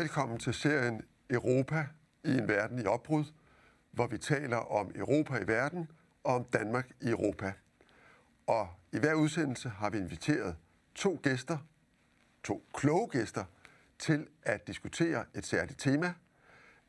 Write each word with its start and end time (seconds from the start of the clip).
Velkommen 0.00 0.38
til 0.38 0.54
serien 0.54 1.02
Europa 1.30 1.86
i 2.24 2.30
en 2.30 2.48
verden 2.48 2.78
i 2.78 2.84
opbrud, 2.84 3.24
hvor 3.90 4.06
vi 4.06 4.18
taler 4.18 4.56
om 4.56 4.92
Europa 4.94 5.36
i 5.38 5.46
verden 5.46 5.90
og 6.24 6.34
om 6.34 6.44
Danmark 6.44 6.90
i 7.00 7.08
Europa. 7.08 7.52
Og 8.46 8.68
i 8.92 8.98
hver 8.98 9.14
udsendelse 9.14 9.68
har 9.68 9.90
vi 9.90 9.98
inviteret 9.98 10.56
to 10.94 11.20
gæster, 11.22 11.58
to 12.44 12.64
kloge 12.74 13.08
gæster, 13.08 13.44
til 13.98 14.26
at 14.42 14.66
diskutere 14.66 15.24
et 15.34 15.46
særligt 15.46 15.80
tema. 15.80 16.14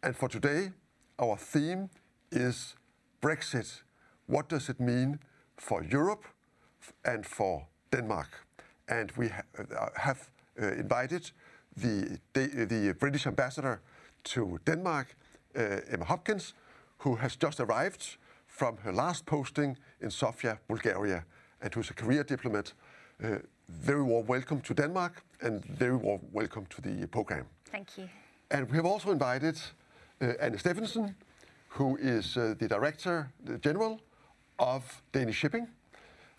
And 0.02 0.14
for 0.14 0.28
today, 0.28 0.72
our 1.18 1.40
theme 1.56 1.90
is 2.32 2.78
Brexit. 3.22 3.86
What 4.30 4.52
does 4.52 4.70
it 4.70 4.80
mean 4.80 5.20
for 5.60 5.84
Europe 5.94 6.28
and 7.04 7.24
for 7.24 7.70
Denmark? 7.94 8.46
And 8.88 9.12
we 9.18 9.26
uh, 9.26 9.66
have 9.96 10.18
uh, 10.62 10.80
invited 10.80 11.34
the, 11.78 12.20
the 12.34 12.96
British 13.00 13.28
ambassador 13.28 13.82
to 14.24 14.60
Denmark, 14.66 15.16
uh, 15.56 15.80
Emma 15.90 16.06
Hopkins, 16.06 16.54
who 17.00 17.16
has 17.16 17.36
just 17.36 17.60
arrived 17.60 18.18
from 18.48 18.78
her 18.78 18.92
last 18.92 19.26
posting 19.26 19.78
in 20.02 20.12
Sofia, 20.12 20.60
Bulgaria, 20.68 21.26
and 21.62 21.74
who's 21.74 21.90
a 21.90 21.94
career 21.94 22.24
diplomat. 22.24 22.74
Uh, 23.24 23.38
very 23.70 24.04
warm 24.04 24.26
welcome 24.28 24.62
to 24.62 24.74
Denmark 24.74 25.24
and 25.42 25.66
very 25.66 25.96
warm 25.96 26.22
welcome 26.32 26.66
to 26.68 26.82
the 26.82 27.08
program. 27.08 27.46
Thank 27.66 27.98
you. 27.98 28.10
And 28.50 28.70
we 28.70 28.76
have 28.76 28.86
also 28.86 29.12
invited 29.12 29.60
uh, 30.22 30.34
Anne 30.40 30.58
Steffensen, 30.58 31.16
who 31.70 31.98
is 31.98 32.36
uh, 32.36 32.54
the 32.60 32.68
Director 32.68 33.32
General 33.62 34.00
of 34.60 35.02
Danish 35.12 35.38
Shipping. 35.38 35.68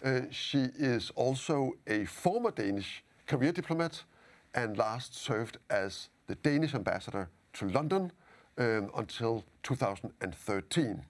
Uh, 0.05 0.21
she 0.31 0.69
is 0.79 1.11
also 1.15 1.73
a 1.87 2.05
former 2.05 2.51
Danish 2.51 3.03
career 3.27 3.53
diplomat 3.53 4.05
and 4.55 4.77
last 4.77 5.15
served 5.15 5.59
as 5.71 6.09
the 6.27 6.35
Danish 6.37 6.75
ambassador 6.75 7.29
to 7.55 7.69
London 7.69 8.13
um, 8.59 8.91
until 8.97 9.45
2013. 9.63 11.03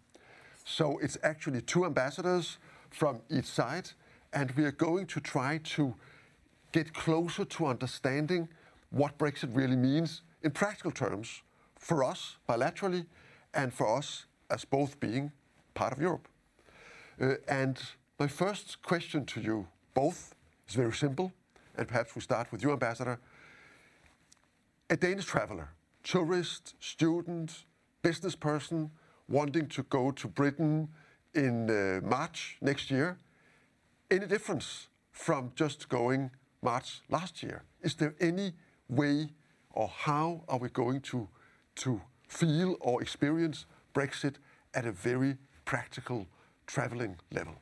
So 0.65 0.98
it's 0.98 1.19
actually 1.23 1.61
two 1.61 1.85
ambassadors 1.85 2.59
from 2.91 3.20
each 3.29 3.47
side, 3.47 3.91
and 4.33 4.51
we 4.53 4.65
are 4.65 4.73
going 4.73 5.07
to 5.07 5.20
try 5.20 5.59
to 5.65 5.95
get 6.73 6.95
closer 6.95 7.45
to 7.45 7.67
understanding 7.67 8.48
what 8.91 9.19
Brexit 9.19 9.55
really 9.55 9.77
means 9.77 10.23
in 10.43 10.51
practical 10.51 10.91
terms 10.91 11.43
for 11.79 12.05
us 12.05 12.37
bilaterally 12.48 13.07
and 13.55 13.73
for 13.73 13.98
us 13.98 14.27
as 14.51 14.65
both 14.65 15.01
being 15.01 15.33
part 15.75 15.93
of 15.93 16.01
Europe. 16.01 16.29
Uh, 17.20 17.35
and 17.48 17.79
my 18.19 18.27
first 18.27 18.83
question 18.83 19.25
to 19.27 19.41
you 19.41 19.67
both 19.95 20.35
is 20.69 20.75
very 20.75 20.93
simple, 20.93 21.33
and 21.77 21.89
perhaps 21.89 22.15
we 22.15 22.20
start 22.20 22.51
with 22.53 22.63
you, 22.63 22.73
Ambassador. 22.73 23.19
A 24.93 24.97
Danish 24.97 25.25
traveler, 25.25 25.71
tourist, 26.03 26.75
student, 26.79 27.65
business 28.03 28.37
person 28.37 28.91
wanting 29.27 29.67
to 29.69 29.85
go 29.85 30.11
to 30.11 30.29
Britain 30.29 30.87
in 31.33 31.71
uh, 31.71 32.07
March 32.07 32.59
next 32.61 32.91
year, 32.91 33.17
any 34.11 34.27
difference 34.27 34.89
from 35.11 35.51
just 35.55 35.89
going 35.89 36.31
March 36.61 37.01
last 37.09 37.43
year? 37.43 37.63
Is 37.81 37.95
there 37.95 38.14
any 38.20 38.52
way 38.91 39.31
or 39.70 39.89
how 39.89 40.45
are 40.47 40.58
we 40.58 40.69
going 40.69 41.01
to, 41.01 41.27
to 41.77 42.02
feel 42.29 42.77
or 42.79 43.01
experience 43.01 43.64
Brexit 43.95 44.35
at 44.75 44.85
a 44.85 44.92
very 44.92 45.39
practical 45.64 46.27
traveling 46.67 47.17
level? 47.31 47.55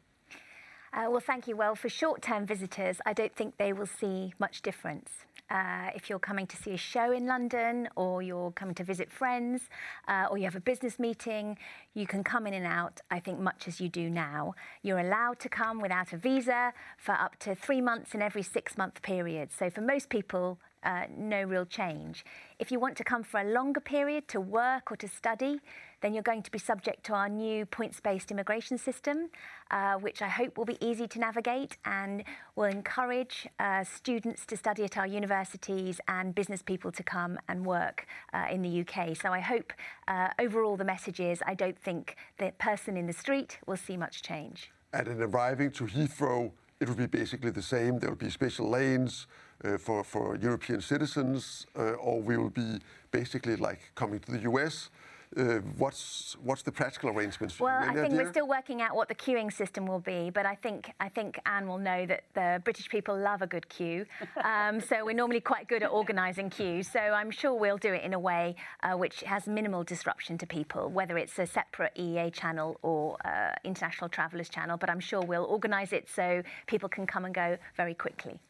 Uh, 0.92 1.06
well, 1.08 1.20
thank 1.20 1.46
you. 1.46 1.56
Well, 1.56 1.76
for 1.76 1.88
short 1.88 2.20
term 2.20 2.46
visitors, 2.46 3.00
I 3.06 3.12
don't 3.12 3.34
think 3.34 3.56
they 3.58 3.72
will 3.72 3.86
see 3.86 4.34
much 4.40 4.60
difference. 4.60 5.10
Uh, 5.48 5.90
if 5.94 6.08
you're 6.08 6.18
coming 6.18 6.46
to 6.46 6.56
see 6.56 6.72
a 6.72 6.76
show 6.76 7.12
in 7.12 7.26
London 7.26 7.88
or 7.96 8.22
you're 8.22 8.52
coming 8.52 8.74
to 8.74 8.84
visit 8.84 9.10
friends 9.10 9.62
uh, 10.06 10.26
or 10.30 10.38
you 10.38 10.44
have 10.44 10.54
a 10.56 10.60
business 10.60 10.98
meeting, 10.98 11.58
you 11.94 12.06
can 12.06 12.22
come 12.22 12.46
in 12.46 12.54
and 12.54 12.66
out, 12.66 13.00
I 13.10 13.18
think, 13.20 13.40
much 13.40 13.66
as 13.66 13.80
you 13.80 13.88
do 13.88 14.10
now. 14.10 14.54
You're 14.82 15.00
allowed 15.00 15.40
to 15.40 15.48
come 15.48 15.80
without 15.80 16.12
a 16.12 16.16
visa 16.16 16.72
for 16.98 17.12
up 17.12 17.36
to 17.40 17.54
three 17.54 17.80
months 17.80 18.14
in 18.14 18.22
every 18.22 18.42
six 18.42 18.76
month 18.76 19.00
period. 19.02 19.50
So, 19.56 19.70
for 19.70 19.80
most 19.80 20.08
people, 20.08 20.58
uh, 20.82 21.04
no 21.16 21.42
real 21.42 21.66
change. 21.66 22.24
If 22.60 22.70
you 22.70 22.78
want 22.78 22.94
to 22.98 23.04
come 23.04 23.22
for 23.22 23.40
a 23.40 23.44
longer 23.44 23.80
period 23.80 24.28
to 24.28 24.38
work 24.38 24.92
or 24.92 24.96
to 24.96 25.08
study, 25.08 25.60
then 26.02 26.12
you're 26.12 26.22
going 26.22 26.42
to 26.42 26.50
be 26.50 26.58
subject 26.58 27.04
to 27.04 27.14
our 27.14 27.26
new 27.26 27.64
points 27.64 28.00
based 28.00 28.30
immigration 28.30 28.76
system, 28.76 29.30
uh, 29.70 29.94
which 29.94 30.20
I 30.20 30.28
hope 30.28 30.58
will 30.58 30.66
be 30.66 30.76
easy 30.84 31.08
to 31.08 31.18
navigate 31.18 31.78
and 31.86 32.22
will 32.56 32.64
encourage 32.64 33.48
uh, 33.58 33.82
students 33.82 34.44
to 34.44 34.58
study 34.58 34.84
at 34.84 34.98
our 34.98 35.06
universities 35.06 36.02
and 36.06 36.34
business 36.34 36.60
people 36.60 36.92
to 36.92 37.02
come 37.02 37.38
and 37.48 37.64
work 37.64 38.06
uh, 38.34 38.48
in 38.50 38.60
the 38.60 38.80
UK. 38.82 39.16
So 39.16 39.32
I 39.32 39.40
hope 39.40 39.72
uh, 40.06 40.28
overall 40.38 40.76
the 40.76 40.84
message 40.84 41.18
is 41.18 41.42
I 41.46 41.54
don't 41.54 41.78
think 41.78 42.16
the 42.36 42.52
person 42.58 42.98
in 42.98 43.06
the 43.06 43.14
street 43.14 43.58
will 43.66 43.78
see 43.78 43.96
much 43.96 44.22
change. 44.22 44.70
And 44.92 45.08
in 45.08 45.22
arriving 45.22 45.70
to 45.72 45.84
Heathrow, 45.84 46.52
it 46.78 46.88
will 46.88 46.94
be 46.96 47.06
basically 47.06 47.52
the 47.52 47.62
same. 47.62 47.98
There 47.98 48.10
will 48.10 48.16
be 48.16 48.28
special 48.28 48.68
lanes 48.68 49.26
uh, 49.64 49.78
for, 49.78 50.04
for 50.04 50.36
European 50.36 50.80
citizens, 50.80 51.66
uh, 51.76 51.92
or 51.92 52.20
we 52.20 52.36
will 52.36 52.50
be 52.50 52.78
basically 53.10 53.56
like 53.56 53.80
coming 53.94 54.20
to 54.20 54.32
the 54.32 54.40
US 54.50 54.90
uh, 55.36 55.60
what's 55.78 56.36
what's 56.42 56.62
the 56.62 56.72
practical 56.72 57.10
arrangements? 57.10 57.60
Well, 57.60 57.78
I 57.78 57.92
think 57.94 58.06
idea? 58.06 58.18
we're 58.18 58.30
still 58.30 58.48
working 58.48 58.82
out 58.82 58.96
what 58.96 59.08
the 59.08 59.14
queuing 59.14 59.52
system 59.52 59.86
will 59.86 60.00
be, 60.00 60.30
but 60.30 60.44
I 60.44 60.56
think 60.56 60.92
I 60.98 61.08
think 61.08 61.38
Anne 61.46 61.68
will 61.68 61.78
know 61.78 62.04
that 62.06 62.24
the 62.34 62.60
British 62.64 62.88
people 62.88 63.16
love 63.16 63.40
a 63.40 63.46
good 63.46 63.68
queue, 63.68 64.06
um, 64.44 64.80
so 64.80 65.04
we're 65.04 65.12
normally 65.14 65.40
quite 65.40 65.68
good 65.68 65.82
at 65.82 65.90
organising 65.90 66.50
queues. 66.50 66.88
So 66.88 66.98
I'm 66.98 67.30
sure 67.30 67.54
we'll 67.54 67.78
do 67.78 67.92
it 67.92 68.02
in 68.02 68.14
a 68.14 68.18
way 68.18 68.56
uh, 68.82 68.96
which 68.96 69.20
has 69.20 69.46
minimal 69.46 69.84
disruption 69.84 70.36
to 70.38 70.46
people, 70.46 70.88
whether 70.88 71.16
it's 71.16 71.38
a 71.38 71.46
separate 71.46 71.94
EEA 71.94 72.32
channel 72.32 72.78
or 72.82 73.16
uh, 73.24 73.52
international 73.64 74.08
travellers 74.08 74.48
channel. 74.48 74.76
But 74.76 74.90
I'm 74.90 75.00
sure 75.00 75.20
we'll 75.20 75.44
organise 75.44 75.92
it 75.92 76.08
so 76.08 76.42
people 76.66 76.88
can 76.88 77.06
come 77.06 77.24
and 77.24 77.34
go 77.34 77.56
very 77.76 77.94
quickly. 77.94 78.40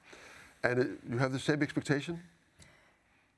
And 0.62 0.80
uh, 0.80 0.84
you 1.10 1.18
have 1.18 1.32
the 1.32 1.38
same 1.38 1.62
expectation? 1.62 2.20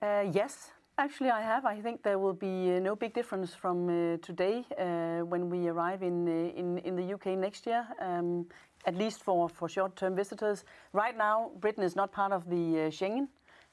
Uh, 0.00 0.24
yes. 0.32 0.72
Actually, 0.98 1.30
I 1.30 1.40
have. 1.40 1.64
I 1.64 1.80
think 1.80 2.02
there 2.02 2.18
will 2.18 2.34
be 2.34 2.74
uh, 2.74 2.78
no 2.78 2.94
big 2.94 3.14
difference 3.14 3.54
from 3.54 3.88
uh, 3.88 4.18
today 4.18 4.64
uh, 4.78 5.24
when 5.24 5.48
we 5.48 5.68
arrive 5.68 6.02
in, 6.02 6.28
uh, 6.28 6.58
in, 6.58 6.78
in 6.78 6.96
the 6.96 7.14
UK 7.14 7.38
next 7.38 7.66
year, 7.66 7.86
um, 7.98 8.46
at 8.84 8.94
least 8.94 9.22
for, 9.22 9.48
for 9.48 9.68
short-term 9.68 10.14
visitors. 10.14 10.64
Right 10.92 11.16
now, 11.16 11.52
Britain 11.60 11.82
is 11.82 11.96
not 11.96 12.12
part 12.12 12.32
of 12.32 12.48
the 12.50 12.56
uh, 12.56 12.90
Schengen, 12.90 13.28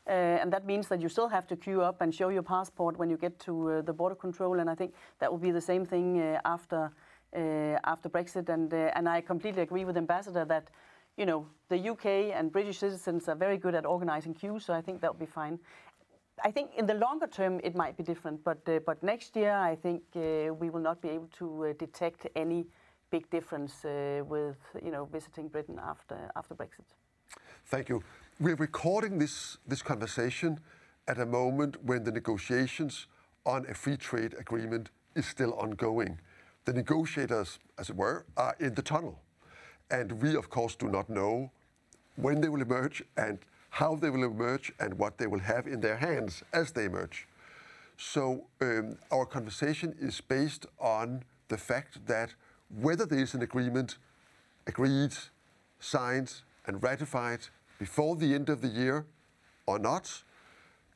and 0.08 0.52
that 0.54 0.66
means 0.66 0.88
that 0.88 1.02
you 1.02 1.10
still 1.10 1.28
have 1.28 1.46
to 1.48 1.56
queue 1.56 1.82
up 1.82 2.02
and 2.02 2.16
show 2.16 2.30
your 2.30 2.42
passport 2.42 2.98
when 2.98 3.10
you 3.10 3.18
get 3.18 3.38
to 3.40 3.84
the 3.86 3.94
border 3.94 4.16
control, 4.16 4.60
and 4.60 4.70
I 4.70 4.74
think 4.74 4.94
that 5.20 5.30
will 5.30 5.38
be 5.38 5.52
the 5.52 5.62
same 5.62 5.86
thing 5.86 6.20
after, 6.46 6.92
after 7.36 8.10
Brexit. 8.10 8.50
And, 8.50 8.74
and 8.74 9.08
I 9.08 9.22
completely 9.22 9.62
agree 9.62 9.86
with 9.86 9.98
Ambassador 9.98 10.46
that 10.46 10.72
you 11.20 11.26
know, 11.26 11.46
the 11.68 11.90
UK 11.90 12.06
and 12.34 12.52
British 12.52 12.80
citizens 12.80 13.28
are 13.28 13.36
very 13.36 13.58
good 13.58 13.76
at 13.76 13.86
organizing 13.86 14.34
queues, 14.34 14.66
so 14.66 14.74
I 14.74 14.82
think 14.82 15.02
that'll 15.02 15.26
be 15.28 15.34
fine. 15.42 15.60
I 16.46 16.52
think 16.52 16.72
in 16.78 16.86
the 16.86 16.94
longer 16.94 17.28
term 17.28 17.60
it 17.62 17.76
might 17.76 17.98
be 17.98 18.04
different, 18.04 18.42
but 18.46 18.62
uh, 18.68 18.80
but 18.86 19.04
next 19.04 19.36
year 19.36 19.54
I 19.54 19.76
think 19.76 20.02
uh, 20.16 20.54
we 20.62 20.70
will 20.70 20.82
not 20.82 21.02
be 21.02 21.10
able 21.10 21.28
to 21.40 21.48
uh, 21.66 21.74
detect 21.78 22.28
any 22.36 22.66
big 23.12 23.30
difference 23.30 23.84
uh, 23.84 24.24
with 24.26 24.58
you 24.82 24.92
know 24.92 25.06
visiting 25.12 25.50
Britain 25.50 25.78
after 25.92 26.16
after 26.38 26.56
Brexit. 26.56 26.88
Thank 27.66 27.90
you. 27.90 28.02
We're 28.40 28.56
recording 28.56 29.20
this 29.20 29.58
this 29.68 29.82
conversation 29.82 30.60
at 31.06 31.20
a 31.20 31.26
moment 31.26 31.84
when 31.84 32.04
the 32.04 32.12
negotiations 32.12 33.08
on 33.44 33.66
a 33.70 33.74
free 33.74 33.98
trade 33.98 34.34
agreement 34.40 34.90
is 35.16 35.26
still 35.26 35.54
ongoing. 35.54 36.22
The 36.64 36.74
negotiators, 36.74 37.60
as 37.78 37.90
it 37.90 37.96
were, 37.98 38.26
are 38.38 38.56
in 38.60 38.76
the 38.76 38.82
tunnel, 38.82 39.20
and 39.92 40.12
we 40.22 40.36
of 40.36 40.50
course 40.50 40.76
do 40.76 40.88
not 40.88 41.10
know 41.10 41.52
when 42.16 42.42
they 42.42 42.50
will 42.50 42.62
emerge 42.62 43.04
and 43.18 43.40
how 43.70 43.96
they 43.96 44.10
will 44.10 44.24
emerge 44.24 44.72
and 44.80 44.94
what 44.96 45.18
they 45.18 45.28
will 45.28 45.40
have 45.40 45.68
in 45.68 45.80
their 45.80 45.98
hands 45.98 46.44
as 46.54 46.72
they 46.72 46.86
emerge. 46.86 47.28
So 47.98 48.46
um, 48.62 48.98
our 49.12 49.26
conversation 49.26 49.96
is 50.00 50.22
based 50.22 50.66
on 50.80 51.24
the 51.50 51.58
fact 51.58 52.06
that 52.08 52.34
whether 52.82 53.06
there 53.06 53.20
is 53.20 53.34
an 53.34 53.42
agreement 53.42 53.98
agreed, 54.68 55.14
signed, 55.80 56.34
and 56.66 56.82
ratified 56.82 57.40
before 57.78 58.16
the 58.16 58.34
end 58.34 58.50
of 58.50 58.62
the 58.62 58.68
year 58.68 59.06
or 59.66 59.80
not, 59.80 60.24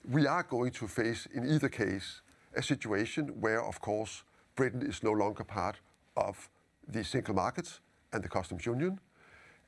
we 0.10 0.28
are 0.28 0.44
going 0.44 0.72
to 0.72 0.88
face, 0.88 1.28
in 1.34 1.50
either 1.50 1.70
case, 1.70 2.22
a 2.56 2.62
situation 2.62 3.30
where, 3.40 3.64
of 3.64 3.80
course, 3.80 4.24
Britain 4.56 4.84
is 4.86 5.02
no 5.02 5.12
longer 5.12 5.44
part 5.44 5.78
of 6.16 6.50
the 6.88 7.04
single 7.04 7.34
market 7.34 7.80
and 8.14 8.24
the 8.24 8.30
customs 8.30 8.66
union, 8.66 9.00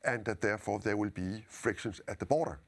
and 0.03 0.23
that 0.25 0.41
therefore 0.41 0.79
there 0.79 0.95
will 0.95 1.09
be 1.09 1.43
frictions 1.49 1.99
at 2.07 2.19
the 2.19 2.25
border. 2.25 2.59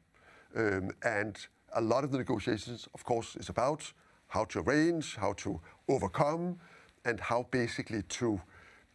Um, 0.56 0.91
and 1.03 1.38
a 1.74 1.81
lot 1.81 2.03
of 2.03 2.12
the 2.12 2.18
negotiations, 2.18 2.88
of 2.94 3.03
course, 3.03 3.35
is 3.35 3.50
about 3.50 3.94
how 4.27 4.45
to 4.45 4.59
arrange, 4.59 5.15
how 5.15 5.33
to 5.33 5.62
overcome, 5.88 6.59
and 7.06 7.19
how 7.19 7.47
basically 7.51 8.01
to 8.03 8.41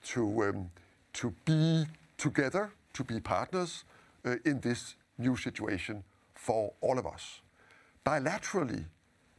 to 0.04 0.42
um, 0.42 0.70
to 1.12 1.32
be 1.44 1.84
together, 2.18 2.72
to 2.92 3.04
be 3.04 3.20
partners 3.20 3.84
uh, 4.24 4.36
in 4.44 4.60
this 4.60 4.96
new 5.18 5.36
situation 5.36 6.04
for 6.34 6.72
all 6.80 6.98
of 6.98 7.06
us. 7.06 7.40
Bilaterally, 8.04 8.84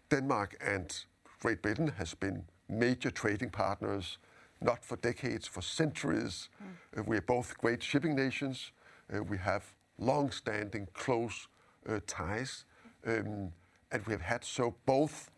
Denmark 0.10 0.56
and 0.62 1.06
Great 1.39 1.62
Britain 1.62 1.94
has 1.98 2.13
been 2.13 2.46
major 2.69 3.12
trading 3.12 3.50
partners, 3.50 4.18
not 4.63 4.83
for 4.83 4.95
decades, 4.98 5.48
for 5.48 5.62
centuries. 5.62 6.50
Uh, 6.98 7.04
we're 7.04 7.21
both 7.21 7.57
great 7.57 7.83
shipping 7.83 8.15
nations. 8.15 8.71
Uh, 9.13 9.24
we 9.24 9.38
have 9.38 9.63
long-standing, 9.98 10.88
close 10.94 11.48
uh, 11.88 12.00
ties, 12.07 12.65
um, 13.06 13.51
and 13.92 14.06
we 14.07 14.13
have 14.13 14.21
had 14.21 14.44
so 14.44 14.75
both 14.86 15.30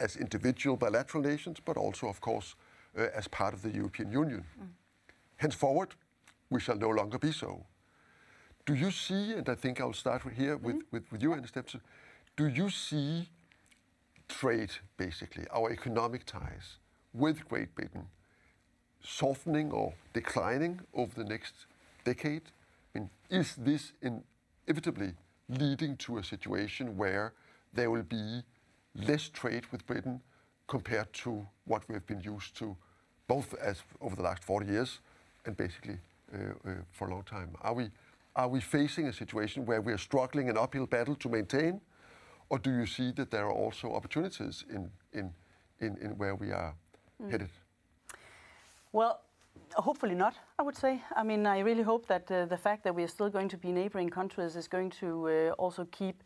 as 0.00 0.16
individual 0.16 0.76
bilateral 0.76 1.22
nations, 1.22 1.58
but 1.64 1.76
also, 1.76 2.08
of 2.08 2.20
course, 2.20 2.54
uh, 2.98 3.06
as 3.14 3.28
part 3.28 3.54
of 3.54 3.62
the 3.62 3.70
European 3.70 4.12
Union. 4.12 4.44
Henceforward, 5.36 5.94
we 6.50 6.60
shall 6.60 6.76
no 6.76 6.90
longer 6.90 7.18
be 7.18 7.32
so. 7.32 7.64
Do 8.66 8.74
you 8.74 8.90
see, 8.90 9.32
and 9.32 9.48
I 9.48 9.54
think 9.54 9.80
I'll 9.80 9.92
start 9.92 10.22
here 10.36 10.56
with, 10.56 10.82
with, 10.90 11.10
with 11.10 11.22
you, 11.22 11.32
Anne 11.32 11.44
Steffensen, 11.44 11.80
do 12.36 12.48
you 12.48 12.68
see 12.68 13.28
trade, 14.28 14.70
basically, 14.96 15.44
our 15.52 15.70
economic 15.70 16.24
ties 16.24 16.78
with 17.14 17.48
Great 17.48 17.74
Britain, 17.74 18.06
softening 19.02 19.70
or 19.72 19.94
declining 20.12 20.80
over 20.94 21.14
the 21.14 21.28
next 21.28 21.66
decade? 22.04 22.42
I 22.94 22.98
mean, 22.98 23.10
is 23.30 23.54
this 23.56 23.92
inevitably 24.02 25.14
leading 25.48 25.96
to 25.98 26.18
a 26.18 26.24
situation 26.24 26.96
where 26.96 27.32
there 27.72 27.90
will 27.90 28.02
be 28.02 28.42
less 28.94 29.28
trade 29.28 29.64
with 29.70 29.86
Britain 29.86 30.20
compared 30.66 31.12
to 31.12 31.46
what 31.66 31.88
we've 31.88 32.06
been 32.06 32.20
used 32.20 32.56
to, 32.56 32.76
both 33.28 33.54
as 33.54 33.82
over 34.00 34.16
the 34.16 34.22
last 34.22 34.42
40 34.44 34.66
years 34.66 34.98
and 35.44 35.56
basically 35.56 35.98
uh, 36.34 36.38
uh, 36.68 36.72
for 36.90 37.08
a 37.08 37.10
long 37.10 37.22
time? 37.22 37.50
Are 37.60 37.74
we, 37.74 37.90
are 38.34 38.48
we 38.48 38.60
facing 38.60 39.06
a 39.06 39.12
situation 39.12 39.64
where 39.64 39.80
we 39.80 39.92
are 39.92 39.98
struggling 39.98 40.48
an 40.48 40.56
uphill 40.56 40.86
battle 40.86 41.14
to 41.16 41.28
maintain, 41.28 41.80
or 42.48 42.58
do 42.58 42.70
you 42.70 42.86
see 42.86 43.12
that 43.12 43.30
there 43.30 43.46
are 43.46 43.52
also 43.52 43.94
opportunities 43.94 44.64
in, 44.70 44.90
in, 45.12 45.32
in, 45.80 45.96
in 45.98 46.10
where 46.18 46.34
we 46.34 46.50
are 46.50 46.74
hmm. 47.20 47.30
headed? 47.30 47.50
Well, 48.96 49.20
hopefully 49.74 50.14
not, 50.14 50.36
I 50.58 50.62
would 50.62 50.74
say. 50.74 51.02
I 51.14 51.22
mean, 51.22 51.46
I 51.46 51.58
really 51.58 51.82
hope 51.82 52.06
that 52.06 52.30
uh, 52.30 52.46
the 52.46 52.56
fact 52.56 52.82
that 52.84 52.94
we 52.94 53.02
are 53.02 53.08
still 53.08 53.28
going 53.28 53.50
to 53.50 53.58
be 53.58 53.70
neighboring 53.70 54.08
countries 54.08 54.56
is 54.56 54.68
going 54.68 54.88
to 55.00 55.28
uh, 55.28 55.50
also 55.58 55.86
keep 55.90 56.22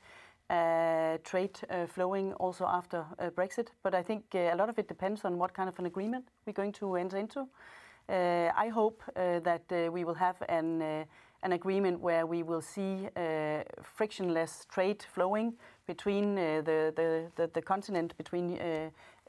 uh, 0.48 1.18
trade 1.24 1.58
uh, 1.68 1.86
flowing 1.86 2.32
also 2.34 2.66
after 2.66 3.04
uh, 3.18 3.30
Brexit. 3.30 3.70
But 3.82 3.96
I 3.96 4.04
think 4.04 4.22
uh, 4.36 4.54
a 4.54 4.54
lot 4.54 4.68
of 4.68 4.78
it 4.78 4.86
depends 4.86 5.24
on 5.24 5.36
what 5.36 5.52
kind 5.52 5.68
of 5.68 5.76
an 5.80 5.86
agreement 5.86 6.28
we're 6.46 6.52
going 6.52 6.70
to 6.74 6.94
enter 6.94 7.16
into. 7.16 7.48
I 8.08 8.70
hope 8.72 9.02
that 9.16 9.90
we 9.92 10.04
will 10.04 10.14
have 10.14 10.36
an, 10.48 10.82
an 11.42 11.52
agreement 11.52 12.00
where 12.00 12.24
we 12.26 12.42
will 12.44 12.62
see 12.62 13.08
frictionless 13.82 14.66
trade 14.68 15.04
flowing 15.14 15.54
between 15.86 16.34
the, 16.34 16.92
the, 16.96 17.30
the, 17.36 17.50
the, 17.52 17.62
continent, 17.62 18.16
between 18.16 18.58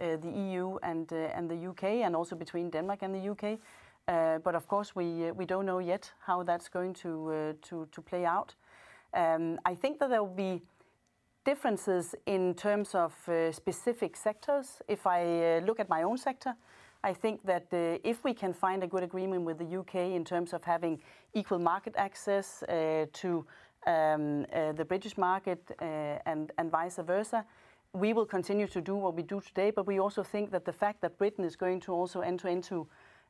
the 0.02 0.32
EU 0.36 0.78
and, 0.82 1.12
and 1.12 1.50
the 1.50 1.70
UK, 1.70 1.84
and 2.06 2.16
also 2.16 2.36
between 2.36 2.70
Denmark 2.72 3.04
and 3.04 3.14
the 3.14 3.30
UK. 3.30 3.60
Uh, 4.08 4.40
but 4.40 4.56
of 4.56 4.68
course, 4.68 4.96
we, 4.96 5.30
uh, 5.30 5.34
we 5.34 5.46
don't 5.46 5.66
know 5.66 5.80
yet 5.80 6.12
how 6.20 6.44
that's 6.44 6.70
going 6.70 6.94
to, 6.94 7.54
uh, 7.72 8.02
play 8.02 8.26
out. 8.26 8.56
Um, 9.14 9.60
I 9.66 9.76
think 9.76 10.00
that 10.00 10.10
there 10.10 10.24
will 10.24 10.36
be 10.36 10.62
differences 11.46 12.16
in 12.26 12.54
terms 12.56 12.96
of 12.96 13.14
uh, 13.30 13.52
specific 13.52 14.16
sectors. 14.16 14.82
If 14.88 15.06
I 15.06 15.22
uh, 15.22 15.62
look 15.66 15.80
at 15.80 15.90
my 15.90 16.04
own 16.04 16.18
sector, 16.18 16.56
I 17.04 17.14
think 17.14 17.44
that 17.46 17.68
uh, 17.74 18.00
if 18.04 18.24
we 18.24 18.34
can 18.34 18.54
find 18.54 18.84
a 18.84 18.88
good 18.88 19.04
agreement 19.04 19.44
with 19.44 19.58
the 19.58 19.80
UK 19.80 19.96
in 19.96 20.24
terms 20.24 20.54
of 20.54 20.64
having 20.64 21.02
equal 21.34 21.60
market 21.60 21.96
access 21.98 22.64
to 23.14 23.46
um, 23.88 24.46
the 24.76 24.86
British 24.88 25.18
market 25.18 25.72
and, 25.80 26.52
and 26.58 26.70
vice 26.70 26.98
versa, 26.98 27.44
we 27.94 28.14
will 28.14 28.26
continue 28.26 28.68
to 28.68 28.82
do 28.82 28.96
what 28.96 29.16
we 29.16 29.24
do 29.24 29.42
today. 29.42 29.72
But 29.72 29.86
we 29.86 30.00
also 30.00 30.24
think 30.24 30.52
that 30.52 30.66
the 30.66 30.74
fact 30.74 31.02
that 31.02 31.18
Britain 31.18 31.44
is 31.44 31.56
going 31.56 31.82
to 31.82 31.94
also 31.94 32.22
enter 32.22 32.48
into 32.48 32.88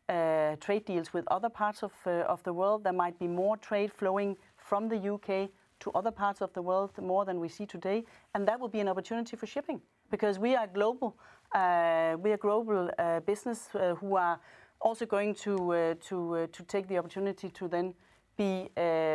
uh, 0.09 0.55
trade 0.59 0.85
deals 0.85 1.13
with 1.13 1.25
other 1.29 1.49
parts 1.49 1.83
of, 1.83 1.93
uh, 2.05 2.25
of 2.27 2.43
the 2.43 2.53
world, 2.53 2.83
there 2.83 2.93
might 2.93 3.17
be 3.17 3.27
more 3.27 3.57
trade 3.57 3.91
flowing 3.91 4.35
from 4.57 4.89
the 4.89 5.13
UK 5.13 5.49
to 5.79 5.91
other 5.95 6.11
parts 6.11 6.41
of 6.41 6.53
the 6.53 6.61
world 6.61 6.91
more 7.01 7.25
than 7.25 7.39
we 7.39 7.49
see 7.49 7.65
today, 7.65 8.03
and 8.35 8.47
that 8.47 8.59
will 8.59 8.67
be 8.67 8.79
an 8.79 8.87
opportunity 8.87 9.35
for 9.35 9.47
shipping 9.47 9.81
because 10.11 10.37
we 10.37 10.55
are 10.55 10.67
global. 10.67 11.17
Uh, 11.55 12.15
we 12.19 12.31
are 12.31 12.37
global 12.37 12.89
business 13.25 13.69
who 13.99 14.15
are 14.15 14.39
also 14.79 15.05
going 15.05 15.33
to 15.33 15.95
to 15.99 16.47
to 16.51 16.63
take 16.63 16.87
the 16.87 16.97
opportunity 16.97 17.49
to 17.49 17.67
then 17.67 17.95
be 18.37 18.69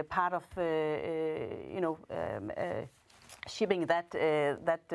part 0.08 0.32
of 0.32 0.44
you 0.56 1.80
know 1.80 1.98
um, 2.10 2.50
shipping 3.46 3.86
that 3.86 4.10
that 4.10 4.88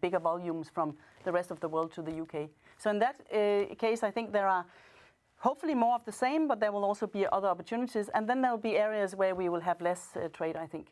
bigger 0.00 0.18
volumes 0.20 0.68
from 0.68 0.96
the 1.24 1.32
rest 1.32 1.50
of 1.50 1.60
the 1.60 1.68
world 1.68 1.92
to 1.92 2.02
the 2.02 2.20
UK. 2.22 2.48
So 2.78 2.90
in 2.90 2.98
that 2.98 3.16
case, 3.78 4.02
I 4.02 4.10
think 4.10 4.32
there 4.32 4.48
are 4.48 4.64
hopefully 5.38 5.74
more 5.74 5.94
of 5.94 6.04
the 6.04 6.12
same, 6.12 6.48
but 6.48 6.60
there 6.60 6.72
will 6.72 6.84
also 6.84 7.06
be 7.06 7.26
other 7.32 7.48
opportunities, 7.48 8.08
and 8.14 8.28
then 8.28 8.42
there 8.42 8.50
will 8.50 8.66
be 8.72 8.76
areas 8.76 9.14
where 9.14 9.34
we 9.34 9.48
will 9.48 9.60
have 9.60 9.80
less 9.80 10.16
trade. 10.32 10.56
I 10.56 10.66
think 10.66 10.86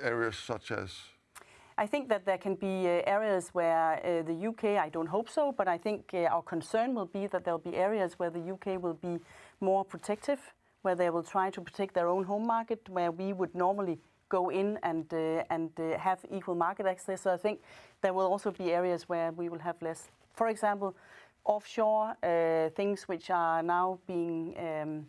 areas 0.00 0.36
such 0.36 0.70
as? 0.70 0.90
I 1.76 1.86
think 1.86 2.08
that 2.08 2.24
there 2.24 2.38
can 2.38 2.54
be 2.54 2.86
uh, 2.86 3.02
areas 3.06 3.50
where 3.52 3.94
uh, 4.04 4.22
the 4.22 4.46
UK, 4.48 4.80
I 4.80 4.88
don't 4.88 5.08
hope 5.08 5.28
so, 5.28 5.50
but 5.50 5.66
I 5.66 5.76
think 5.76 6.10
uh, 6.14 6.18
our 6.34 6.42
concern 6.42 6.94
will 6.94 7.06
be 7.06 7.26
that 7.26 7.44
there'll 7.44 7.58
be 7.58 7.74
areas 7.74 8.16
where 8.16 8.30
the 8.30 8.52
UK 8.52 8.80
will 8.80 8.94
be 8.94 9.18
more 9.60 9.84
protective, 9.84 10.38
where 10.82 10.94
they 10.94 11.10
will 11.10 11.24
try 11.24 11.50
to 11.50 11.60
protect 11.60 11.94
their 11.94 12.06
own 12.06 12.24
home 12.24 12.46
market, 12.46 12.88
where 12.88 13.10
we 13.10 13.32
would 13.32 13.54
normally 13.56 13.98
go 14.28 14.50
in 14.50 14.78
and 14.82 15.12
uh, 15.12 15.42
uh, 15.78 15.98
have 15.98 16.24
equal 16.30 16.54
market 16.54 16.86
access. 16.86 17.22
So 17.22 17.32
I 17.32 17.36
think 17.36 17.60
there 18.02 18.12
will 18.12 18.26
also 18.26 18.50
be 18.50 18.72
areas 18.72 19.08
where 19.08 19.32
we 19.32 19.48
will 19.48 19.58
have 19.58 19.80
less. 19.82 20.10
For 20.34 20.48
example, 20.48 20.94
offshore 21.44 22.16
uh, 22.22 22.70
things 22.70 23.04
which 23.04 23.30
are 23.30 23.62
now 23.62 23.98
being 24.06 24.54
um, 24.58 25.06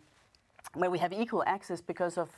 where 0.74 0.90
we 0.90 0.98
have 0.98 1.12
equal 1.12 1.42
access 1.46 1.80
because 1.80 2.18
of 2.18 2.30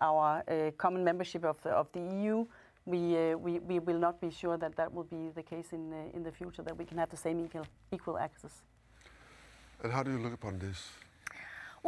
our 0.00 0.42
common 0.76 1.02
membership 1.04 1.44
of 1.44 1.90
the, 1.92 2.00
EU. 2.00 2.46
We, 2.86 3.80
will 3.80 3.98
not 3.98 4.20
be 4.20 4.30
sure 4.30 4.56
that 4.56 4.76
that 4.76 4.92
will 4.92 5.04
be 5.04 5.30
the 5.34 5.42
case 5.42 5.72
in, 5.72 6.22
the 6.22 6.32
future, 6.32 6.62
that 6.62 6.76
we 6.76 6.84
can 6.84 6.96
have 6.98 7.10
the 7.10 7.16
same 7.16 7.44
equal, 7.44 7.66
equal 7.92 8.18
access. 8.18 8.62
And 9.82 9.92
how 9.92 10.02
do 10.02 10.10
you 10.10 10.18
look 10.18 10.32
upon 10.32 10.58
this? 10.58 10.90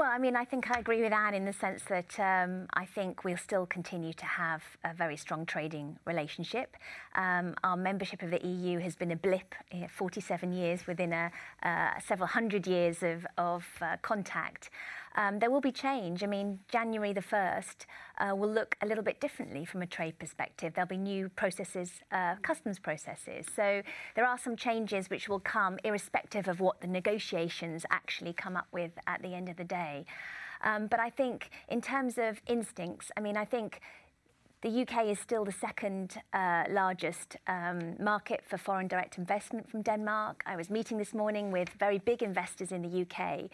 Well, 0.00 0.10
I 0.10 0.16
mean, 0.16 0.34
I 0.34 0.46
think 0.46 0.70
I 0.70 0.80
agree 0.80 1.02
with 1.02 1.12
Anne 1.12 1.34
in 1.34 1.44
the 1.44 1.52
sense 1.52 1.82
that 1.90 2.18
um, 2.18 2.68
I 2.72 2.86
think 2.86 3.22
we'll 3.22 3.36
still 3.36 3.66
continue 3.66 4.14
to 4.14 4.24
have 4.24 4.62
a 4.82 4.94
very 4.94 5.18
strong 5.18 5.44
trading 5.44 5.98
relationship. 6.06 6.78
Um, 7.16 7.54
our 7.64 7.76
membership 7.76 8.22
of 8.22 8.30
the 8.30 8.40
EU 8.42 8.78
has 8.78 8.96
been 8.96 9.10
a 9.10 9.16
blip, 9.16 9.54
47 9.90 10.54
years 10.54 10.86
within 10.86 11.12
a, 11.12 11.30
uh, 11.62 12.00
several 12.02 12.28
hundred 12.28 12.66
years 12.66 13.02
of, 13.02 13.26
of 13.36 13.66
uh, 13.82 13.98
contact. 14.00 14.70
Um, 15.16 15.38
there 15.40 15.50
will 15.50 15.60
be 15.60 15.72
change. 15.72 16.22
I 16.22 16.26
mean, 16.26 16.60
January 16.68 17.12
the 17.12 17.20
1st 17.20 17.86
uh, 18.18 18.34
will 18.36 18.50
look 18.50 18.76
a 18.80 18.86
little 18.86 19.02
bit 19.02 19.20
differently 19.20 19.64
from 19.64 19.82
a 19.82 19.86
trade 19.86 20.18
perspective. 20.18 20.74
There'll 20.74 20.88
be 20.88 20.96
new 20.96 21.28
processes, 21.30 22.00
uh, 22.12 22.36
customs 22.42 22.78
processes. 22.78 23.46
So 23.54 23.82
there 24.14 24.24
are 24.24 24.38
some 24.38 24.56
changes 24.56 25.10
which 25.10 25.28
will 25.28 25.40
come 25.40 25.78
irrespective 25.84 26.46
of 26.46 26.60
what 26.60 26.80
the 26.80 26.86
negotiations 26.86 27.84
actually 27.90 28.32
come 28.32 28.56
up 28.56 28.68
with 28.72 28.92
at 29.06 29.22
the 29.22 29.34
end 29.34 29.48
of 29.48 29.56
the 29.56 29.64
day. 29.64 30.04
Um, 30.62 30.86
but 30.86 31.00
I 31.00 31.10
think 31.10 31.50
in 31.68 31.80
terms 31.80 32.18
of 32.18 32.40
instincts, 32.46 33.10
I 33.16 33.20
mean, 33.20 33.36
I 33.36 33.44
think 33.44 33.80
the 34.62 34.82
UK 34.82 35.06
is 35.06 35.18
still 35.18 35.44
the 35.46 35.52
second 35.52 36.16
uh, 36.34 36.64
largest 36.68 37.36
um, 37.46 37.94
market 37.98 38.42
for 38.46 38.58
foreign 38.58 38.88
direct 38.88 39.16
investment 39.16 39.70
from 39.70 39.80
Denmark. 39.80 40.42
I 40.44 40.56
was 40.56 40.68
meeting 40.68 40.98
this 40.98 41.14
morning 41.14 41.50
with 41.50 41.70
very 41.78 41.98
big 41.98 42.22
investors 42.22 42.70
in 42.70 42.82
the 42.82 43.02
UK 43.02 43.48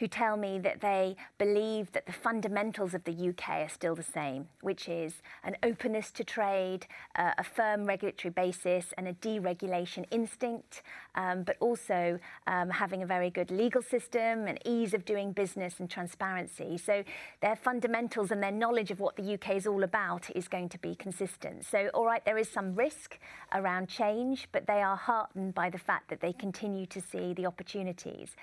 who 0.00 0.08
tell 0.08 0.36
me 0.36 0.58
that 0.60 0.80
they 0.80 1.16
believe 1.38 1.92
that 1.92 2.06
the 2.06 2.12
fundamentals 2.12 2.94
of 2.94 3.04
the 3.04 3.28
UK 3.28 3.48
are 3.50 3.68
still 3.68 3.94
the 3.94 4.02
same, 4.02 4.46
which 4.60 4.88
is 4.88 5.22
an 5.44 5.56
openness 5.62 6.10
to 6.12 6.24
trade, 6.24 6.86
uh, 7.16 7.32
a 7.38 7.44
firm 7.44 7.84
regulatory 7.84 8.30
basis, 8.30 8.92
and 8.96 9.08
a 9.08 9.12
deregulation 9.14 10.04
instinct, 10.10 10.82
um, 11.14 11.42
but 11.42 11.56
also 11.60 12.18
um, 12.46 12.70
having 12.70 13.02
a 13.02 13.06
very 13.06 13.30
good 13.30 13.50
legal 13.50 13.82
system 13.82 14.46
and 14.46 14.58
ease 14.64 14.94
of 14.94 15.04
doing 15.04 15.32
business 15.32 15.80
and 15.80 15.90
transparency. 15.90 16.78
So 16.78 17.02
their 17.40 17.56
fundamentals 17.56 18.30
and 18.30 18.42
their 18.42 18.52
knowledge 18.52 18.90
of 18.90 19.00
what 19.00 19.16
the 19.16 19.34
UK 19.34 19.56
is 19.56 19.66
all 19.66 19.82
about 19.82 20.30
is 20.36 20.47
going 20.48 20.68
to 20.70 20.78
be 20.78 20.94
consistent. 20.94 21.64
So, 21.64 21.88
all 21.94 22.06
right, 22.06 22.24
there 22.24 22.38
is 22.38 22.48
some 22.48 22.74
risk 22.74 23.18
around 23.54 23.88
change, 23.88 24.48
but 24.52 24.66
they 24.66 24.82
are 24.82 24.96
heartened 24.96 25.54
by 25.54 25.70
the 25.70 25.78
fact 25.78 26.08
that 26.10 26.20
they 26.20 26.32
continue 26.32 26.86
to 26.86 27.00
see 27.00 27.34
the 27.34 27.46
opportunities. 27.46 28.36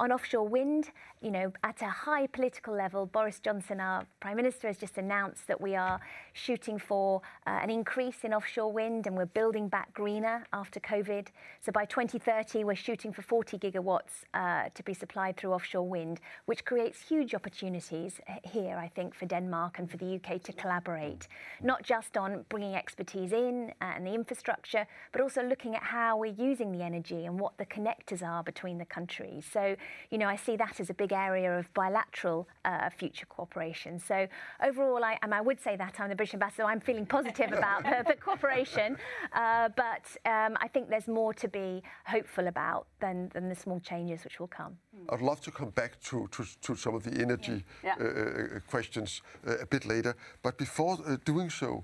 on 0.00 0.10
offshore 0.12 0.48
wind, 0.48 0.90
you 1.20 1.30
know, 1.30 1.52
at 1.62 1.82
a 1.82 1.88
high 1.88 2.26
political 2.26 2.74
level, 2.74 3.04
Boris 3.04 3.38
Johnson, 3.38 3.80
our 3.80 4.06
Prime 4.18 4.36
Minister, 4.36 4.68
has 4.68 4.78
just 4.78 4.96
announced 4.96 5.46
that 5.46 5.60
we 5.60 5.76
are 5.76 6.00
shooting 6.32 6.78
for 6.78 7.20
uh, 7.46 7.60
an 7.62 7.68
increase 7.68 8.24
in 8.24 8.32
offshore 8.32 8.72
wind 8.72 9.06
and 9.06 9.14
we're 9.14 9.26
building 9.26 9.68
back 9.68 9.92
greener 9.92 10.46
after 10.54 10.80
COVID. 10.80 11.28
So 11.60 11.70
by 11.70 11.84
2030, 11.84 12.64
we're 12.64 12.74
shooting 12.74 13.12
for 13.12 13.20
40 13.20 13.58
gigawatts 13.58 14.24
uh, 14.32 14.70
to 14.74 14.82
be 14.82 14.94
supplied 14.94 15.36
through 15.36 15.52
offshore 15.52 15.86
wind, 15.86 16.20
which 16.46 16.64
creates 16.64 17.02
huge 17.02 17.34
opportunities 17.34 18.22
uh, 18.26 18.36
here, 18.42 18.78
I 18.78 18.88
think, 18.88 19.14
for 19.14 19.26
Denmark 19.26 19.78
and 19.78 19.90
for 19.90 19.98
the 19.98 20.14
UK 20.14 20.42
to 20.44 20.52
collaborate, 20.54 21.28
not 21.62 21.82
just 21.82 22.16
on 22.16 22.44
bringing 22.48 22.74
expertise 22.74 23.32
in 23.32 23.72
uh, 23.80 23.92
and 23.96 24.06
the 24.06 24.14
infrastructure, 24.14 24.86
but 25.12 25.20
also 25.20 25.42
looking 25.42 25.74
at 25.74 25.82
how 25.82 26.16
we're 26.16 26.34
using 26.34 26.72
the 26.72 26.82
energy 26.82 27.26
and 27.26 27.38
what 27.38 27.56
the 27.58 27.66
connectors 27.66 28.22
are 28.22 28.42
between 28.42 28.78
the 28.78 28.84
countries. 28.84 29.44
So 29.50 29.76
you 30.10 30.18
know, 30.18 30.28
I 30.28 30.36
see 30.36 30.56
that 30.56 30.80
as 30.80 30.90
a 30.90 30.94
big 30.94 31.12
area 31.12 31.58
of 31.58 31.72
bilateral 31.74 32.48
uh, 32.64 32.90
future 32.90 33.26
cooperation. 33.26 33.98
So 33.98 34.26
overall, 34.62 35.04
I, 35.04 35.18
I 35.22 35.40
would 35.40 35.60
say 35.60 35.76
that 35.76 35.94
I'm 35.98 36.08
the 36.08 36.16
British 36.16 36.34
ambassador, 36.34 36.64
I'm 36.64 36.80
feeling 36.80 37.06
positive 37.06 37.52
about 37.52 37.82
the, 37.84 38.04
the 38.06 38.14
cooperation, 38.14 38.96
uh, 39.32 39.68
but 39.76 40.04
um, 40.26 40.56
I 40.60 40.68
think 40.68 40.88
there's 40.90 41.08
more 41.08 41.32
to 41.34 41.48
be 41.48 41.82
hopeful 42.06 42.48
about 42.48 42.86
than, 43.00 43.30
than 43.32 43.48
the 43.48 43.54
small 43.54 43.80
changes 43.80 44.24
which 44.24 44.40
will 44.40 44.48
come. 44.48 44.76
I'd 45.08 45.20
love 45.20 45.40
to 45.42 45.50
come 45.50 45.70
back 45.70 46.00
to, 46.02 46.28
to, 46.32 46.44
to 46.62 46.74
some 46.74 46.94
of 46.94 47.02
the 47.02 47.20
energy 47.20 47.64
Yeah. 47.82 47.94
Uh, 48.00 48.04
uh, 48.04 48.60
questions 48.68 49.22
uh, 49.46 49.58
a 49.58 49.66
bit 49.66 49.86
later, 49.86 50.14
but 50.42 50.58
before 50.58 50.98
uh, 51.06 51.16
doing 51.24 51.50
so, 51.50 51.82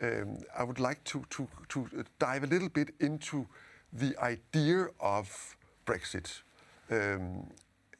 um, 0.00 0.38
I 0.56 0.62
would 0.62 0.78
like 0.78 1.02
to, 1.04 1.24
to, 1.30 1.48
to 1.68 2.04
dive 2.18 2.44
a 2.44 2.46
little 2.46 2.68
bit 2.68 2.94
into 3.00 3.46
the 3.92 4.16
idea 4.18 4.88
of 5.00 5.56
Brexit 5.86 6.42
um, 6.90 7.46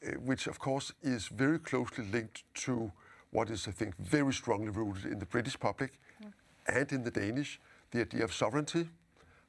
uh, 0.05 0.11
which 0.25 0.47
of 0.47 0.59
course 0.59 0.93
is 1.01 1.27
very 1.27 1.59
closely 1.59 2.05
linked 2.05 2.43
to 2.53 2.91
what 3.31 3.49
is, 3.49 3.67
I 3.67 3.71
think, 3.71 3.95
very 3.97 4.33
strongly 4.33 4.69
rooted 4.69 5.05
in 5.05 5.19
the 5.19 5.25
British 5.25 5.59
public 5.59 5.99
and 6.67 6.91
in 6.91 7.03
the 7.03 7.11
Danish, 7.11 7.59
the 7.91 8.01
idea 8.01 8.23
of 8.23 8.33
sovereignty. 8.33 8.87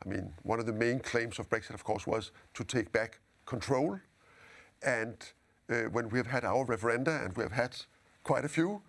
I 0.04 0.08
mean, 0.08 0.32
one 0.42 0.58
of 0.58 0.66
the 0.66 0.72
main 0.72 0.98
claims 1.00 1.38
of 1.38 1.48
Brexit, 1.48 1.74
of 1.74 1.84
course, 1.84 2.06
was 2.06 2.30
to 2.54 2.64
take 2.64 2.92
back 2.92 3.20
control. 3.46 3.98
And 4.82 5.16
uh, 5.68 5.82
when 5.92 6.08
we 6.08 6.18
have 6.18 6.26
had 6.26 6.44
our 6.44 6.64
referenda, 6.64 7.24
and 7.24 7.36
we 7.36 7.42
have 7.42 7.52
had 7.52 7.76
quite 8.24 8.44
a 8.44 8.48
few, 8.48 8.82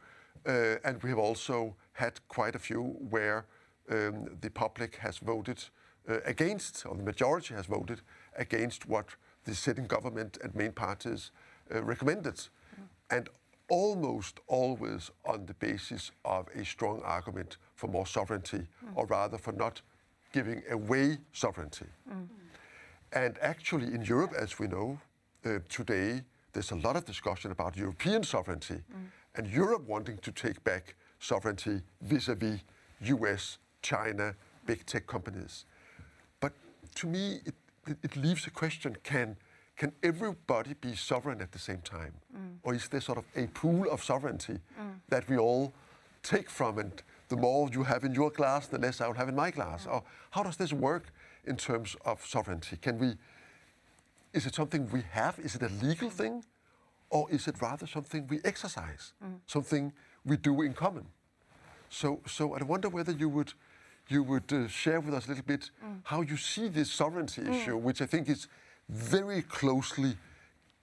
uh, 0.47 0.75
and 0.83 1.01
we 1.03 1.09
have 1.09 1.19
also 1.19 1.75
had 1.93 2.19
quite 2.27 2.55
a 2.55 2.59
few 2.59 2.95
where 3.09 3.45
um, 3.89 4.37
the 4.41 4.49
public 4.49 4.95
has 4.97 5.17
voted 5.17 5.63
uh, 6.09 6.19
against, 6.25 6.85
or 6.85 6.95
the 6.95 7.03
majority 7.03 7.53
has 7.53 7.65
voted 7.65 8.01
against 8.37 8.87
what 8.87 9.05
the 9.43 9.53
sitting 9.53 9.87
government 9.87 10.37
and 10.43 10.55
main 10.55 10.71
parties 10.71 11.31
uh, 11.73 11.83
recommended. 11.83 12.47
And 13.09 13.29
almost 13.69 14.39
always 14.47 15.11
on 15.25 15.45
the 15.45 15.53
basis 15.53 16.11
of 16.25 16.47
a 16.55 16.65
strong 16.65 17.01
argument 17.03 17.57
for 17.75 17.87
more 17.87 18.05
sovereignty, 18.05 18.67
or 18.95 19.05
rather 19.05 19.37
for 19.37 19.53
not 19.53 19.81
giving 20.33 20.61
away 20.69 21.17
sovereignty. 21.31 21.85
And 23.13 23.37
actually, 23.41 23.93
in 23.93 24.01
Europe, 24.03 24.33
as 24.37 24.59
we 24.59 24.67
know 24.67 24.99
uh, 25.45 25.59
today, 25.69 26.21
there's 26.53 26.71
a 26.71 26.75
lot 26.75 26.95
of 26.95 27.05
discussion 27.05 27.51
about 27.51 27.77
European 27.77 28.23
sovereignty 28.23 28.75
mm. 28.75 29.07
and 29.35 29.47
Europe 29.47 29.83
wanting 29.87 30.17
to 30.17 30.31
take 30.31 30.63
back 30.63 30.95
sovereignty 31.19 31.81
vis 32.01 32.27
a 32.27 32.35
vis 32.35 32.59
US, 33.01 33.57
China, 33.81 34.35
big 34.65 34.85
tech 34.85 35.07
companies. 35.07 35.65
But 36.39 36.53
to 36.95 37.07
me, 37.07 37.39
it, 37.45 37.55
it, 37.87 37.97
it 38.03 38.15
leaves 38.15 38.45
a 38.47 38.51
question 38.51 38.97
can, 39.03 39.37
can 39.77 39.91
everybody 40.03 40.73
be 40.75 40.95
sovereign 40.95 41.41
at 41.41 41.51
the 41.51 41.59
same 41.59 41.81
time? 41.81 42.13
Mm. 42.35 42.57
Or 42.63 42.73
is 42.73 42.87
there 42.89 43.01
sort 43.01 43.17
of 43.17 43.25
a 43.35 43.47
pool 43.47 43.89
of 43.89 44.03
sovereignty 44.03 44.59
mm. 44.79 44.93
that 45.09 45.27
we 45.29 45.37
all 45.37 45.73
take 46.21 46.49
from? 46.49 46.77
And 46.77 47.01
the 47.29 47.37
more 47.37 47.69
you 47.71 47.83
have 47.83 48.03
in 48.03 48.13
your 48.13 48.29
glass, 48.29 48.67
the 48.67 48.77
less 48.77 49.01
I 49.01 49.07
will 49.07 49.15
have 49.15 49.29
in 49.29 49.35
my 49.35 49.51
glass. 49.51 49.87
Or 49.87 50.03
how 50.31 50.43
does 50.43 50.57
this 50.57 50.73
work 50.73 51.11
in 51.45 51.55
terms 51.55 51.95
of 52.05 52.23
sovereignty? 52.25 52.77
Can 52.77 52.99
we, 52.99 53.15
is 54.33 54.45
it 54.45 54.55
something 54.55 54.89
we 54.91 55.03
have? 55.11 55.39
Is 55.39 55.55
it 55.55 55.61
a 55.63 55.69
legal 55.85 56.09
thing? 56.09 56.43
Or 57.09 57.29
is 57.29 57.47
it 57.47 57.61
rather 57.61 57.85
something 57.85 58.25
we 58.27 58.39
exercise, 58.45 59.13
mm-hmm. 59.21 59.35
something 59.45 59.91
we 60.23 60.37
do 60.37 60.61
in 60.61 60.73
common? 60.73 61.05
So, 61.89 62.21
so 62.25 62.53
I 62.55 62.63
wonder 62.63 62.87
whether 62.87 63.11
you 63.11 63.27
would, 63.27 63.51
you 64.07 64.23
would 64.23 64.51
uh, 64.53 64.69
share 64.69 65.01
with 65.01 65.13
us 65.13 65.25
a 65.25 65.29
little 65.29 65.43
bit 65.43 65.71
mm. 65.85 65.99
how 66.03 66.21
you 66.21 66.37
see 66.37 66.69
this 66.69 66.89
sovereignty 66.89 67.41
mm. 67.41 67.53
issue, 67.53 67.75
which 67.75 68.01
I 68.01 68.05
think 68.05 68.29
is 68.29 68.47
very 68.87 69.41
closely 69.41 70.15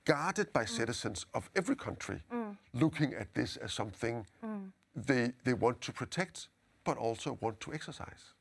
guarded 0.05 0.53
by 0.53 0.65
mm. 0.65 0.69
citizens 0.69 1.25
of 1.33 1.49
every 1.57 1.77
country, 1.77 2.23
looking 2.75 3.15
at 3.15 3.33
this 3.33 3.57
as 3.57 3.73
something 3.73 4.27
they, 4.95 5.33
they 5.45 5.55
want 5.55 5.81
to 5.81 5.93
protect, 5.93 6.49
but 6.85 6.99
also 6.99 7.39
want 7.41 7.59
to 7.61 7.73
exercise. 7.73 8.35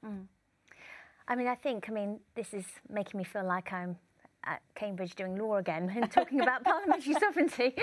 I 1.29 1.35
mean, 1.35 1.47
I 1.47 1.55
think, 1.55 1.89
I 1.89 1.93
mean, 1.93 2.19
this 2.35 2.53
is 2.53 2.65
making 2.89 3.17
me 3.17 3.23
feel 3.23 3.45
like 3.45 3.71
I'm 3.71 3.97
at 4.45 4.61
Cambridge 4.75 5.15
doing 5.15 5.37
law 5.37 5.57
again 5.57 5.91
and 5.95 6.11
talking 6.11 6.41
about 6.41 6.63
parliamentary 6.63 7.13
sovereignty, 7.19 7.75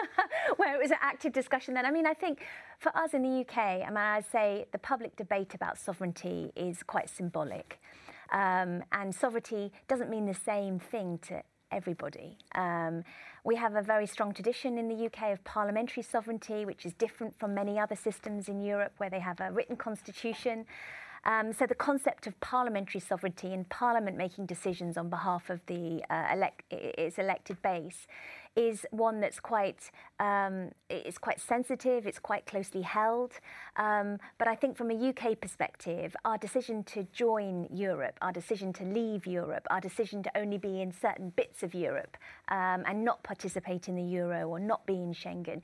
where 0.56 0.74
it 0.74 0.82
was 0.82 0.90
an 0.90 0.98
active 1.00 1.32
discussion 1.32 1.74
then. 1.74 1.86
I 1.86 1.90
mean, 1.90 2.06
I 2.06 2.14
think 2.14 2.40
for 2.78 2.96
us 2.96 3.14
in 3.14 3.22
the 3.22 3.40
UK, 3.40 3.58
I 3.58 3.88
mean, 3.88 3.96
I'd 3.96 4.30
say 4.30 4.66
the 4.72 4.78
public 4.78 5.16
debate 5.16 5.54
about 5.54 5.78
sovereignty 5.78 6.52
is 6.56 6.82
quite 6.82 7.08
symbolic. 7.08 7.80
Um, 8.30 8.82
and 8.92 9.14
sovereignty 9.14 9.72
doesn't 9.88 10.08
mean 10.08 10.24
the 10.24 10.34
same 10.34 10.78
thing 10.78 11.18
to 11.28 11.42
everybody. 11.70 12.38
Um, 12.54 13.02
we 13.44 13.56
have 13.56 13.74
a 13.74 13.82
very 13.82 14.06
strong 14.06 14.32
tradition 14.32 14.78
in 14.78 14.88
the 14.88 15.06
UK 15.06 15.32
of 15.32 15.42
parliamentary 15.44 16.02
sovereignty, 16.02 16.64
which 16.64 16.86
is 16.86 16.92
different 16.94 17.38
from 17.38 17.54
many 17.54 17.78
other 17.78 17.96
systems 17.96 18.48
in 18.48 18.60
Europe 18.60 18.92
where 18.98 19.10
they 19.10 19.18
have 19.18 19.40
a 19.40 19.50
written 19.50 19.76
constitution. 19.76 20.66
Um, 21.24 21.52
so 21.52 21.66
the 21.66 21.74
concept 21.74 22.26
of 22.26 22.38
parliamentary 22.40 23.00
sovereignty 23.00 23.52
and 23.52 23.68
Parliament 23.68 24.16
making 24.16 24.46
decisions 24.46 24.96
on 24.96 25.08
behalf 25.08 25.50
of 25.50 25.60
the 25.66 26.02
uh, 26.10 26.26
elect- 26.32 26.64
its 26.70 27.18
elected 27.18 27.62
base 27.62 28.06
is 28.56 28.84
one 28.90 29.20
that's 29.20 29.40
quite 29.40 29.90
um, 30.20 30.70
it's 30.90 31.18
quite 31.18 31.40
sensitive. 31.40 32.06
It's 32.06 32.18
quite 32.18 32.44
closely 32.44 32.82
held. 32.82 33.32
Um, 33.76 34.18
but 34.38 34.48
I 34.48 34.54
think 34.54 34.76
from 34.76 34.90
a 34.90 35.08
UK 35.08 35.40
perspective, 35.40 36.14
our 36.24 36.38
decision 36.38 36.84
to 36.84 37.06
join 37.12 37.68
Europe, 37.72 38.18
our 38.20 38.32
decision 38.32 38.72
to 38.74 38.84
leave 38.84 39.26
Europe, 39.26 39.66
our 39.70 39.80
decision 39.80 40.22
to 40.24 40.36
only 40.36 40.58
be 40.58 40.82
in 40.82 40.92
certain 40.92 41.30
bits 41.30 41.62
of 41.62 41.72
Europe 41.74 42.16
um, 42.48 42.82
and 42.86 43.04
not 43.04 43.22
participate 43.22 43.88
in 43.88 43.94
the 43.96 44.02
euro 44.02 44.48
or 44.48 44.58
not 44.58 44.84
be 44.86 44.94
in 44.94 45.12
Schengen 45.12 45.62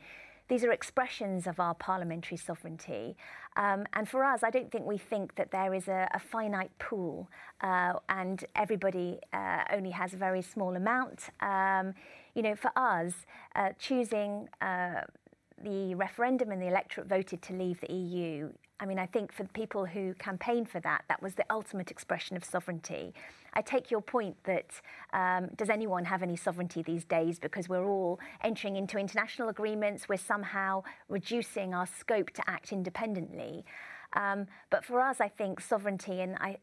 these 0.49 0.65
are 0.65 0.73
expressions 0.73 1.47
of 1.47 1.61
our 1.61 1.75
parliamentary 1.75 2.39
sovereignty. 2.39 3.17
Um, 3.57 3.87
and 3.93 4.09
for 4.09 4.25
us, 4.25 4.43
I 4.43 4.51
don't 4.51 4.71
think 4.71 4.87
we 4.87 4.99
think 4.99 5.35
that 5.37 5.51
there 5.51 5.75
is 5.75 5.89
a, 5.89 6.09
a 6.15 6.19
finite 6.19 6.77
pool 6.79 7.29
uh, 7.61 7.95
and 8.09 8.45
everybody 8.57 9.19
uh, 9.33 9.65
only 9.73 9.91
has 9.91 10.15
a 10.15 10.17
very 10.17 10.43
small 10.43 10.77
amount. 10.77 11.31
Um, 11.41 11.95
you 12.35 12.43
know, 12.43 12.55
for 12.57 12.71
us, 12.77 13.13
uh, 13.57 13.71
choosing 13.79 14.49
uh, 14.61 15.03
the 15.63 15.95
referendum 15.95 16.51
and 16.51 16.63
the 16.63 16.69
electorate 16.69 17.09
voted 17.09 17.43
to 17.43 17.53
leave 17.53 17.81
the 17.81 17.93
EU. 17.93 18.53
I 18.81 18.87
mean, 18.87 18.99
I 18.99 19.07
think 19.07 19.33
for 19.33 19.43
the 19.43 19.49
people 19.49 19.87
who 19.87 20.15
campaigned 20.15 20.69
for 20.69 20.79
that, 20.81 21.03
that 21.09 21.21
was 21.21 21.35
the 21.35 21.45
ultimate 21.51 21.91
expression 21.91 22.37
of 22.37 22.45
sovereignty. 22.45 23.13
I 23.55 23.61
take 23.61 23.91
your 23.91 24.01
point 24.01 24.37
that 24.45 24.71
um, 25.13 25.49
does 25.57 25.69
anyone 25.69 26.05
have 26.05 26.23
any 26.23 26.37
sovereignty 26.37 26.83
these 26.83 27.05
days 27.05 27.39
because 27.41 27.69
we're 27.69 27.87
all 27.87 28.21
entering 28.45 28.77
into 28.77 28.99
international 28.99 29.49
agreements, 29.49 30.09
we're 30.09 30.17
somehow 30.17 30.85
reducing 31.09 31.75
our 31.75 31.87
scope 31.87 32.31
to 32.31 32.43
act 32.49 32.73
independently. 32.73 33.65
Um, 34.15 34.47
but 34.71 34.85
for 34.85 35.01
us, 35.01 35.21
I 35.21 35.29
think 35.29 35.61
sovereignty, 35.61 36.21
and 36.21 36.37
I, 36.37 36.57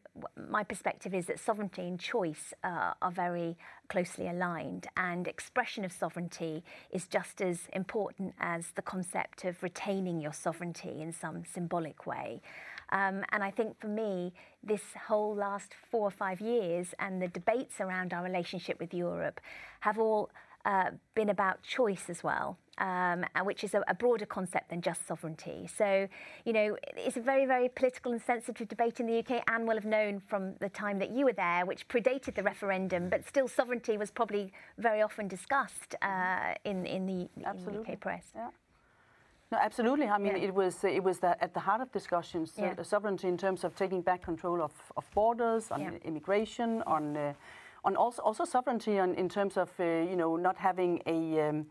my 0.50 0.64
perspective 0.64 1.14
is 1.14 1.26
that 1.26 1.38
sovereignty 1.38 1.82
and 1.82 1.98
choice 1.98 2.52
uh, 2.64 2.94
are 3.00 3.12
very 3.12 3.56
closely 3.88 4.28
aligned, 4.28 4.88
and 4.96 5.28
expression 5.28 5.84
of 5.84 5.92
sovereignty 5.92 6.64
is 6.90 7.06
just 7.06 7.40
as 7.40 7.60
important 7.72 8.34
as 8.40 8.72
the 8.74 8.82
concept 8.82 9.44
of 9.44 9.62
retaining 9.62 10.20
your 10.20 10.32
sovereignty 10.32 11.00
in 11.00 11.12
some 11.12 11.44
symbolic 11.44 12.06
way. 12.06 12.40
Um, 12.90 13.24
and 13.30 13.42
I 13.42 13.50
think 13.50 13.78
for 13.80 13.88
me, 13.88 14.32
this 14.62 14.82
whole 15.06 15.34
last 15.34 15.74
four 15.90 16.02
or 16.02 16.10
five 16.10 16.40
years 16.40 16.94
and 16.98 17.20
the 17.20 17.28
debates 17.28 17.80
around 17.80 18.12
our 18.12 18.22
relationship 18.22 18.78
with 18.80 18.94
Europe 18.94 19.40
have 19.80 19.98
all 19.98 20.30
uh, 20.64 20.90
been 21.14 21.30
about 21.30 21.62
choice 21.62 22.08
as 22.08 22.24
well, 22.24 22.58
um, 22.78 23.24
which 23.44 23.64
is 23.64 23.74
a, 23.74 23.82
a, 23.88 23.94
broader 23.94 24.26
concept 24.26 24.70
than 24.70 24.80
just 24.82 25.06
sovereignty. 25.06 25.68
So, 25.76 26.08
you 26.44 26.52
know, 26.52 26.76
it's 26.96 27.16
a 27.16 27.20
very, 27.20 27.46
very 27.46 27.68
political 27.68 28.12
and 28.12 28.20
sensitive 28.20 28.68
debate 28.68 29.00
in 29.00 29.06
the 29.06 29.18
UK. 29.18 29.42
Anne 29.48 29.66
will 29.66 29.76
have 29.76 29.86
known 29.86 30.20
from 30.20 30.54
the 30.60 30.68
time 30.68 30.98
that 30.98 31.10
you 31.10 31.24
were 31.24 31.32
there, 31.32 31.64
which 31.64 31.88
predated 31.88 32.34
the 32.34 32.42
referendum, 32.42 33.08
but 33.08 33.26
still 33.26 33.48
sovereignty 33.48 33.96
was 33.96 34.10
probably 34.10 34.52
very 34.78 35.00
often 35.02 35.28
discussed 35.28 35.94
uh, 36.02 36.54
in, 36.64 36.84
in, 36.86 37.06
the, 37.06 37.28
in 37.36 37.64
the 37.64 37.80
UK 37.80 37.98
press. 38.00 38.24
Yeah. 38.34 38.48
No, 39.52 39.58
absolutely. 39.58 40.08
I 40.08 40.18
mean, 40.18 40.36
Yeah. 40.36 40.48
it 40.48 40.54
was 40.54 40.82
it 40.82 41.02
was 41.02 41.20
the, 41.20 41.40
at 41.42 41.54
the 41.54 41.60
heart 41.60 41.80
of 41.80 41.92
discussions. 41.92 42.58
uh, 42.58 42.62
Yeah. 42.62 42.82
sovereignty 42.82 43.28
in 43.28 43.36
terms 43.36 43.64
of 43.64 43.74
taking 43.76 44.02
back 44.02 44.22
control 44.22 44.60
of, 44.60 44.72
of 44.96 45.08
borders, 45.14 45.70
on 45.70 45.80
Yeah. 45.80 45.90
immigration, 46.04 46.82
on 46.82 47.16
uh, 47.16 47.32
on 47.84 47.96
also, 47.96 48.20
also 48.22 48.44
sovereignty 48.44 48.98
on, 48.98 49.14
in 49.14 49.28
terms 49.28 49.56
of 49.56 49.70
you 49.78 50.16
know 50.16 50.36
not 50.36 50.56
having 50.56 51.00
a 51.06 51.48
um, 51.48 51.66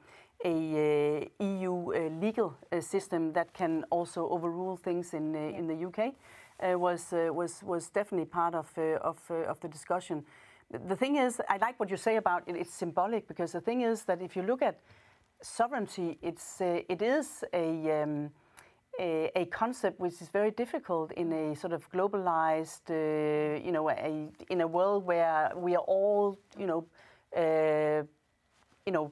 a 0.45 1.27
uh, 1.39 1.43
EU 1.43 1.91
uh, 1.91 2.09
legal 2.21 2.55
uh, 2.71 2.79
system 2.79 3.33
that 3.33 3.51
can 3.53 3.83
also 3.89 4.29
overrule 4.29 4.77
things 4.77 5.13
in 5.13 5.33
yeah. 5.33 5.57
in 5.59 5.67
the 5.67 5.85
UK 5.87 6.13
was 6.79 7.11
was 7.11 7.63
was 7.63 7.89
definitely 7.89 8.25
part 8.25 8.55
of 8.55 8.77
of 9.01 9.17
of 9.29 9.59
the 9.59 9.67
discussion. 9.67 10.23
The 10.87 10.95
thing 10.95 11.17
is, 11.17 11.41
I 11.49 11.57
like 11.57 11.79
what 11.79 11.89
you 11.89 11.97
say 11.97 12.15
about 12.17 12.43
it. 12.47 12.55
It's 12.55 12.73
symbolic 12.73 13.27
because 13.27 13.51
the 13.51 13.61
thing 13.61 13.81
is 13.81 14.05
that 14.05 14.21
if 14.21 14.35
you 14.35 14.43
look 14.43 14.61
at 14.61 14.79
sovereignty, 15.41 16.17
it's 16.21 16.61
it 16.61 17.01
is 17.01 17.43
a 17.53 18.03
um, 18.03 18.31
a, 18.99 19.31
a, 19.35 19.45
concept 19.45 19.99
which 19.99 20.21
is 20.21 20.29
very 20.29 20.51
difficult 20.51 21.11
in 21.13 21.31
a 21.33 21.55
sort 21.55 21.73
of 21.73 21.89
globalized, 21.91 22.89
uh, 22.89 23.59
you 23.65 23.71
know, 23.71 23.89
a, 23.89 24.29
in 24.49 24.61
a 24.61 24.67
world 24.67 25.05
where 25.05 25.51
we 25.55 25.75
are 25.75 25.83
all, 25.83 26.37
you 26.57 26.65
know, 26.65 26.85
uh, 27.35 28.03
you 28.85 28.91
know, 28.91 29.11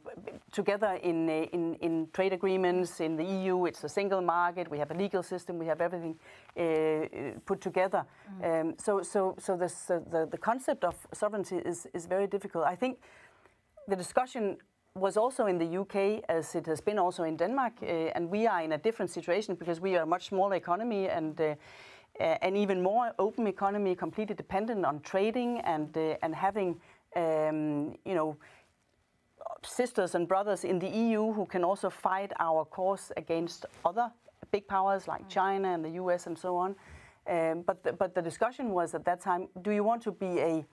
together 0.51 0.99
in, 1.01 1.27
in, 1.27 1.73
in 1.81 2.07
trade 2.13 2.31
agreements 2.31 2.99
in 2.99 3.15
the 3.15 3.23
EU. 3.23 3.65
It's 3.65 3.83
a 3.83 3.89
single 3.89 4.21
market. 4.21 4.69
We 4.69 4.77
have 4.77 4.91
a 4.91 4.93
legal 4.93 5.23
system. 5.23 5.57
We 5.57 5.65
have 5.65 5.81
everything 5.81 6.15
uh, 6.55 7.39
put 7.43 7.59
together. 7.59 8.05
Mm. 8.39 8.61
Um, 8.61 8.75
so, 8.77 9.01
so, 9.01 9.35
so 9.39 9.57
this, 9.57 9.89
uh, 9.89 9.99
the 10.11 10.27
the 10.29 10.37
concept 10.37 10.83
of 10.83 10.95
sovereignty 11.11 11.57
is 11.57 11.87
is 11.93 12.05
very 12.05 12.27
difficult. 12.27 12.65
I 12.65 12.75
think 12.75 12.99
the 13.87 13.95
discussion 13.95 14.57
was 14.95 15.17
also 15.17 15.47
in 15.47 15.57
the 15.57 15.79
UK, 15.79 16.23
as 16.29 16.53
it 16.53 16.67
has 16.67 16.79
been 16.81 16.99
also 16.99 17.23
in 17.23 17.35
Denmark, 17.35 17.73
uh, 17.81 17.85
and 18.15 18.29
we 18.29 18.45
are 18.45 18.61
in 18.61 18.73
a 18.73 18.77
different 18.77 19.09
situation 19.11 19.55
because 19.55 19.81
we 19.81 19.97
are 19.97 20.03
a 20.03 20.07
much 20.07 20.27
smaller 20.27 20.55
economy 20.55 21.09
and. 21.09 21.41
Uh, 21.41 21.55
an 22.19 22.55
even 22.55 22.83
more 22.83 23.11
open 23.17 23.47
economy, 23.47 23.95
completely 23.95 24.35
dependent 24.35 24.85
on 24.85 24.99
trading 24.99 25.59
and 25.61 25.97
uh, 25.97 26.15
and 26.21 26.35
having, 26.35 26.79
um, 27.15 27.97
you 28.05 28.13
know, 28.13 28.37
sisters 29.65 30.15
and 30.15 30.27
brothers 30.27 30.63
in 30.63 30.79
the 30.79 30.89
EU 30.89 31.31
who 31.33 31.45
can 31.45 31.63
also 31.63 31.89
fight 31.89 32.31
our 32.39 32.65
cause 32.65 33.11
against 33.17 33.65
other 33.85 34.11
big 34.51 34.67
powers 34.67 35.07
like 35.07 35.27
China 35.29 35.73
and 35.73 35.83
the 35.83 35.91
US 36.01 36.27
and 36.27 36.37
so 36.37 36.55
on. 36.55 36.75
Um, 37.27 37.61
but 37.61 37.83
the, 37.83 37.93
but 37.93 38.13
the 38.13 38.21
discussion 38.21 38.71
was 38.71 38.93
at 38.93 39.05
that 39.05 39.21
time: 39.21 39.47
Do 39.61 39.71
you 39.71 39.83
want 39.83 40.01
to 40.03 40.11
be 40.11 40.39
a 40.39 40.65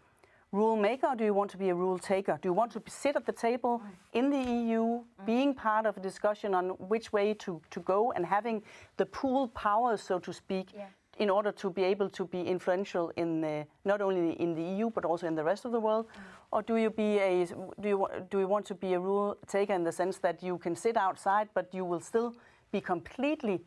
rule 0.53 0.77
maker 0.77 1.07
or 1.07 1.17
do 1.17 1.25
you 1.25 1.33
want 1.33 1.51
to 1.53 1.57
be 1.57 1.69
a 1.69 1.75
rule 1.75 1.99
taker? 1.99 2.39
Do 2.43 2.49
you 2.49 2.53
want 2.53 2.73
to 2.73 2.83
sit 2.89 3.15
at 3.17 3.25
the 3.25 3.33
table 3.33 3.83
in 4.13 4.31
the 4.31 4.39
EU, 4.39 5.01
being 5.25 5.55
part 5.55 5.87
of 5.87 5.97
a 5.97 6.01
discussion 6.01 6.55
on 6.55 6.71
which 6.89 7.13
way 7.13 7.35
to, 7.35 7.61
to 7.71 7.81
go 7.81 8.13
and 8.13 8.27
having 8.27 8.63
the 8.97 9.07
pool 9.07 9.49
powers, 9.49 10.01
so 10.03 10.19
to 10.19 10.33
speak, 10.33 10.71
yeah. 10.75 10.87
In 11.21 11.29
order 11.31 11.53
to 11.53 11.71
be 11.71 11.85
able 11.85 12.09
to 12.09 12.25
be 12.25 12.41
influential 12.41 13.13
in 13.17 13.43
the, 13.43 13.67
not 13.85 14.01
only 14.01 14.33
in 14.41 14.55
the 14.55 14.63
EU 14.63 14.91
but 14.91 15.05
also 15.05 15.27
in 15.27 15.35
the 15.35 15.45
rest 15.45 15.65
of 15.65 15.73
the 15.73 15.79
world? 15.79 16.07
Mm. 16.07 16.21
Or 16.53 16.63
do 16.63 16.77
you 16.77 16.91
be 16.91 17.19
a 17.19 17.47
do 17.81 17.89
you 17.89 18.07
do 18.31 18.39
you 18.41 18.49
want 18.49 18.67
to 18.67 18.75
be 18.75 18.95
a 18.95 18.99
rule 18.99 19.37
taker 19.47 19.75
in 19.75 19.85
the 19.85 19.93
sense 19.93 20.19
that 20.19 20.43
you 20.43 20.59
can 20.59 20.75
sit 20.75 20.97
outside 20.97 21.49
but 21.55 21.73
you 21.73 21.85
will 21.85 22.01
still 22.01 22.35
be 22.73 22.81
completely 22.81 23.61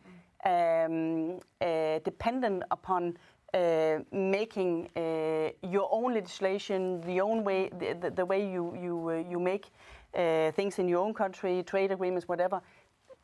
um, 0.45 1.39
uh, 1.62 2.00
dependent 2.03 2.63
upon 2.72 3.17
uh, 3.53 4.00
making 4.12 4.89
uh, 4.98 5.50
your 5.62 5.88
own 5.91 6.13
legislation, 6.13 7.00
the 7.01 7.22
own 7.22 7.43
way, 7.43 7.69
the, 7.79 7.93
the, 8.01 8.10
the 8.10 8.25
way 8.25 8.41
you 8.51 8.75
you 8.81 9.10
uh, 9.10 9.29
you 9.31 9.39
make 9.39 9.67
uh, 10.15 10.51
things 10.51 10.79
in 10.79 10.88
your 10.88 11.00
own 11.05 11.13
country, 11.13 11.63
trade 11.63 11.91
agreements, 11.91 12.27
whatever, 12.27 12.62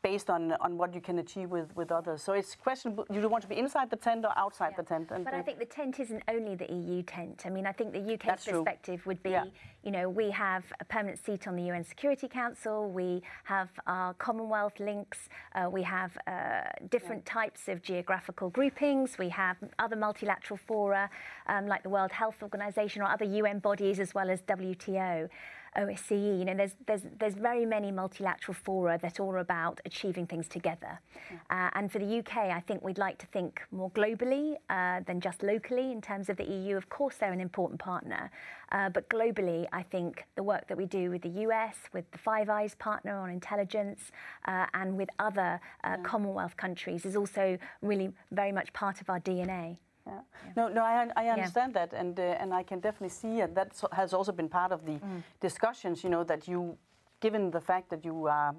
based 0.02 0.30
on, 0.30 0.52
on 0.60 0.78
what 0.78 0.94
you 0.94 1.00
can 1.00 1.18
achieve 1.18 1.50
with, 1.50 1.74
with 1.76 1.92
others. 1.92 2.22
So 2.22 2.32
it's 2.32 2.54
questionable. 2.54 3.06
You 3.10 3.28
want 3.28 3.42
to 3.42 3.48
be 3.48 3.58
inside 3.58 3.90
the 3.90 3.96
tent 3.96 4.24
or 4.24 4.32
outside 4.36 4.72
yeah. 4.72 4.76
the 4.78 4.82
tent? 4.82 5.10
And 5.10 5.24
but 5.24 5.34
I 5.34 5.42
think 5.42 5.58
the 5.58 5.66
tent 5.66 6.00
isn't 6.00 6.22
only 6.28 6.54
the 6.54 6.72
EU 6.72 7.02
tent. 7.02 7.42
I 7.44 7.50
mean, 7.50 7.66
I 7.66 7.72
think 7.72 7.92
the 7.92 8.14
UK's 8.14 8.44
perspective 8.44 9.04
would 9.06 9.22
be, 9.22 9.30
yeah. 9.30 9.44
you 9.82 9.90
know, 9.90 10.08
we 10.08 10.30
have 10.30 10.64
a 10.80 10.84
permanent 10.84 11.24
seat 11.24 11.46
on 11.46 11.56
the 11.56 11.64
UN 11.64 11.84
Security 11.84 12.28
Council. 12.28 12.90
We 12.90 13.22
have 13.44 13.68
our 13.86 14.14
Commonwealth 14.14 14.80
links. 14.80 15.28
Uh, 15.54 15.68
we 15.70 15.82
have 15.82 16.16
uh, 16.26 16.62
different 16.90 17.24
yeah. 17.26 17.34
types 17.34 17.68
of 17.68 17.82
geographical 17.82 18.48
groupings. 18.50 19.18
We 19.18 19.28
have 19.30 19.56
other 19.78 19.96
multilateral 19.96 20.58
fora, 20.66 21.10
um, 21.46 21.66
like 21.66 21.82
the 21.82 21.90
World 21.90 22.12
Health 22.12 22.42
Organization 22.42 23.02
or 23.02 23.06
other 23.06 23.26
UN 23.26 23.58
bodies, 23.58 24.00
as 24.00 24.14
well 24.14 24.30
as 24.30 24.40
WTO. 24.42 25.28
OSCE. 25.76 26.38
You 26.38 26.44
know, 26.44 26.54
there's, 26.54 26.74
there's, 26.86 27.02
there's 27.18 27.34
very 27.34 27.66
many 27.66 27.90
multilateral 27.90 28.54
fora 28.54 28.98
that 29.02 29.20
are 29.20 29.38
about 29.38 29.80
achieving 29.84 30.26
things 30.26 30.48
together. 30.48 31.00
Yeah. 31.30 31.66
Uh, 31.66 31.70
and 31.74 31.90
for 31.92 31.98
the 31.98 32.18
UK, 32.18 32.36
I 32.36 32.60
think 32.60 32.82
we'd 32.82 32.98
like 32.98 33.18
to 33.18 33.26
think 33.26 33.62
more 33.70 33.90
globally 33.90 34.56
uh, 34.68 35.00
than 35.06 35.20
just 35.20 35.42
locally 35.42 35.92
in 35.92 36.00
terms 36.00 36.28
of 36.28 36.36
the 36.36 36.44
EU. 36.44 36.76
Of 36.76 36.88
course, 36.88 37.16
they're 37.16 37.32
an 37.32 37.40
important 37.40 37.80
partner. 37.80 38.30
Uh, 38.72 38.88
but 38.88 39.08
globally, 39.08 39.66
I 39.72 39.82
think 39.82 40.24
the 40.36 40.42
work 40.42 40.68
that 40.68 40.76
we 40.76 40.86
do 40.86 41.10
with 41.10 41.22
the 41.22 41.40
US, 41.46 41.76
with 41.92 42.10
the 42.12 42.18
Five 42.18 42.48
Eyes 42.48 42.74
partner 42.76 43.16
on 43.16 43.30
intelligence, 43.30 44.12
uh, 44.46 44.66
and 44.74 44.96
with 44.96 45.08
other 45.18 45.60
uh, 45.84 45.88
yeah. 45.88 45.96
Commonwealth 46.02 46.56
countries 46.56 47.04
is 47.04 47.16
also 47.16 47.58
really 47.82 48.12
very 48.30 48.52
much 48.52 48.72
part 48.72 49.00
of 49.00 49.10
our 49.10 49.20
DNA. 49.20 49.78
Yeah. 50.10 50.52
No, 50.56 50.68
no, 50.68 50.82
I, 50.82 51.08
I 51.16 51.28
understand 51.28 51.72
yeah. 51.74 51.86
that, 51.86 51.98
and 52.00 52.18
uh, 52.18 52.42
and 52.42 52.52
I 52.52 52.62
can 52.62 52.80
definitely 52.80 53.10
see 53.10 53.40
it. 53.40 53.54
That 53.54 53.70
has 53.92 54.12
also 54.12 54.32
been 54.32 54.48
part 54.48 54.72
of 54.72 54.84
the 54.84 54.98
mm. 54.98 55.22
discussions. 55.40 56.02
You 56.04 56.10
know 56.10 56.24
that 56.24 56.48
you, 56.48 56.76
given 57.20 57.50
the 57.50 57.60
fact 57.60 57.90
that 57.90 58.04
you 58.04 58.26
are 58.26 58.54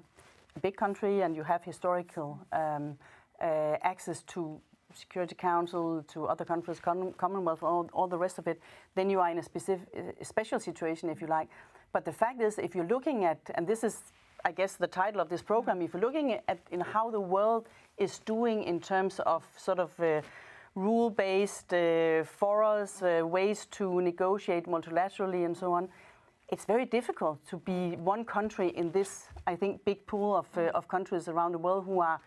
a 0.56 0.60
big 0.60 0.76
country 0.76 1.22
and 1.22 1.36
you 1.36 1.44
have 1.44 1.64
historical 1.64 2.38
um, 2.52 2.98
uh, 3.40 3.76
access 3.82 4.22
to 4.22 4.60
Security 4.94 5.34
Council, 5.34 6.04
to 6.08 6.26
other 6.26 6.44
countries, 6.44 6.80
Commonwealth, 6.80 7.62
all, 7.62 7.88
all 7.92 8.08
the 8.08 8.18
rest 8.18 8.38
of 8.38 8.46
it, 8.46 8.60
then 8.94 9.10
you 9.10 9.20
are 9.20 9.30
in 9.30 9.38
a 9.38 9.42
specific, 9.42 9.88
a 10.20 10.24
special 10.24 10.60
situation, 10.60 11.08
if 11.08 11.20
you 11.20 11.26
like. 11.26 11.48
But 11.92 12.04
the 12.04 12.12
fact 12.12 12.40
is, 12.40 12.58
if 12.58 12.74
you're 12.74 12.86
looking 12.86 13.24
at, 13.24 13.38
and 13.54 13.66
this 13.66 13.84
is, 13.84 14.12
I 14.44 14.52
guess, 14.52 14.76
the 14.76 14.86
title 14.86 15.20
of 15.20 15.28
this 15.28 15.42
program, 15.42 15.82
if 15.82 15.92
you're 15.92 16.02
looking 16.02 16.32
at 16.48 16.58
in 16.70 16.80
how 16.80 17.10
the 17.10 17.20
world 17.20 17.68
is 17.98 18.18
doing 18.20 18.64
in 18.64 18.80
terms 18.80 19.20
of 19.20 19.44
sort 19.56 19.78
of 19.78 19.98
uh, 20.00 20.22
rule-based 20.74 21.72
uh, 21.74 22.24
forums, 22.24 23.02
uh, 23.02 23.26
ways 23.26 23.66
to 23.72 24.00
negotiate 24.00 24.66
multilaterally, 24.66 25.44
and 25.44 25.56
so 25.56 25.72
on. 25.72 25.88
It's 26.48 26.64
very 26.64 26.84
difficult 26.84 27.38
to 27.48 27.56
be 27.56 27.96
one 27.96 28.24
country 28.24 28.68
in 28.68 28.92
this, 28.92 29.28
I 29.46 29.56
think, 29.56 29.84
big 29.84 30.06
pool 30.06 30.36
of, 30.36 30.46
uh, 30.56 30.70
of 30.74 30.88
countries 30.88 31.28
around 31.28 31.52
the 31.52 31.58
world 31.58 31.84
who 31.84 32.00
are 32.00 32.20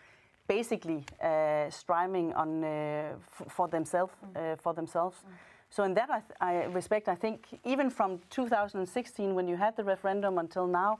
basically 0.48 1.04
uh, 1.22 1.70
striving 1.70 2.32
on 2.34 2.64
uh, 2.64 3.14
for 3.48 3.68
themselves. 3.68 4.12
Uh, 4.34 4.56
for 4.56 4.74
themselves. 4.74 5.18
Mm. 5.18 5.32
So 5.70 5.82
in 5.84 5.94
that 5.94 6.10
I, 6.10 6.22
I, 6.40 6.64
respect, 6.66 7.08
I 7.08 7.14
think 7.14 7.46
even 7.64 7.90
from 7.90 8.20
2016 8.30 9.34
when 9.34 9.48
you 9.48 9.56
had 9.56 9.76
the 9.76 9.84
referendum 9.84 10.38
until 10.38 10.66
now, 10.66 10.98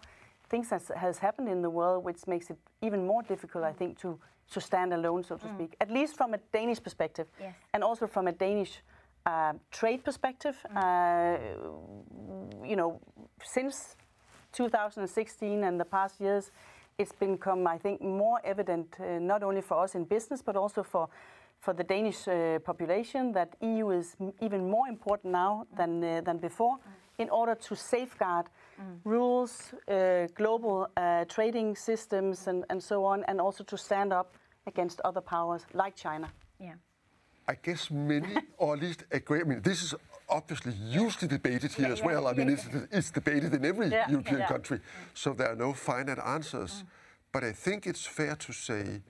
things 0.49 0.71
has, 0.71 0.91
has 0.97 1.19
happened 1.19 1.49
in 1.49 1.63
the 1.63 1.71
world 1.71 2.05
which 2.05 2.27
makes 2.27 2.51
it 2.51 2.59
even 2.83 3.07
more 3.07 3.23
difficult, 3.23 3.65
I 3.65 3.73
think, 3.73 3.99
to 4.01 4.19
to 4.53 4.61
stand 4.61 4.93
alone, 4.93 5.25
so 5.25 5.37
to 5.37 5.47
mm. 5.47 5.55
speak, 5.57 5.77
at 5.81 5.91
least 5.91 6.17
from 6.17 6.35
a 6.35 6.39
Danish 6.53 6.81
perspective, 6.81 7.27
yes. 7.41 7.55
and 7.75 7.83
also 7.83 8.07
from 8.07 8.29
a 8.29 8.33
Danish 8.33 8.81
uh, 9.27 9.55
trade 9.71 10.05
perspective. 10.05 10.57
Mm. 10.73 10.77
Uh, 10.77 12.65
you 12.65 12.77
know, 12.77 13.01
since 13.43 13.97
2016 14.53 15.65
and 15.65 15.81
the 15.81 15.85
past 15.85 16.21
years, 16.21 16.53
it's 16.99 17.13
become, 17.13 17.67
I 17.67 17.79
think, 17.79 18.01
more 18.01 18.41
evident 18.45 18.97
uh, 19.01 19.19
not 19.19 19.43
only 19.43 19.61
for 19.61 19.83
us 19.83 19.95
in 19.95 20.05
business 20.05 20.43
but 20.43 20.57
also 20.57 20.83
for 20.83 21.09
for 21.59 21.73
the 21.73 21.85
Danish 21.85 22.29
uh, 22.29 22.59
population 22.59 23.33
that 23.33 23.57
EU 23.63 23.91
is 23.91 24.15
even 24.41 24.71
more 24.71 24.89
important 24.89 25.33
now 25.33 25.65
mm. 25.65 25.77
than 25.77 26.05
uh, 26.05 26.21
than 26.21 26.39
before, 26.39 26.77
mm. 26.77 26.81
In 27.19 27.31
order 27.31 27.55
to 27.55 27.75
safeguard 27.75 28.47
mm. 28.81 28.99
rules, 29.05 29.75
uh, 29.89 30.27
global 30.35 30.89
uh, 30.97 31.25
trading 31.25 31.75
systems, 31.77 32.47
and, 32.47 32.65
and 32.71 32.83
so 32.83 33.05
on, 33.05 33.25
and 33.25 33.41
also 33.41 33.65
to 33.65 33.77
stand 33.77 34.13
up 34.13 34.37
against 34.67 35.01
other 35.05 35.21
powers 35.21 35.67
like 35.73 35.97
China. 35.97 36.29
Yeah. 36.61 36.75
I 37.49 37.55
guess 37.63 37.91
many, 37.91 38.37
or 38.59 38.75
at 38.75 38.81
least 38.81 39.05
agree. 39.11 39.41
I 39.41 39.45
mean, 39.45 39.63
this 39.63 39.83
is 39.83 39.95
obviously 40.29 40.73
hugely 40.73 41.29
debated 41.29 41.73
here 41.73 41.87
yeah, 41.87 41.93
as 41.93 42.03
well. 42.03 42.23
Yeah, 42.25 42.31
I 42.31 42.33
mean, 42.35 42.49
it's, 42.51 42.67
it's, 42.91 43.11
debated 43.11 43.55
in 43.55 43.65
every 43.65 43.89
European 44.09 44.43
country, 44.43 44.81
so 45.15 45.33
there 45.33 45.53
are 45.53 45.57
no 45.57 45.73
finite 45.73 46.19
answers. 46.19 46.83
Mm. 46.83 46.87
But 47.33 47.45
I 47.45 47.53
think 47.53 47.87
it's 47.87 48.07
fair 48.07 48.35
to 48.35 48.53
say 48.53 49.03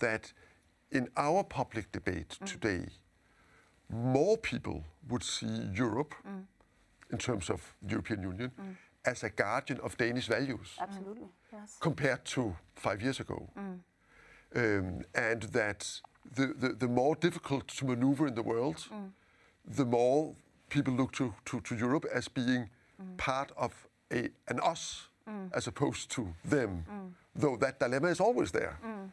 that 0.00 0.32
in 0.90 1.08
our 1.16 1.42
public 1.42 1.90
debate 1.92 2.36
mm. 2.40 2.46
today, 2.46 2.86
more 3.88 4.36
people 4.36 4.84
would 5.08 5.22
see 5.22 5.70
Europe, 5.74 6.14
mm. 6.26 6.42
In 7.12 7.18
terms 7.18 7.50
of 7.50 7.60
European 7.86 8.22
Union, 8.22 8.50
mm 8.58 8.74
as 9.04 9.22
a 9.22 9.30
guardian 9.30 9.80
of 9.80 9.96
Danish 9.96 10.28
values. 10.28 10.76
Absolutely, 10.80 11.28
yes. 11.52 11.76
Compared 11.80 12.24
to 12.24 12.56
five 12.74 13.02
years 13.02 13.20
ago. 13.20 13.48
Mm. 13.58 13.78
Um, 14.54 15.02
and 15.14 15.42
that 15.42 16.00
the, 16.36 16.54
the, 16.58 16.68
the, 16.68 16.88
more 16.88 17.16
difficult 17.16 17.68
to 17.68 17.86
maneuver 17.86 18.26
in 18.26 18.34
the 18.34 18.42
world, 18.42 18.86
mm. 18.92 19.10
the 19.66 19.84
more 19.84 20.34
people 20.68 20.92
look 20.94 21.12
to, 21.12 21.34
to, 21.46 21.60
to 21.60 21.74
Europe 21.74 22.04
as 22.12 22.28
being 22.28 22.68
mm. 23.02 23.16
part 23.16 23.50
of 23.56 23.72
a, 24.12 24.28
an 24.48 24.60
us 24.62 25.08
mm. 25.28 25.50
as 25.54 25.66
opposed 25.66 26.10
to 26.10 26.34
them, 26.44 26.84
mm. 26.90 27.10
though 27.34 27.56
that 27.56 27.80
dilemma 27.80 28.08
is 28.08 28.20
always 28.20 28.52
there. 28.52 28.78
Mm. 28.84 29.12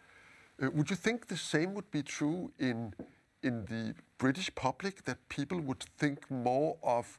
Uh, 0.62 0.72
would 0.72 0.90
you 0.90 0.96
think 0.98 1.28
the 1.28 1.38
same 1.38 1.74
would 1.74 1.90
be 1.90 2.04
true 2.04 2.52
in, 2.60 2.94
in 3.42 3.66
the 3.66 3.96
British 4.18 4.54
public, 4.56 5.06
that 5.06 5.18
people 5.30 5.60
would 5.62 5.84
think 5.98 6.30
more 6.30 6.76
of 6.84 7.18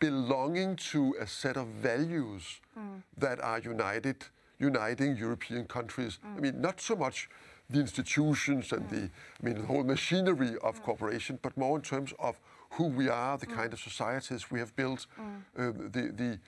belonging 0.00 0.76
to 0.76 1.14
a 1.20 1.26
set 1.26 1.56
of 1.56 1.68
values 1.68 2.60
mm. 2.76 3.02
that 3.16 3.40
are 3.40 3.60
united, 3.60 4.16
uniting 4.58 5.16
European 5.16 5.66
countries. 5.66 6.18
Mm. 6.24 6.36
I 6.36 6.40
mean, 6.40 6.60
not 6.60 6.80
so 6.80 6.96
much 6.96 7.28
the 7.68 7.78
institutions 7.78 8.72
and 8.72 8.82
mm. 8.86 8.90
the, 8.90 9.02
I 9.02 9.46
mean, 9.46 9.54
the 9.60 9.66
whole 9.66 9.84
machinery 9.84 10.56
of 10.62 10.82
cooperation, 10.82 11.38
but 11.40 11.56
more 11.56 11.76
in 11.76 11.82
terms 11.82 12.12
of 12.18 12.40
who 12.70 12.86
we 12.86 13.08
are, 13.08 13.36
the 13.38 13.46
kind 13.46 13.72
of 13.72 13.80
societies 13.80 14.50
we 14.50 14.58
have 14.58 14.74
built, 14.74 15.06
uh, 15.18 15.72
the, 15.96 16.12
the, 16.16 16.38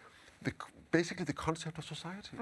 the, 0.42 0.52
basically 0.90 1.24
the 1.24 1.32
concept 1.32 1.78
of 1.78 1.84
society. 1.84 2.36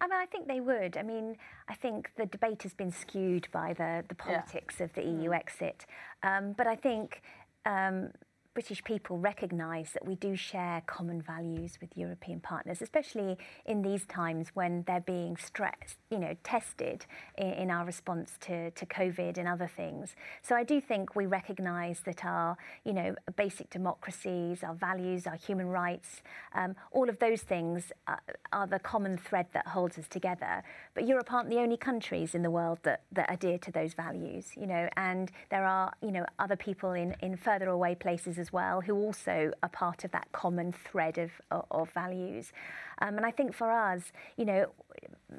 I 0.00 0.06
mean, 0.06 0.18
I 0.18 0.26
think 0.26 0.46
they 0.46 0.60
would. 0.60 0.96
I 0.96 1.02
mean, 1.02 1.36
I 1.68 1.74
think 1.74 2.10
the 2.16 2.26
debate 2.26 2.62
has 2.62 2.74
been 2.74 2.90
skewed 2.90 3.48
by 3.52 3.72
the, 3.74 4.04
the 4.08 4.14
politics 4.14 4.76
yeah. 4.78 4.84
of 4.84 4.92
the 4.94 5.02
EU 5.02 5.32
exit. 5.32 5.86
Um, 6.22 6.52
but 6.52 6.66
I 6.66 6.76
think 6.76 7.22
um, 7.66 8.10
British 8.58 8.82
people 8.82 9.18
recognise 9.18 9.92
that 9.92 10.04
we 10.04 10.16
do 10.16 10.34
share 10.34 10.82
common 10.84 11.22
values 11.22 11.78
with 11.80 11.96
European 11.96 12.40
partners, 12.40 12.82
especially 12.82 13.38
in 13.66 13.82
these 13.82 14.04
times 14.06 14.48
when 14.54 14.82
they're 14.88 14.98
being 14.98 15.36
stressed, 15.36 15.98
you 16.10 16.18
know, 16.18 16.36
tested 16.42 17.06
in, 17.36 17.52
in 17.52 17.70
our 17.70 17.84
response 17.84 18.32
to, 18.40 18.72
to 18.72 18.84
COVID 18.84 19.38
and 19.38 19.46
other 19.46 19.68
things. 19.68 20.16
So 20.42 20.56
I 20.56 20.64
do 20.64 20.80
think 20.80 21.14
we 21.14 21.24
recognise 21.24 22.00
that 22.00 22.24
our, 22.24 22.56
you 22.82 22.92
know, 22.92 23.14
basic 23.36 23.70
democracies, 23.70 24.64
our 24.64 24.74
values, 24.74 25.28
our 25.28 25.36
human 25.36 25.68
rights, 25.68 26.22
um, 26.52 26.74
all 26.90 27.08
of 27.08 27.20
those 27.20 27.42
things 27.42 27.92
are, 28.08 28.20
are, 28.52 28.66
the 28.66 28.80
common 28.80 29.16
thread 29.16 29.46
that 29.52 29.68
holds 29.68 29.98
us 29.98 30.08
together. 30.08 30.64
But 30.94 31.06
Europe 31.06 31.32
aren't 31.32 31.48
the 31.48 31.58
only 31.58 31.76
countries 31.76 32.34
in 32.34 32.42
the 32.42 32.50
world 32.50 32.80
that, 32.82 33.02
that 33.12 33.32
adhere 33.32 33.58
to 33.58 33.70
those 33.70 33.94
values, 33.94 34.50
you 34.56 34.66
know, 34.66 34.88
and 34.96 35.30
there 35.48 35.64
are, 35.64 35.92
you 36.02 36.10
know, 36.10 36.26
other 36.40 36.56
people 36.56 36.94
in, 36.94 37.14
in 37.20 37.36
further 37.36 37.68
away 37.68 37.94
places 37.94 38.36
as 38.36 38.47
well 38.52 38.80
who 38.80 38.94
also 38.94 39.52
are 39.62 39.68
part 39.68 40.04
of 40.04 40.10
that 40.12 40.28
common 40.32 40.72
thread 40.72 41.18
of, 41.18 41.30
of, 41.50 41.64
of 41.70 41.90
values. 41.90 42.52
Um, 43.00 43.16
and 43.16 43.24
I 43.24 43.30
think 43.30 43.54
for 43.54 43.70
us, 43.70 44.12
you 44.36 44.44
know, 44.44 44.72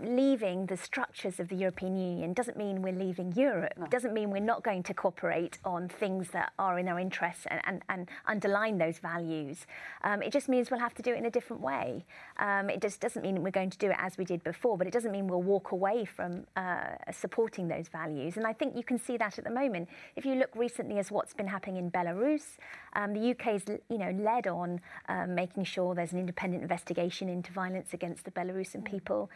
leaving 0.02 0.68
the 0.68 0.78
structures 0.78 1.40
of 1.40 1.50
the 1.50 1.56
European 1.56 1.98
Union 1.98 2.34
doesn't 2.34 2.58
mean 2.58 2.82
we're 2.82 2.94
leaving 2.94 3.32
Europe. 3.34 3.74
No. 3.78 3.88
Doesn't 3.88 4.14
mean 4.14 4.30
we're 4.30 4.40
not 4.40 4.64
going 4.64 4.84
to 4.84 4.94
cooperate 4.94 5.58
on 5.66 5.90
things 5.90 6.30
that 6.30 6.52
are 6.60 6.78
in 6.78 6.88
our 6.88 7.00
interests 7.00 7.46
and, 7.50 7.62
and, 7.66 7.82
and 7.90 8.10
underline 8.28 8.78
those 8.78 9.00
values. 9.00 9.66
Um, 10.04 10.22
it 10.22 10.32
just 10.32 10.48
means 10.48 10.70
we'll 10.70 10.80
have 10.80 10.94
to 10.96 11.02
do 11.02 11.14
it 11.14 11.18
in 11.18 11.26
a 11.26 11.32
different 11.32 11.62
way. 11.62 12.06
Um, 12.38 12.70
it 12.70 12.82
just 12.82 13.02
doesn't 13.02 13.24
mean 13.24 13.42
we're 13.42 13.52
going 13.52 13.72
to 13.72 13.78
do 13.78 13.90
it 13.90 13.98
as 14.00 14.18
we 14.18 14.26
did 14.26 14.44
before, 14.44 14.78
but 14.78 14.86
it 14.86 14.94
doesn't 14.94 15.12
mean 15.12 15.28
we'll 15.28 15.42
walk 15.42 15.72
away 15.72 16.06
from 16.06 16.46
uh, 16.56 16.96
supporting 17.12 17.68
those 17.68 17.88
values. 17.88 18.38
And 18.38 18.46
I 18.46 18.54
think 18.54 18.76
you 18.78 18.84
can 18.84 19.00
see 19.00 19.18
that 19.18 19.38
at 19.40 19.44
the 19.44 19.52
moment. 19.52 19.90
If 20.16 20.26
you 20.26 20.36
look 20.36 20.56
recently 20.56 21.00
as 21.00 21.12
what's 21.12 21.34
been 21.34 21.48
happening 21.48 21.78
in 21.78 21.92
Belarus, 21.92 22.58
um, 22.94 23.14
the 23.14 23.32
UK's 23.32 23.64
you 23.90 23.98
know 23.98 24.12
led 24.12 24.48
on 24.48 24.82
um, 25.08 25.36
making 25.36 25.64
sure 25.64 25.96
there's 25.96 26.12
an 26.12 26.20
independent 26.20 26.62
investigation 26.62 27.30
into 27.30 27.52
violence 27.52 27.94
against 27.94 28.26
the 28.26 28.32
Belarusian 28.32 28.84
people 28.84 29.30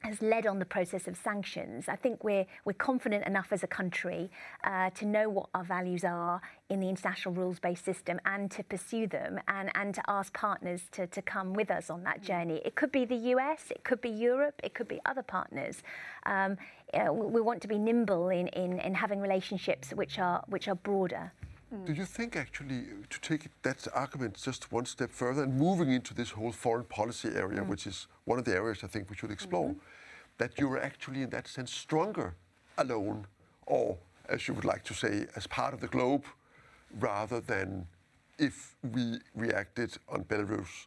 has 0.00 0.22
led 0.22 0.46
on 0.46 0.58
the 0.58 0.64
process 0.64 1.08
of 1.08 1.16
sanctions. 1.16 1.88
I 1.88 1.96
think 1.96 2.22
we're, 2.22 2.46
we're 2.64 2.72
confident 2.72 3.26
enough 3.26 3.48
as 3.50 3.62
a 3.62 3.66
country 3.66 4.30
uh, 4.64 4.90
to 4.90 5.06
know 5.06 5.28
what 5.28 5.48
our 5.54 5.64
values 5.64 6.04
are 6.04 6.40
in 6.68 6.80
the 6.80 6.88
international 6.88 7.34
rules 7.34 7.58
based 7.58 7.84
system 7.84 8.20
and 8.24 8.50
to 8.52 8.62
pursue 8.62 9.06
them 9.06 9.40
and, 9.48 9.70
and 9.74 9.94
to 9.94 10.02
ask 10.08 10.32
partners 10.32 10.82
to, 10.92 11.06
to 11.08 11.22
come 11.22 11.52
with 11.52 11.70
us 11.70 11.90
on 11.90 12.04
that 12.04 12.22
journey. 12.22 12.60
It 12.64 12.74
could 12.74 12.92
be 12.92 13.04
the 13.04 13.16
US, 13.34 13.70
it 13.70 13.84
could 13.84 14.00
be 14.00 14.10
Europe, 14.10 14.60
it 14.62 14.74
could 14.74 14.88
be 14.88 15.00
other 15.04 15.22
partners. 15.22 15.82
Um, 16.26 16.56
uh, 16.94 17.12
we 17.12 17.40
want 17.40 17.60
to 17.62 17.68
be 17.68 17.78
nimble 17.78 18.28
in, 18.28 18.48
in, 18.48 18.78
in 18.80 18.94
having 18.94 19.20
relationships 19.20 19.90
which 19.92 20.18
are, 20.18 20.44
which 20.48 20.68
are 20.68 20.74
broader. 20.76 21.32
Mm. 21.74 21.84
Do 21.86 21.92
you 21.92 22.04
think 22.04 22.36
actually 22.36 22.84
to 23.10 23.20
take 23.20 23.50
that 23.62 23.86
argument 23.94 24.40
just 24.42 24.72
one 24.72 24.86
step 24.86 25.10
further 25.10 25.42
and 25.42 25.58
moving 25.58 25.92
into 25.92 26.14
this 26.14 26.30
whole 26.30 26.52
foreign 26.52 26.84
policy 26.84 27.28
area, 27.28 27.60
mm. 27.60 27.66
which 27.66 27.86
is 27.86 28.06
one 28.24 28.38
of 28.38 28.44
the 28.44 28.54
areas 28.54 28.82
I 28.82 28.86
think 28.86 29.10
we 29.10 29.16
should 29.16 29.30
explore, 29.30 29.70
mm-hmm. 29.70 29.78
that 30.38 30.58
you're 30.58 30.80
actually 30.80 31.22
in 31.22 31.30
that 31.30 31.46
sense 31.46 31.72
stronger 31.72 32.34
alone, 32.78 33.26
or 33.66 33.98
as 34.28 34.48
you 34.48 34.54
would 34.54 34.64
like 34.64 34.84
to 34.84 34.94
say, 34.94 35.26
as 35.36 35.46
part 35.46 35.74
of 35.74 35.80
the 35.80 35.88
globe, 35.88 36.24
rather 37.00 37.40
than 37.40 37.86
if 38.38 38.76
we 38.94 39.18
reacted 39.34 39.98
on 40.08 40.24
Belarus 40.24 40.86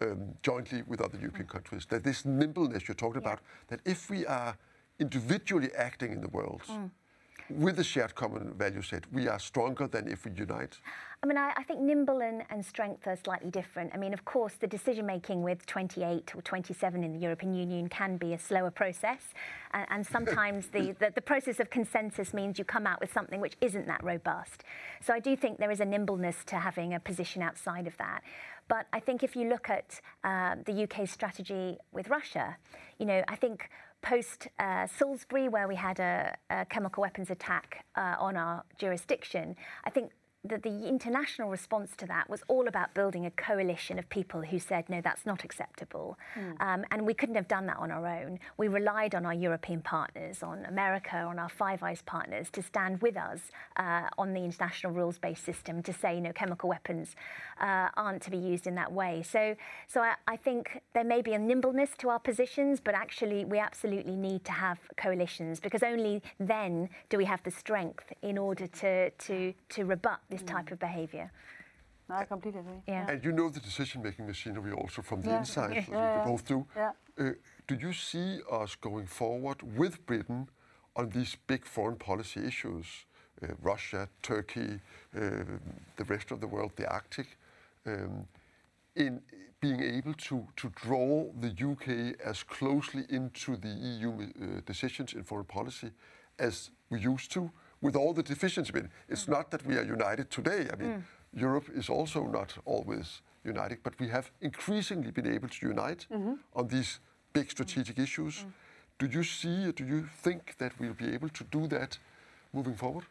um, 0.00 0.34
jointly 0.42 0.82
with 0.86 1.00
other 1.00 1.18
European 1.18 1.46
mm. 1.46 1.50
countries. 1.50 1.86
That 1.86 2.04
this 2.04 2.24
nimbleness 2.24 2.86
you're 2.86 2.94
talking 2.94 3.22
yeah. 3.22 3.28
about, 3.28 3.40
that 3.68 3.80
if 3.84 4.08
we 4.08 4.26
are 4.26 4.56
individually 5.00 5.70
acting 5.76 6.12
in 6.12 6.20
the 6.20 6.28
world, 6.28 6.62
mm 6.68 6.90
with 7.52 7.78
a 7.78 7.84
shared 7.84 8.14
common 8.14 8.54
value 8.54 8.82
set, 8.82 9.04
we 9.12 9.28
are 9.28 9.38
stronger 9.38 9.86
than 9.86 10.08
if 10.08 10.24
we 10.24 10.32
unite? 10.32 10.78
I 11.22 11.26
mean, 11.26 11.36
I, 11.36 11.52
I, 11.54 11.64
think 11.64 11.80
nimble 11.80 12.22
and, 12.22 12.44
and 12.48 12.64
strength 12.64 13.06
are 13.06 13.16
slightly 13.22 13.50
different. 13.50 13.90
I 13.92 13.98
mean, 13.98 14.14
of 14.14 14.24
course, 14.24 14.54
the 14.54 14.66
decision 14.66 15.04
making 15.04 15.42
with 15.42 15.66
28 15.66 16.34
or 16.34 16.40
27 16.40 17.04
in 17.04 17.12
the 17.12 17.18
European 17.18 17.52
Union 17.52 17.90
can 17.90 18.16
be 18.16 18.32
a 18.32 18.38
slower 18.38 18.70
process. 18.70 19.20
And, 19.72 19.86
and 19.90 20.06
sometimes 20.06 20.68
the, 20.68 20.92
the, 20.98 21.12
the, 21.14 21.20
process 21.20 21.60
of 21.60 21.68
consensus 21.68 22.32
means 22.32 22.58
you 22.58 22.64
come 22.64 22.86
out 22.86 23.00
with 23.00 23.12
something 23.12 23.38
which 23.38 23.56
isn't 23.60 23.86
that 23.86 24.02
robust. 24.02 24.64
So 25.02 25.12
I 25.12 25.20
do 25.20 25.36
think 25.36 25.58
there 25.58 25.70
is 25.70 25.80
a 25.80 25.84
nimbleness 25.84 26.42
to 26.46 26.56
having 26.56 26.94
a 26.94 27.00
position 27.00 27.42
outside 27.42 27.86
of 27.86 27.96
that. 27.98 28.22
But 28.70 28.86
I 28.92 29.00
think 29.00 29.24
if 29.24 29.34
you 29.34 29.48
look 29.48 29.68
at 29.68 30.00
uh, 30.22 30.54
the 30.64 30.84
UK's 30.84 31.10
strategy 31.10 31.76
with 31.90 32.08
Russia, 32.08 32.56
you 33.00 33.04
know, 33.04 33.20
I 33.26 33.34
think 33.34 33.68
post 34.00 34.46
uh, 34.60 34.86
Salisbury, 34.86 35.48
where 35.48 35.66
we 35.66 35.74
had 35.74 35.98
a, 35.98 36.36
a 36.50 36.64
chemical 36.66 37.00
weapons 37.00 37.30
attack 37.30 37.84
uh, 37.96 38.14
on 38.20 38.36
our 38.36 38.62
jurisdiction, 38.78 39.56
I 39.84 39.90
think 39.90 40.12
that 40.42 40.62
the 40.62 40.88
international 40.88 41.50
response 41.50 41.94
to 41.98 42.06
that 42.06 42.30
was 42.30 42.42
all 42.48 42.66
about 42.66 42.94
building 42.94 43.26
a 43.26 43.30
coalition 43.32 43.98
of 43.98 44.08
people 44.08 44.40
who 44.40 44.58
said, 44.58 44.88
no, 44.88 45.00
that's 45.02 45.26
not 45.26 45.44
acceptable. 45.44 46.18
Mm. 46.34 46.60
Um, 46.60 46.84
and 46.90 47.06
we 47.06 47.12
couldn't 47.12 47.34
have 47.34 47.46
done 47.48 47.66
that 47.66 47.76
on 47.76 47.90
our 47.90 48.06
own. 48.06 48.38
We 48.56 48.68
relied 48.68 49.14
on 49.14 49.26
our 49.26 49.34
European 49.34 49.82
partners, 49.82 50.42
on 50.42 50.64
America, 50.64 51.16
on 51.16 51.38
our 51.38 51.50
Five 51.50 51.82
Eyes 51.82 52.02
partners 52.06 52.48
to 52.52 52.62
stand 52.62 53.02
with 53.02 53.18
us 53.18 53.40
uh, 53.76 54.08
on 54.16 54.32
the 54.32 54.42
international 54.42 54.94
rules 54.94 55.18
based 55.18 55.44
system 55.44 55.82
to 55.82 55.92
say, 55.92 56.18
no, 56.20 56.32
chemical 56.32 56.70
weapons 56.70 57.16
uh, 57.60 57.88
aren't 57.94 58.22
to 58.22 58.30
be 58.30 58.38
used 58.38 58.66
in 58.66 58.74
that 58.76 58.90
way. 58.90 59.22
So, 59.22 59.54
so 59.86 60.00
I, 60.00 60.14
I 60.26 60.36
think 60.36 60.80
there 60.94 61.04
may 61.04 61.20
be 61.20 61.34
a 61.34 61.38
nimbleness 61.38 61.90
to 61.98 62.08
our 62.08 62.18
positions, 62.18 62.80
but 62.80 62.94
actually, 62.94 63.44
we 63.44 63.58
absolutely 63.58 64.16
need 64.16 64.46
to 64.46 64.52
have 64.52 64.78
coalitions 64.96 65.60
because 65.60 65.82
only 65.82 66.22
then 66.38 66.88
do 67.10 67.18
we 67.18 67.26
have 67.26 67.42
the 67.42 67.50
strength 67.50 68.10
in 68.22 68.38
order 68.38 68.66
to, 68.66 69.10
to, 69.10 69.52
to 69.68 69.84
rebut 69.84 70.20
this 70.30 70.42
type 70.42 70.66
mm. 70.66 70.72
of 70.72 70.78
behavior. 70.78 71.30
No, 72.08 72.16
I 72.16 72.24
completely 72.24 72.60
agree. 72.60 72.82
Yeah. 72.88 73.08
And 73.08 73.24
you 73.24 73.32
know 73.32 73.50
the 73.50 73.60
decision-making 73.60 74.26
machinery 74.26 74.72
also 74.72 75.02
from 75.02 75.22
the 75.22 75.30
yeah. 75.30 75.38
inside, 75.38 75.74
yeah. 75.74 75.84
yeah. 75.90 76.24
both 76.24 76.44
do. 76.46 76.66
Yeah. 76.76 76.92
Uh, 77.18 77.30
do 77.68 77.74
you 77.76 77.92
see 77.92 78.40
us 78.50 78.74
going 78.74 79.06
forward 79.06 79.62
with 79.76 80.04
Britain 80.06 80.48
on 80.96 81.10
these 81.10 81.36
big 81.46 81.64
foreign 81.64 81.96
policy 81.96 82.44
issues, 82.44 82.86
uh, 83.42 83.48
Russia, 83.62 84.08
Turkey, 84.22 84.80
uh, 85.16 85.20
the 85.96 86.04
rest 86.08 86.32
of 86.32 86.40
the 86.40 86.48
world, 86.48 86.72
the 86.76 86.88
Arctic, 86.90 87.38
um, 87.86 88.26
in 88.96 89.22
being 89.60 89.80
able 89.80 90.14
to, 90.14 90.46
to 90.56 90.72
draw 90.74 91.26
the 91.38 91.50
UK 91.50 92.20
as 92.24 92.42
closely 92.42 93.04
into 93.08 93.56
the 93.56 93.68
EU 93.68 94.10
uh, 94.10 94.60
decisions 94.66 95.12
in 95.12 95.22
foreign 95.22 95.44
policy 95.44 95.90
as 96.38 96.70
we 96.88 96.98
used 96.98 97.30
to? 97.32 97.50
With 97.80 97.96
all 97.96 98.12
the 98.12 98.22
deficiencies. 98.22 98.84
It's 99.08 99.24
mm. 99.24 99.32
not 99.32 99.50
that 99.50 99.66
we 99.66 99.76
are 99.76 99.84
united 99.84 100.30
today. 100.30 100.68
I 100.72 100.76
mean, 100.76 100.90
mm. 100.90 101.02
Europe 101.32 101.68
is 101.74 101.88
also 101.88 102.26
not 102.26 102.58
always 102.64 103.22
united, 103.44 103.78
but 103.82 103.98
we 103.98 104.08
have 104.08 104.30
increasingly 104.40 105.10
been 105.10 105.26
able 105.26 105.48
to 105.48 105.66
unite 105.66 106.06
mm-hmm. 106.10 106.34
on 106.54 106.68
these 106.68 107.00
big 107.32 107.50
strategic 107.50 107.96
mm. 107.96 108.02
issues. 108.02 108.34
Mm. 108.44 108.52
Do 108.98 109.06
you 109.06 109.22
see, 109.22 109.68
or 109.68 109.72
do 109.72 109.84
you 109.84 110.06
think 110.22 110.56
that 110.58 110.72
we'll 110.78 110.92
be 110.92 111.14
able 111.14 111.30
to 111.30 111.44
do 111.44 111.66
that 111.68 111.98
moving 112.52 112.76
forward? 112.76 113.06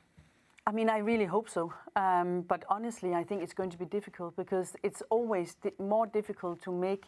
I 0.68 0.72
mean, 0.72 0.90
I 0.90 1.00
really 1.00 1.26
hope 1.26 1.50
so. 1.50 1.74
Um, 1.96 2.42
but 2.42 2.64
honestly, 2.70 3.16
I 3.16 3.24
think 3.24 3.42
it's 3.42 3.56
going 3.56 3.72
to 3.72 3.78
be 3.78 3.86
difficult 3.86 4.36
because 4.36 4.76
it's 4.84 5.02
always 5.10 5.56
di- 5.56 5.72
more 5.80 6.06
difficult 6.06 6.62
to 6.62 6.72
make 6.72 7.06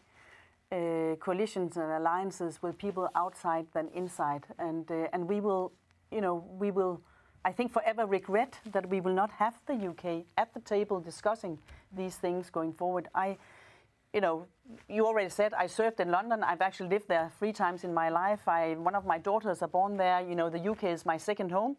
uh, 0.72 1.16
coalitions 1.20 1.78
and 1.78 1.92
alliances 1.92 2.64
with 2.64 2.78
people 2.80 3.08
outside 3.14 3.68
than 3.74 3.90
inside. 3.94 4.46
And 4.58 4.90
uh, 4.90 5.14
and 5.14 5.28
we 5.30 5.42
will, 5.42 5.74
you 6.12 6.22
know, 6.22 6.44
we 6.60 6.72
will 6.72 7.02
I 7.44 7.52
think, 7.52 7.72
forever 7.72 8.06
regret 8.06 8.60
that 8.72 8.88
we 8.90 9.02
will 9.02 9.14
not 9.14 9.32
have 9.32 9.56
the 9.66 9.74
UK 9.74 10.26
at 10.38 10.54
the 10.54 10.60
table 10.60 11.00
discussing 11.00 11.58
these 11.92 12.16
things 12.16 12.50
going 12.52 12.74
forward. 12.74 13.08
I, 13.16 13.38
you 14.14 14.22
know, 14.22 14.46
you 14.88 15.06
already 15.06 15.30
said 15.30 15.54
I 15.54 15.66
served 15.68 16.00
in 16.00 16.12
London. 16.12 16.44
I've 16.44 16.62
actually 16.62 16.90
lived 16.90 17.08
there 17.08 17.32
three 17.40 17.52
times 17.52 17.84
in 17.84 17.94
my 17.94 18.10
life. 18.10 18.48
I, 18.48 18.76
one 18.76 18.94
of 18.94 19.06
my 19.06 19.18
daughters 19.18 19.62
are 19.64 19.68
born 19.68 19.98
there. 19.98 20.22
You 20.22 20.36
know, 20.36 20.50
the 20.50 20.70
UK 20.72 20.86
is 20.86 21.06
my 21.06 21.18
second 21.18 21.52
home. 21.52 21.78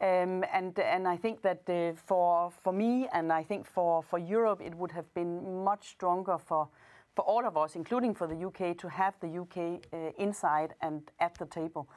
Um, 0.00 0.44
and 0.52 0.76
and 0.80 1.06
I 1.06 1.16
think 1.16 1.42
that 1.42 1.62
uh, 1.68 1.92
for 1.94 2.50
for 2.50 2.72
me 2.72 3.08
and 3.12 3.32
I 3.32 3.44
think 3.44 3.66
for, 3.66 4.02
for 4.02 4.18
Europe 4.18 4.60
it 4.60 4.74
would 4.74 4.90
have 4.92 5.12
been 5.14 5.62
much 5.62 5.90
stronger 5.90 6.38
for 6.38 6.68
for 7.14 7.22
all 7.22 7.46
of 7.46 7.56
us, 7.56 7.76
including 7.76 8.14
for 8.14 8.26
the 8.26 8.46
UK, 8.46 8.76
to 8.78 8.88
have 8.88 9.14
the 9.20 9.38
UK 9.38 9.82
uh, 9.92 10.10
inside 10.18 10.74
and 10.80 11.02
at 11.20 11.36
the 11.38 11.46
table 11.46 11.88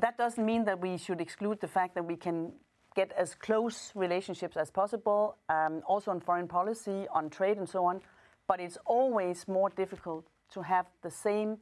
that 0.00 0.16
doesn't 0.16 0.44
mean 0.44 0.64
that 0.64 0.80
we 0.80 0.96
should 0.98 1.20
exclude 1.20 1.60
the 1.60 1.68
fact 1.68 1.94
that 1.94 2.04
we 2.04 2.16
can 2.16 2.52
get 2.94 3.12
as 3.12 3.34
close 3.34 3.92
relationships 3.94 4.56
as 4.56 4.70
possible, 4.70 5.36
um, 5.48 5.82
also 5.86 6.10
on 6.10 6.20
foreign 6.20 6.48
policy, 6.48 7.06
on 7.12 7.30
trade, 7.30 7.58
and 7.58 7.68
so 7.68 7.84
on. 7.84 8.00
But 8.46 8.60
it's 8.60 8.78
always 8.86 9.46
more 9.46 9.70
difficult 9.70 10.26
to 10.54 10.62
have 10.62 10.86
the 11.02 11.10
same 11.10 11.58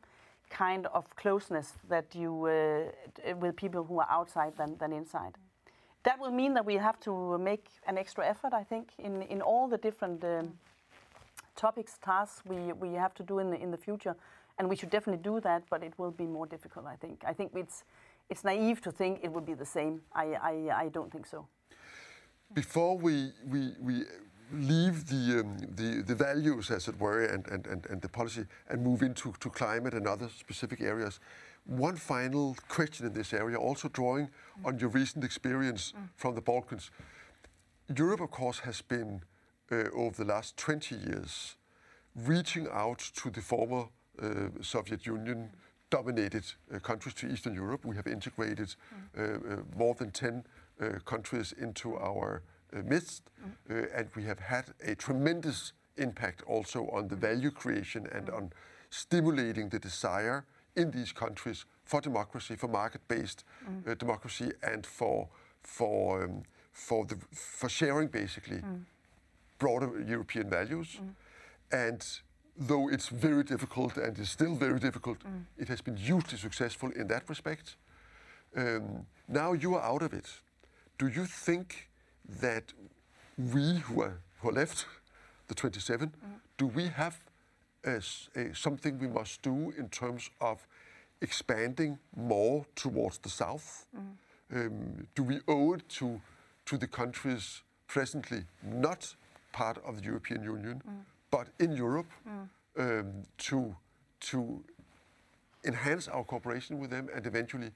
kind 0.51 0.87
of 0.87 1.05
closeness 1.17 1.73
that 1.89 2.15
you 2.15 2.47
uh, 2.47 3.35
with 3.41 3.57
people 3.57 3.85
who 3.85 3.99
are 3.99 4.07
outside 4.09 4.57
than, 4.57 4.77
than 4.79 4.93
inside. 4.93 5.35
That 6.05 6.21
will 6.21 6.31
mean 6.31 6.55
that 6.55 6.65
we 6.65 6.75
have 6.75 7.01
to 7.01 7.37
make 7.39 7.67
an 7.89 7.99
extra 7.99 8.25
effort, 8.25 8.53
I 8.53 8.63
think, 8.63 8.91
in, 8.99 9.23
in 9.23 9.43
all 9.43 9.67
the 9.67 9.77
different 9.77 10.23
um, 10.23 10.53
topics, 11.57 11.99
tasks 12.01 12.43
we, 12.47 12.73
we 12.75 12.95
have 12.95 13.13
to 13.15 13.25
do 13.25 13.41
in 13.41 13.51
the, 13.51 13.61
in 13.61 13.73
the 13.73 13.77
future. 13.77 14.15
And 14.59 14.69
we 14.69 14.77
should 14.77 14.91
definitely 14.91 15.23
do 15.23 15.41
that, 15.41 15.65
but 15.69 15.83
it 15.83 15.93
will 15.99 16.13
be 16.13 16.25
more 16.25 16.47
difficult, 16.47 16.87
I 16.87 16.95
think. 16.95 17.23
I 17.27 17.33
think 17.33 17.51
it's, 17.55 17.83
it's 18.29 18.45
naive 18.45 18.81
to 18.83 18.93
think 18.93 19.21
it 19.23 19.33
would 19.33 19.47
be 19.47 19.55
the 19.55 19.67
same. 19.67 20.01
I, 20.13 20.25
I, 20.35 20.85
I 20.85 20.89
don't 20.89 21.11
think 21.11 21.27
so. 21.27 21.47
Before 22.55 22.97
we, 22.97 23.33
we, 23.47 23.73
we 23.81 24.05
leave 24.53 25.07
the, 25.09 25.41
um, 25.41 25.59
the, 25.75 26.03
the 26.03 26.15
values, 26.15 26.71
as 26.71 26.89
it 26.89 26.99
were, 26.99 27.25
and, 27.25 27.47
and, 27.49 27.67
and, 27.67 27.87
and 27.87 28.01
the 28.01 28.09
policy 28.09 28.45
and 28.69 28.83
move 28.83 29.03
into 29.03 29.35
to 29.41 29.51
climate 29.51 29.95
and 29.95 30.07
other 30.07 30.29
specific 30.29 30.81
areas, 30.81 31.21
one 31.65 31.97
final 31.97 32.57
question 32.69 33.07
in 33.07 33.13
this 33.13 33.33
area, 33.33 33.57
also 33.57 33.89
drawing 33.89 34.27
mm. 34.27 34.67
on 34.67 34.79
your 34.79 34.89
recent 34.91 35.25
experience 35.25 35.93
mm. 35.97 36.09
from 36.15 36.35
the 36.35 36.41
Balkans. 36.41 36.91
Europe, 37.97 38.21
of 38.21 38.31
course, 38.31 38.61
has 38.61 38.81
been, 38.81 39.23
uh, 39.71 39.85
over 39.95 40.25
the 40.25 40.29
last 40.33 40.57
20 40.57 40.95
years, 40.95 41.57
reaching 42.15 42.69
out 42.73 42.99
to 43.17 43.31
the 43.31 43.41
former 43.41 43.87
uh, 44.23 44.49
Soviet 44.63 45.07
Union 45.07 45.51
dominated 45.91 46.45
uh, 46.75 46.79
countries 46.79 47.15
to 47.15 47.27
Eastern 47.29 47.55
Europe. 47.55 47.85
We 47.85 47.97
have 47.97 48.07
integrated 48.07 48.69
mm. 48.69 49.19
uh, 49.19 49.55
uh, 49.55 49.57
more 49.77 49.95
than 49.95 50.11
10 50.11 50.45
uh, 50.81 50.89
countries 51.05 51.55
into 51.59 51.97
our 51.97 52.43
midst, 52.85 53.23
mm. 53.71 53.89
and 53.95 54.09
we 54.17 54.25
have 54.25 54.41
had 54.41 54.65
a 54.85 54.95
tremendous 54.95 55.73
impact 55.97 56.43
also 56.47 56.89
on 56.89 57.09
the 57.09 57.17
value 57.17 57.51
creation 57.51 58.07
and 58.13 58.29
on 58.29 58.53
stimulating 58.91 59.69
the 59.69 59.79
desire 59.79 60.45
in 60.75 60.91
these 60.91 61.13
countries 61.13 61.65
for 61.85 62.01
democracy, 62.01 62.57
for 62.57 62.69
market-based 62.69 63.45
mm. 63.69 63.89
uh, 63.89 63.95
democracy, 63.95 64.53
and 64.63 64.85
for 64.85 65.29
for 65.63 66.25
um, 66.25 66.43
for 66.73 67.07
the 67.07 67.17
for 67.33 67.69
sharing 67.69 68.09
basically 68.09 68.59
mm. 68.59 68.83
broader 69.59 70.03
European 70.07 70.51
values. 70.51 70.99
Mm. 71.01 71.15
And 71.73 72.07
though 72.59 72.89
it's 72.89 73.09
very 73.09 73.43
difficult 73.45 73.97
and 73.97 74.19
is 74.19 74.31
still 74.31 74.55
very 74.55 74.79
difficult, 74.79 75.19
mm. 75.21 75.45
it 75.59 75.69
has 75.69 75.81
been 75.81 75.97
hugely 75.97 76.39
successful 76.39 76.91
in 76.93 77.07
that 77.09 77.29
respect. 77.29 77.77
Um, 78.57 79.07
now 79.29 79.53
you 79.53 79.75
are 79.75 79.83
out 79.83 80.03
of 80.03 80.13
it. 80.13 80.27
Do 80.99 81.09
you 81.09 81.27
think 81.27 81.89
that 82.41 82.73
we 83.37 83.77
who 83.79 84.03
are, 84.03 84.21
who 84.41 84.49
are 84.49 84.53
left, 84.53 84.87
the 85.49 85.55
27, 85.55 86.09
mm. 86.09 86.13
do 86.57 86.67
we 86.67 86.89
have 86.89 87.19
as 87.85 88.29
a, 88.35 88.55
something 88.55 88.99
we 88.99 89.09
must 89.09 89.43
do 89.43 89.73
in 89.79 89.89
terms 89.89 90.31
of 90.41 90.67
expanding 91.21 91.99
more 92.17 92.65
towards 92.75 93.19
the 93.19 93.29
south? 93.29 93.87
Mm. 93.95 94.17
Um, 94.55 95.07
do 95.15 95.23
we 95.23 95.41
owe 95.49 95.75
it 95.75 95.89
to, 95.91 96.21
to 96.67 96.79
the 96.79 96.87
countries 96.87 97.63
presently 97.87 98.45
not 98.63 99.15
part 99.53 99.79
of 99.85 99.99
the 99.99 100.05
European 100.05 100.43
Union, 100.43 100.83
mm. 100.89 101.05
But 101.37 101.49
in 101.59 101.73
Europe, 101.77 102.11
mm. 102.27 102.49
um, 102.79 103.13
to, 103.37 103.77
to 104.21 104.65
enhance 105.65 106.09
our 106.09 106.25
cooperation 106.25 106.79
with 106.79 106.91
them 106.91 107.09
and 107.15 107.27
eventually 107.27 107.71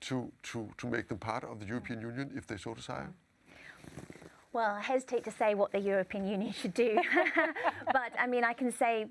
to, 0.00 0.30
to, 0.42 0.68
to 0.76 0.86
make 0.86 1.08
them 1.08 1.18
part 1.18 1.42
of 1.44 1.58
the 1.60 1.66
European 1.66 1.98
Union 2.00 2.30
if 2.36 2.46
they 2.46 2.58
so 2.58 2.74
desire? 2.74 3.10
Well, 4.52 4.72
I 4.80 4.82
hesitate 4.82 5.24
to 5.24 5.30
say 5.30 5.54
what 5.54 5.72
the 5.72 5.78
European 5.78 6.26
Union 6.26 6.52
should 6.52 6.74
do, 6.74 6.98
but 7.98 8.12
I 8.18 8.26
mean, 8.26 8.44
I 8.44 8.52
can 8.52 8.70
say 8.70 9.06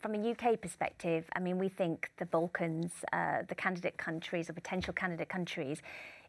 from 0.00 0.14
a 0.14 0.30
UK 0.30 0.60
perspective, 0.60 1.24
I 1.34 1.40
mean, 1.40 1.58
we 1.58 1.68
think 1.68 2.10
the 2.18 2.26
Balkans, 2.26 2.92
uh, 3.12 3.42
the 3.48 3.54
candidate 3.54 3.96
countries 3.98 4.48
or 4.48 4.52
potential 4.52 4.94
candidate 4.94 5.28
countries, 5.28 5.82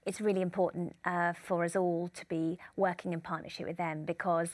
it's 0.07 0.19
really 0.21 0.41
important 0.41 0.95
uh, 1.05 1.33
for 1.33 1.63
us 1.63 1.75
all 1.75 2.09
to 2.15 2.25
be 2.25 2.57
working 2.75 3.13
in 3.13 3.21
partnership 3.21 3.67
with 3.67 3.77
them 3.77 4.05
because, 4.05 4.49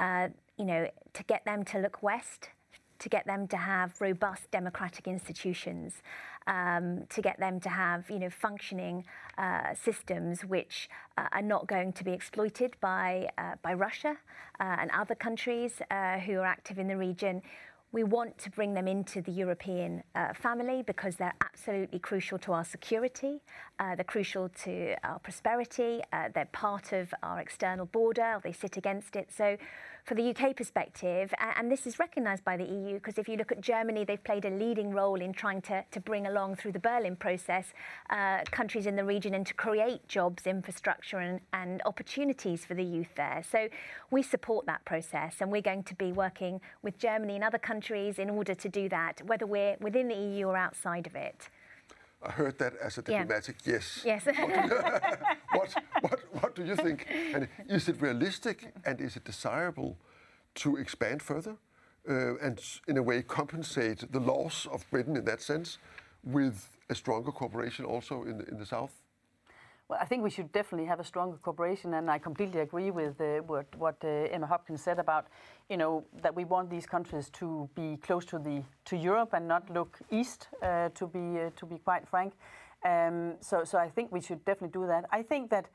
uh, 0.00 0.28
you 0.58 0.64
know, 0.64 0.88
to 1.12 1.22
get 1.24 1.44
them 1.44 1.64
to 1.66 1.78
look 1.78 2.02
west, 2.02 2.50
to 2.98 3.08
get 3.08 3.26
them 3.26 3.46
to 3.48 3.56
have 3.56 4.00
robust 4.00 4.50
democratic 4.50 5.06
institutions, 5.06 5.94
um, 6.46 7.04
to 7.08 7.20
get 7.20 7.38
them 7.38 7.60
to 7.60 7.68
have 7.68 8.08
you 8.10 8.18
know 8.18 8.30
functioning 8.30 9.04
uh, 9.38 9.74
systems 9.74 10.44
which 10.44 10.88
uh, 11.18 11.26
are 11.32 11.42
not 11.42 11.66
going 11.66 11.92
to 11.92 12.04
be 12.04 12.12
exploited 12.12 12.76
by 12.80 13.28
uh, 13.38 13.54
by 13.62 13.74
Russia 13.74 14.16
uh, 14.60 14.76
and 14.80 14.90
other 14.92 15.14
countries 15.14 15.82
uh, 15.90 16.18
who 16.20 16.38
are 16.38 16.46
active 16.46 16.78
in 16.78 16.88
the 16.88 16.96
region. 16.96 17.42
We 17.92 18.02
want 18.02 18.36
to 18.38 18.50
bring 18.50 18.74
them 18.74 18.88
into 18.88 19.22
the 19.22 19.30
European 19.30 20.02
uh, 20.14 20.34
family 20.34 20.82
because 20.82 21.16
they're 21.16 21.36
absolutely 21.40 21.98
crucial 21.98 22.36
to 22.40 22.52
our 22.52 22.64
security. 22.64 23.40
They're 23.78 24.04
crucial 24.04 24.50
to 24.64 24.96
our 25.02 25.18
prosperity. 25.20 26.02
They're 26.34 26.48
part 26.52 26.92
of 26.92 27.14
our 27.22 27.40
external 27.40 27.86
border. 27.86 28.40
They 28.42 28.52
sit 28.52 28.76
against 28.76 29.16
it. 29.16 29.30
So 29.32 29.56
for 30.06 30.14
the 30.14 30.30
UK 30.30 30.54
perspective, 30.54 31.34
and 31.56 31.70
this 31.70 31.84
is 31.84 31.98
recognised 31.98 32.44
by 32.44 32.56
the 32.56 32.64
EU, 32.64 32.94
because 32.94 33.18
if 33.18 33.28
you 33.28 33.36
look 33.36 33.50
at 33.50 33.60
Germany, 33.60 34.04
they've 34.04 34.22
played 34.22 34.44
a 34.44 34.50
leading 34.50 34.92
role 34.92 35.20
in 35.20 35.32
trying 35.32 35.60
to, 35.62 35.84
to 35.90 35.98
bring 35.98 36.28
along 36.28 36.54
through 36.54 36.70
the 36.70 36.78
Berlin 36.78 37.16
process 37.16 37.72
uh, 38.10 38.42
countries 38.52 38.86
in 38.86 38.94
the 38.94 39.04
region 39.04 39.34
and 39.34 39.44
to 39.44 39.52
create 39.54 40.06
jobs, 40.06 40.46
infrastructure, 40.46 41.18
and, 41.18 41.40
and 41.52 41.82
opportunities 41.86 42.64
for 42.64 42.74
the 42.74 42.84
youth 42.84 43.12
there. 43.16 43.42
So 43.50 43.68
we 44.12 44.22
support 44.22 44.64
that 44.66 44.84
process, 44.84 45.38
and 45.40 45.50
we're 45.50 45.60
going 45.60 45.82
to 45.82 45.94
be 45.96 46.12
working 46.12 46.60
with 46.82 46.98
Germany 46.98 47.34
and 47.34 47.42
other 47.42 47.58
countries 47.58 48.20
in 48.20 48.30
order 48.30 48.54
to 48.54 48.68
do 48.68 48.88
that, 48.90 49.22
whether 49.26 49.44
we're 49.44 49.76
within 49.80 50.06
the 50.06 50.14
EU 50.14 50.46
or 50.46 50.56
outside 50.56 51.08
of 51.08 51.16
it. 51.16 51.48
I 52.26 52.32
heard 52.32 52.58
that 52.58 52.74
as 52.82 52.98
a 52.98 53.02
diplomatic 53.02 53.56
yeah. 53.64 53.74
yes. 53.74 54.02
Yes. 54.04 54.26
what, 55.52 55.74
what, 56.00 56.20
what 56.40 56.54
do 56.56 56.64
you 56.64 56.74
think? 56.74 57.06
And 57.34 57.48
is 57.68 57.88
it 57.88 58.00
realistic 58.00 58.72
and 58.84 59.00
is 59.00 59.16
it 59.16 59.24
desirable 59.24 59.96
to 60.56 60.76
expand 60.76 61.22
further 61.22 61.56
uh, 62.08 62.36
and, 62.38 62.60
in 62.88 62.96
a 62.96 63.02
way, 63.02 63.22
compensate 63.22 64.10
the 64.12 64.20
loss 64.20 64.66
of 64.66 64.84
Britain 64.90 65.16
in 65.16 65.24
that 65.24 65.40
sense 65.40 65.78
with 66.24 66.76
a 66.90 66.94
stronger 66.94 67.30
cooperation 67.30 67.84
also 67.84 68.24
in 68.24 68.38
the, 68.38 68.44
in 68.48 68.58
the 68.58 68.66
south? 68.66 68.92
Well, 69.88 70.00
I 70.02 70.04
think 70.04 70.24
we 70.24 70.30
should 70.30 70.50
definitely 70.50 70.88
have 70.88 70.98
a 70.98 71.04
stronger 71.04 71.36
cooperation, 71.36 71.94
and 71.94 72.10
I 72.10 72.18
completely 72.18 72.60
agree 72.60 72.90
with 72.90 73.20
uh, 73.20 73.38
what, 73.46 73.66
what 73.76 73.96
uh, 74.02 74.08
Emma 74.08 74.46
Hopkins 74.46 74.82
said 74.82 74.98
about, 74.98 75.28
you 75.68 75.76
know, 75.76 76.04
that 76.22 76.34
we 76.34 76.44
want 76.44 76.70
these 76.70 76.86
countries 76.86 77.28
to 77.30 77.68
be 77.74 77.96
close 77.96 78.24
to 78.26 78.38
the 78.38 78.62
to 78.84 78.96
Europe 78.96 79.30
and 79.32 79.48
not 79.48 79.68
look 79.70 79.98
east. 80.10 80.48
Uh, 80.62 80.88
to 80.90 81.06
be 81.06 81.40
uh, 81.40 81.50
to 81.56 81.66
be 81.66 81.78
quite 81.78 82.06
frank, 82.08 82.32
um, 82.84 83.34
so 83.40 83.64
so 83.64 83.78
I 83.78 83.88
think 83.88 84.12
we 84.12 84.20
should 84.20 84.44
definitely 84.44 84.80
do 84.80 84.86
that. 84.86 85.04
I 85.10 85.22
think 85.22 85.50
that 85.50 85.68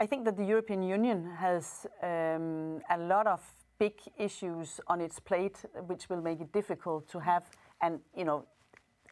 I 0.00 0.06
think 0.06 0.24
that 0.24 0.36
the 0.36 0.44
European 0.44 0.82
Union 0.82 1.30
has 1.38 1.86
um, 2.02 2.80
a 2.90 2.98
lot 2.98 3.26
of 3.26 3.40
big 3.78 3.94
issues 4.16 4.80
on 4.86 5.00
its 5.00 5.18
plate, 5.20 5.64
which 5.86 6.08
will 6.08 6.22
make 6.22 6.40
it 6.40 6.52
difficult 6.52 7.08
to 7.08 7.18
have 7.18 7.44
and 7.80 8.00
you 8.14 8.24
know 8.24 8.44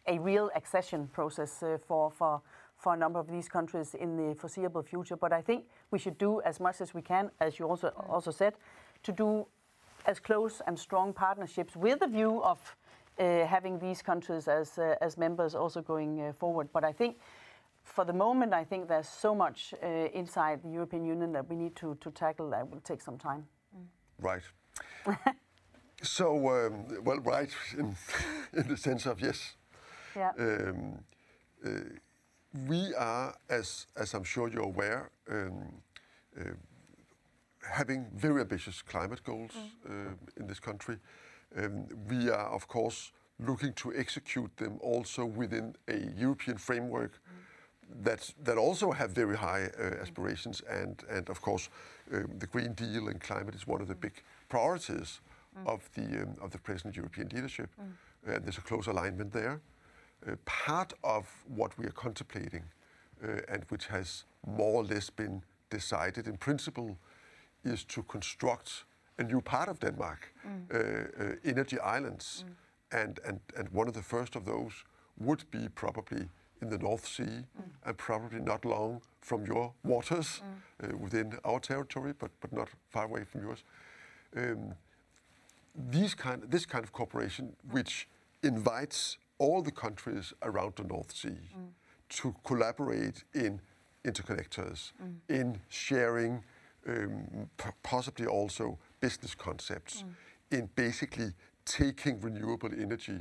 a 0.06 0.18
real 0.18 0.50
accession 0.54 1.08
process 1.08 1.62
uh, 1.62 1.78
for 1.86 2.10
for 2.10 2.42
for 2.76 2.94
a 2.94 2.96
number 2.96 3.18
of 3.18 3.28
these 3.28 3.48
countries 3.48 3.94
in 3.94 4.16
the 4.16 4.34
foreseeable 4.34 4.82
future. 4.82 5.16
But 5.16 5.32
I 5.32 5.42
think 5.42 5.64
we 5.90 5.98
should 5.98 6.18
do 6.18 6.40
as 6.42 6.60
much 6.60 6.80
as 6.80 6.94
we 6.94 7.02
can, 7.02 7.30
as 7.40 7.58
you 7.58 7.66
also 7.66 7.88
also 8.08 8.30
said, 8.30 8.54
to 9.02 9.12
do 9.12 9.46
as 10.06 10.20
close 10.20 10.62
and 10.66 10.78
strong 10.78 11.12
partnerships 11.12 11.76
with 11.76 12.00
the 12.00 12.06
view 12.06 12.42
of 12.42 12.76
uh, 13.18 13.46
having 13.46 13.78
these 13.78 14.02
countries 14.02 14.48
as 14.48 14.78
uh, 14.78 14.96
as 15.00 15.16
members 15.16 15.54
also 15.54 15.80
going 15.82 16.20
uh, 16.20 16.32
forward. 16.32 16.68
But 16.72 16.84
I 16.84 16.92
think. 16.92 17.16
For 17.86 18.06
the 18.06 18.14
moment, 18.14 18.54
I 18.54 18.64
think 18.64 18.88
there's 18.88 19.10
so 19.10 19.34
much 19.34 19.74
uh, 19.82 19.86
inside 20.14 20.62
the 20.62 20.70
European 20.70 21.04
Union 21.04 21.32
that 21.32 21.46
we 21.50 21.54
need 21.54 21.76
to, 21.76 21.94
to 22.00 22.10
tackle 22.10 22.48
that 22.48 22.70
will 22.70 22.80
take 22.80 23.02
some 23.02 23.18
time. 23.18 23.46
Mm. 23.76 23.84
Right. 24.18 24.42
so, 26.02 26.48
um, 26.48 26.86
well, 27.04 27.18
right 27.20 27.50
in, 27.76 27.94
in 28.54 28.68
the 28.68 28.76
sense 28.78 29.04
of 29.04 29.20
yes. 29.20 29.56
Yeah. 30.16 30.32
Um, 30.38 31.04
uh, 31.64 31.70
we 32.66 32.94
are, 32.94 33.34
as, 33.48 33.86
as 33.96 34.14
I'm 34.14 34.24
sure 34.24 34.48
you're 34.48 34.62
aware, 34.62 35.10
um, 35.30 35.82
uh, 36.38 36.44
having 37.70 38.06
very 38.14 38.40
ambitious 38.40 38.82
climate 38.82 39.22
goals 39.24 39.52
mm. 39.52 40.10
uh, 40.10 40.14
in 40.36 40.46
this 40.46 40.60
country. 40.60 40.98
Um, 41.56 41.86
we 42.08 42.30
are, 42.30 42.48
of 42.48 42.66
course, 42.68 43.12
looking 43.38 43.72
to 43.74 43.94
execute 43.94 44.56
them 44.56 44.78
also 44.80 45.24
within 45.24 45.74
a 45.88 45.98
European 46.16 46.58
framework 46.58 47.12
mm. 47.12 48.04
that, 48.04 48.32
that 48.42 48.58
also 48.58 48.92
have 48.92 49.10
very 49.10 49.36
high 49.36 49.64
uh, 49.64 49.82
mm. 49.82 50.02
aspirations. 50.02 50.62
And, 50.68 51.02
and 51.10 51.28
of 51.28 51.40
course, 51.40 51.68
um, 52.12 52.28
the 52.38 52.46
Green 52.46 52.72
Deal 52.74 53.08
and 53.08 53.20
climate 53.20 53.54
is 53.54 53.66
one 53.66 53.80
of 53.80 53.88
the 53.88 53.94
mm. 53.94 54.00
big 54.00 54.22
priorities 54.48 55.20
mm. 55.58 55.66
of, 55.66 55.88
the, 55.94 56.22
um, 56.22 56.36
of 56.40 56.50
the 56.50 56.58
present 56.58 56.96
European 56.96 57.28
leadership. 57.28 57.70
Mm. 57.80 58.34
And 58.34 58.44
there's 58.44 58.58
a 58.58 58.62
close 58.62 58.86
alignment 58.86 59.32
there. 59.32 59.60
Uh, 60.26 60.36
part 60.46 60.92
of 61.02 61.28
what 61.48 61.76
we 61.78 61.84
are 61.84 61.92
contemplating 61.92 62.64
uh, 63.22 63.40
and 63.48 63.64
which 63.68 63.86
has 63.86 64.24
more 64.46 64.74
or 64.74 64.84
less 64.84 65.10
been 65.10 65.42
decided 65.70 66.26
in 66.26 66.36
principle 66.36 66.96
is 67.64 67.84
to 67.84 68.02
construct 68.02 68.84
a 69.18 69.22
new 69.22 69.40
part 69.40 69.68
of 69.68 69.78
Denmark, 69.78 70.32
uh, 70.46 70.76
uh, 70.78 71.34
energy 71.44 71.78
islands. 71.80 72.44
And, 72.92 73.20
and, 73.26 73.40
and 73.56 73.68
one 73.70 73.88
of 73.88 73.94
the 73.94 74.02
first 74.02 74.36
of 74.36 74.44
those 74.44 74.84
would 75.18 75.44
be 75.50 75.68
probably 75.74 76.28
in 76.60 76.70
the 76.70 76.78
North 76.78 77.06
Sea 77.06 77.46
and 77.84 77.96
probably 77.96 78.40
not 78.40 78.64
long 78.64 79.00
from 79.20 79.46
your 79.46 79.72
waters 79.82 80.42
uh, 80.82 80.96
within 80.96 81.38
our 81.44 81.60
territory, 81.60 82.12
but, 82.18 82.30
but 82.40 82.52
not 82.52 82.68
far 82.90 83.04
away 83.04 83.24
from 83.24 83.42
yours. 83.42 83.64
Um, 84.36 84.74
these 85.90 86.14
kind, 86.14 86.42
this 86.48 86.66
kind 86.66 86.84
of 86.84 86.92
cooperation, 86.92 87.56
which 87.70 88.08
invites 88.42 89.18
all 89.38 89.62
the 89.62 89.72
countries 89.72 90.32
around 90.42 90.74
the 90.76 90.84
North 90.84 91.12
Sea 91.12 91.50
to 92.08 92.34
collaborate 92.44 93.24
in 93.34 93.60
interconnectors, 94.04 94.92
in 95.28 95.60
sharing 95.68 96.44
um, 96.86 97.48
possibly 97.82 98.26
also 98.26 98.78
business 99.00 99.34
concepts, 99.34 100.04
in 100.50 100.68
basically 100.74 101.32
taking 101.64 102.20
renewable 102.20 102.70
energy 102.78 103.20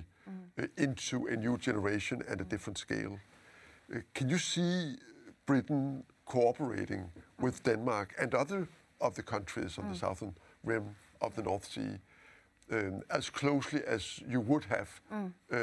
uh, 0.60 0.68
into 0.78 1.28
a 1.28 1.36
new 1.36 1.58
generation 1.58 2.22
and 2.30 2.42
a 2.42 2.44
different 2.44 2.78
scale. 2.78 3.20
Uh, 3.94 4.00
Can 4.14 4.30
you 4.30 4.38
see 4.38 4.96
Britain 5.46 6.04
cooperating 6.26 7.10
with 7.40 7.64
Denmark 7.64 8.14
and 8.22 8.34
other 8.34 8.68
of 9.02 9.16
the 9.16 9.24
countries 9.24 9.78
on 9.78 9.90
the 9.90 9.96
southern 9.96 10.34
rim 10.64 10.96
of 11.22 11.34
the 11.36 11.42
North 11.44 11.66
Sea 11.66 12.00
um, 12.72 13.02
as 13.10 13.30
closely 13.30 13.82
as 13.88 14.20
you 14.28 14.40
would 14.40 14.66
have 14.66 15.02
um, 15.12 15.34
uh, 15.52 15.58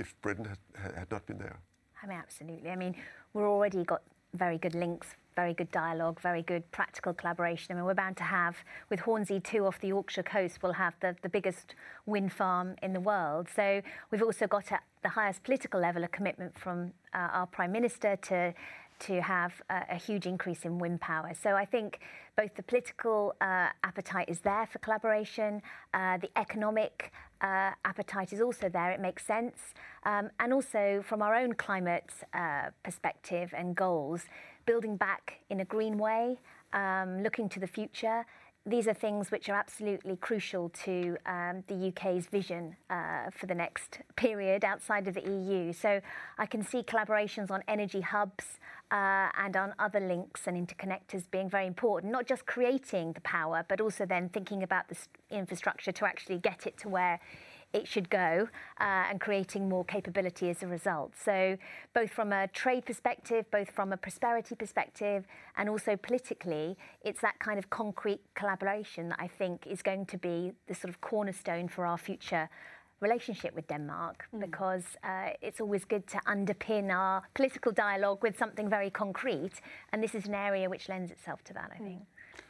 if 0.00 0.14
Britain 0.22 0.44
had, 0.44 0.58
had- 0.82 0.94
had 0.94 1.10
not 1.10 1.26
been 1.26 1.38
there? 1.38 1.58
I 2.02 2.06
mean, 2.06 2.18
absolutely. 2.18 2.70
I 2.70 2.76
mean, 2.76 2.94
we've 3.32 3.44
already 3.44 3.84
got 3.84 4.02
very 4.34 4.58
good 4.58 4.74
links, 4.74 5.06
very 5.34 5.54
good 5.54 5.70
dialogue, 5.70 6.20
very 6.20 6.42
good 6.42 6.70
practical 6.70 7.12
collaboration. 7.12 7.72
I 7.72 7.74
mean, 7.76 7.84
we're 7.84 7.94
bound 7.94 8.16
to 8.18 8.24
have, 8.24 8.56
with 8.90 9.00
Hornsea 9.00 9.40
2 9.42 9.66
off 9.66 9.80
the 9.80 9.88
Yorkshire 9.88 10.22
coast, 10.22 10.62
we'll 10.62 10.72
have 10.72 10.94
the, 11.00 11.16
the 11.22 11.28
biggest 11.28 11.74
wind 12.06 12.32
farm 12.32 12.76
in 12.82 12.92
the 12.92 13.00
world. 13.00 13.48
So 13.54 13.82
we've 14.10 14.22
also 14.22 14.46
got 14.46 14.72
at 14.72 14.82
the 15.02 15.08
highest 15.08 15.42
political 15.42 15.80
level 15.80 16.04
a 16.04 16.08
commitment 16.08 16.58
from 16.58 16.92
uh, 17.14 17.28
our 17.32 17.46
Prime 17.46 17.72
Minister 17.72 18.16
to 18.16 18.54
to 19.02 19.20
have 19.20 19.60
a, 19.68 19.82
a 19.90 19.96
huge 19.96 20.26
increase 20.26 20.64
in 20.64 20.78
wind 20.78 21.00
power. 21.00 21.32
So 21.40 21.56
I 21.56 21.64
think 21.64 22.00
both 22.36 22.54
the 22.54 22.62
political 22.62 23.34
uh, 23.40 23.68
appetite 23.82 24.28
is 24.28 24.40
there 24.40 24.66
for 24.66 24.78
collaboration, 24.78 25.60
uh, 25.92 26.18
the 26.18 26.30
economic 26.36 27.12
uh, 27.42 27.72
appetite 27.84 28.32
is 28.32 28.40
also 28.40 28.68
there. 28.68 28.90
It 28.90 29.00
makes 29.00 29.26
sense, 29.26 29.58
um, 30.04 30.30
and 30.38 30.52
also 30.52 31.02
from 31.04 31.22
our 31.22 31.34
own 31.34 31.54
climate 31.54 32.12
uh, 32.32 32.70
perspective 32.82 33.52
and 33.56 33.74
goals, 33.74 34.22
building 34.64 34.96
back 34.96 35.40
in 35.50 35.60
a 35.60 35.64
green 35.64 35.98
way, 35.98 36.38
um, 36.72 37.22
looking 37.22 37.48
to 37.50 37.60
the 37.60 37.66
future. 37.66 38.24
These 38.64 38.86
are 38.86 38.94
things 38.94 39.32
which 39.32 39.48
are 39.48 39.56
absolutely 39.56 40.14
crucial 40.16 40.68
to 40.84 41.16
um, 41.26 41.64
the 41.66 41.88
UK's 41.88 42.26
vision 42.26 42.76
uh, 42.90 43.30
for 43.32 43.46
the 43.46 43.56
next 43.56 43.98
period 44.14 44.64
outside 44.64 45.08
of 45.08 45.14
the 45.14 45.22
EU. 45.28 45.72
So 45.72 46.00
I 46.38 46.46
can 46.46 46.62
see 46.62 46.84
collaborations 46.84 47.50
on 47.50 47.64
energy 47.66 48.00
hubs 48.00 48.60
uh, 48.92 49.30
and 49.36 49.56
on 49.56 49.74
other 49.80 49.98
links 49.98 50.46
and 50.46 50.56
interconnectors 50.56 51.24
being 51.32 51.50
very 51.50 51.66
important, 51.66 52.12
not 52.12 52.26
just 52.26 52.46
creating 52.46 53.14
the 53.14 53.20
power, 53.22 53.64
but 53.68 53.80
also 53.80 54.06
then 54.06 54.28
thinking 54.28 54.62
about 54.62 54.86
the 54.88 54.96
infrastructure 55.30 55.90
to 55.90 56.04
actually 56.04 56.38
get 56.38 56.64
it 56.64 56.78
to 56.78 56.88
where 56.88 57.18
it 57.72 57.88
should 57.88 58.08
go 58.10 58.48
uh, 58.80 59.04
and 59.10 59.20
creating 59.20 59.68
more 59.68 59.84
capability 59.84 60.50
as 60.50 60.62
a 60.62 60.66
result. 60.66 61.12
So, 61.16 61.56
both 61.94 62.10
from 62.10 62.32
a 62.32 62.48
trade 62.48 62.84
perspective, 62.84 63.44
both 63.50 63.70
from 63.70 63.92
a 63.92 63.96
prosperity 63.96 64.54
perspective, 64.54 65.26
and 65.56 65.68
also 65.68 65.96
politically, 65.96 66.76
it's 67.02 67.20
that 67.20 67.38
kind 67.38 67.58
of 67.58 67.70
concrete 67.70 68.20
collaboration 68.34 69.08
that 69.10 69.18
I 69.20 69.28
think 69.28 69.66
is 69.66 69.82
going 69.82 70.06
to 70.06 70.18
be 70.18 70.52
the 70.66 70.74
sort 70.74 70.90
of 70.90 71.00
cornerstone 71.00 71.68
for 71.68 71.86
our 71.86 71.98
future 71.98 72.48
relationship 73.00 73.52
with 73.56 73.66
Denmark 73.66 74.28
because 74.38 74.84
uh, 75.02 75.30
it's 75.40 75.60
always 75.60 75.84
good 75.84 76.06
to 76.06 76.18
underpin 76.18 76.88
our 76.94 77.22
political 77.34 77.72
dialogue 77.72 78.22
with 78.22 78.38
something 78.38 78.68
very 78.70 78.90
concrete. 78.90 79.54
And 79.92 80.00
this 80.00 80.14
is 80.14 80.26
an 80.26 80.34
area 80.34 80.70
which 80.70 80.88
lends 80.88 81.10
itself 81.10 81.42
to 81.44 81.52
that, 81.54 81.70
I 81.74 81.78
think. 81.78 82.02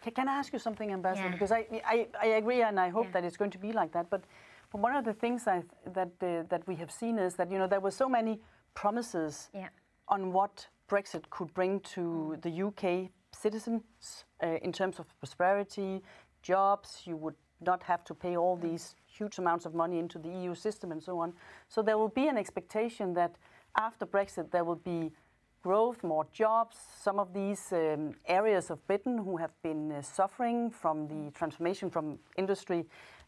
Can, 0.03 0.13
can 0.13 0.29
I 0.29 0.35
ask 0.41 0.53
you 0.53 0.59
something, 0.59 0.93
Ambassador? 0.93 1.29
Yeah. 1.29 1.33
Because 1.33 1.53
I, 1.53 1.67
I, 1.87 2.07
I 2.21 2.27
agree 2.27 2.61
and 2.63 2.79
I 2.79 2.91
hope 2.91 3.07
Yeah. 3.07 3.13
that 3.13 3.25
it's 3.25 3.39
going 3.39 3.51
to 3.53 3.59
be 3.59 3.73
like 3.73 3.93
that. 3.93 4.11
But, 4.11 4.21
but 4.21 4.29
one 4.73 4.95
of 4.97 5.05
the 5.05 5.13
things 5.13 5.47
I, 5.47 5.63
that, 5.93 6.11
uh, 6.21 6.43
that 6.49 6.67
we 6.67 6.77
have 6.77 6.91
seen 6.91 7.19
is 7.19 7.35
that 7.37 7.51
you 7.51 7.59
know 7.59 7.67
there 7.67 7.81
were 7.81 7.91
so 7.91 8.09
many 8.09 8.41
promises 8.75 9.51
Yeah. 9.55 9.69
on 10.09 10.33
what 10.33 10.67
Brexit 10.89 11.29
could 11.31 11.53
bring 11.55 11.81
to 11.95 12.37
the 12.43 12.51
UK 12.67 13.11
citizens 13.33 14.25
uh, 14.43 14.47
in 14.63 14.73
terms 14.73 14.99
of 14.99 15.07
prosperity, 15.19 16.03
jobs. 16.43 17.03
You 17.05 17.17
would 17.17 17.37
not 17.61 17.83
have 17.85 18.05
to 18.05 18.15
pay 18.15 18.37
all 18.37 18.57
these 18.57 18.95
huge 19.07 19.39
amounts 19.39 19.67
of 19.67 19.75
money 19.75 19.99
into 19.99 20.19
the 20.19 20.29
EU 20.29 20.55
system 20.55 20.93
and 20.93 21.03
so 21.03 21.19
on. 21.19 21.33
So 21.69 21.83
there 21.83 21.97
will 21.97 22.09
be 22.09 22.29
an 22.29 22.37
expectation 22.37 23.15
that 23.15 23.37
after 23.77 24.05
Brexit 24.07 24.51
there 24.51 24.65
will 24.65 24.81
be 24.85 25.13
growth, 25.63 26.03
more 26.03 26.27
jobs. 26.33 26.77
Some 27.01 27.21
of 27.21 27.33
these 27.33 27.73
um, 27.73 28.15
areas 28.27 28.71
of 28.71 28.85
Britain 28.87 29.17
who 29.17 29.37
have 29.37 29.53
been 29.63 29.93
uh, 29.93 30.03
suffering 30.03 30.71
from 30.71 31.07
the 31.07 31.31
transformation 31.33 31.89
from 31.89 32.19
industry 32.37 32.85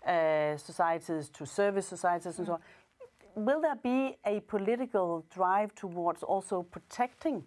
uh, 0.06 0.56
societies 0.56 1.28
to 1.30 1.46
service 1.46 1.86
societies 1.86 2.38
and 2.38 2.46
so 2.46 2.54
on. 2.54 2.60
Will 3.36 3.60
there 3.60 3.76
be 3.76 4.16
a 4.24 4.40
political 4.40 5.24
drive 5.30 5.74
towards 5.74 6.22
also 6.22 6.62
protecting 6.62 7.44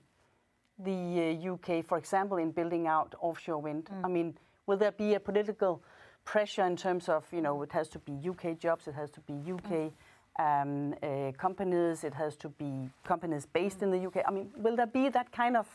the 0.80 1.40
uh, 1.46 1.54
UK, 1.54 1.86
for 1.86 1.98
example, 1.98 2.38
in 2.38 2.52
building 2.52 2.88
out 2.88 3.16
offshore 3.22 3.60
wind? 3.60 3.90
I 4.04 4.08
mean, 4.08 4.38
will 4.66 4.78
there 4.78 4.92
be 4.92 5.14
a 5.14 5.20
political 5.20 5.82
pressure 6.26 6.66
in 6.66 6.76
terms 6.76 7.08
of, 7.08 7.26
you 7.32 7.42
know, 7.42 7.62
it 7.62 7.72
has 7.72 7.88
to 7.90 8.00
be 8.00 8.14
UK 8.28 8.60
jobs, 8.60 8.88
it 8.88 8.96
has 8.96 9.10
to 9.12 9.22
be 9.22 9.34
UK 9.52 9.92
um, 10.40 10.94
uh, 11.02 11.32
companies, 11.38 12.04
it 12.04 12.14
has 12.14 12.36
to 12.36 12.50
be 12.50 12.90
companies 13.06 13.46
based 13.46 13.82
in 13.82 13.92
the 13.92 14.06
UK? 14.06 14.24
I 14.28 14.32
mean, 14.32 14.52
will 14.58 14.76
there 14.76 14.88
be 14.88 15.10
that 15.10 15.32
kind 15.32 15.56
of. 15.56 15.68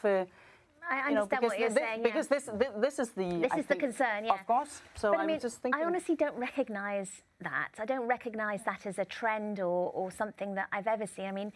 I 1.00 1.08
you 1.08 1.14
know, 1.14 1.22
understand 1.22 1.42
what 1.44 1.58
you're 1.58 1.68
thi- 1.70 1.74
saying. 1.76 2.00
yeah. 2.00 2.04
Because 2.08 2.26
this, 2.28 2.44
this, 2.54 2.68
this 2.80 2.98
is 2.98 3.10
the. 3.10 3.28
This 3.44 3.52
I 3.52 3.58
is 3.60 3.66
the 3.66 3.76
concern, 3.76 4.24
yeah. 4.24 4.34
Of 4.34 4.46
course. 4.46 4.82
So 4.94 5.10
But 5.10 5.18
I'm 5.18 5.24
I 5.24 5.26
mean, 5.26 5.40
just 5.40 5.58
thinking. 5.62 5.80
I 5.80 5.84
honestly 5.86 6.16
don't 6.16 6.36
recognise 6.36 7.10
that. 7.40 7.70
I 7.78 7.84
don't 7.84 8.06
recognise 8.06 8.62
that 8.64 8.86
as 8.86 8.98
a 8.98 9.04
trend 9.04 9.60
or, 9.60 9.90
or 9.90 10.10
something 10.10 10.54
that 10.54 10.68
I've 10.72 10.86
ever 10.86 11.06
seen. 11.06 11.26
I 11.26 11.32
mean, 11.32 11.52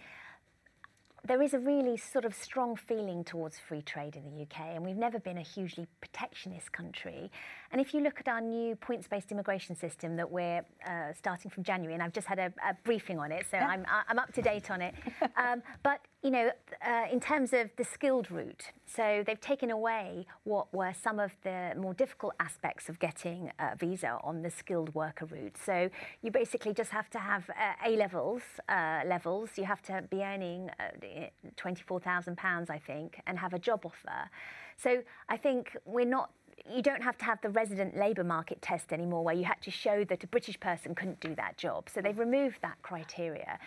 there 1.26 1.42
is 1.42 1.54
a 1.54 1.58
really 1.58 1.96
sort 1.96 2.24
of 2.24 2.34
strong 2.34 2.76
feeling 2.76 3.24
towards 3.24 3.58
free 3.58 3.82
trade 3.82 4.16
in 4.16 4.24
the 4.24 4.42
UK, 4.42 4.74
and 4.74 4.84
we've 4.84 4.96
never 4.96 5.18
been 5.18 5.38
a 5.38 5.42
hugely 5.42 5.86
protectionist 6.00 6.72
country. 6.72 7.30
And 7.72 7.80
if 7.80 7.92
you 7.92 8.00
look 8.00 8.20
at 8.20 8.28
our 8.28 8.40
new 8.40 8.76
points-based 8.76 9.32
immigration 9.32 9.76
system 9.76 10.16
that 10.16 10.30
we're 10.30 10.64
uh, 10.86 11.12
starting 11.16 11.50
from 11.50 11.64
January, 11.64 11.94
and 11.94 12.02
I've 12.02 12.12
just 12.12 12.26
had 12.26 12.38
a, 12.38 12.52
a 12.64 12.74
briefing 12.84 13.18
on 13.18 13.32
it, 13.32 13.46
so 13.50 13.58
I'm, 13.58 13.84
I'm 14.08 14.18
up 14.18 14.32
to 14.34 14.42
date 14.42 14.70
on 14.70 14.82
it. 14.82 14.94
Um, 15.36 15.62
but 15.82 16.00
you 16.22 16.30
know, 16.30 16.50
uh, 16.84 17.04
in 17.12 17.20
terms 17.20 17.52
of 17.52 17.70
the 17.76 17.84
skilled 17.84 18.30
route, 18.30 18.72
so 18.86 19.22
they've 19.26 19.40
taken 19.40 19.70
away 19.70 20.26
what 20.44 20.72
were 20.74 20.92
some 21.00 21.20
of 21.20 21.36
the 21.42 21.72
more 21.78 21.94
difficult 21.94 22.34
aspects 22.40 22.88
of 22.88 22.98
getting 22.98 23.52
a 23.58 23.76
visa 23.76 24.18
on 24.24 24.42
the 24.42 24.50
skilled 24.50 24.94
worker 24.94 25.26
route. 25.26 25.56
So 25.56 25.90
you 26.22 26.30
basically 26.30 26.72
just 26.72 26.90
have 26.90 27.10
to 27.10 27.18
have 27.18 27.48
uh, 27.50 27.74
A 27.86 27.96
levels 27.96 28.42
uh, 28.68 29.02
levels. 29.06 29.50
You 29.56 29.64
have 29.64 29.82
to 29.82 30.02
be 30.10 30.22
earning 30.22 30.70
uh, 31.16 31.48
twenty-four 31.56 32.00
thousand 32.00 32.36
pounds, 32.36 32.70
I 32.70 32.78
think, 32.78 33.20
and 33.26 33.38
have 33.38 33.54
a 33.54 33.58
job 33.58 33.84
offer. 33.84 34.30
So 34.76 35.02
I 35.28 35.36
think 35.36 35.76
we're 35.84 36.06
not. 36.06 36.30
You 36.74 36.82
don't 36.82 37.02
have 37.02 37.16
to 37.18 37.24
have 37.24 37.40
the 37.42 37.50
resident 37.50 37.96
labour 37.96 38.24
market 38.24 38.60
test 38.62 38.92
anymore, 38.92 39.22
where 39.22 39.34
you 39.34 39.44
had 39.44 39.60
to 39.62 39.70
show 39.70 40.04
that 40.04 40.24
a 40.24 40.26
British 40.26 40.58
person 40.58 40.94
couldn't 40.94 41.20
do 41.20 41.34
that 41.36 41.56
job. 41.58 41.88
So 41.92 42.00
they've 42.00 42.18
removed 42.18 42.58
that 42.62 42.80
criteria. 42.82 43.58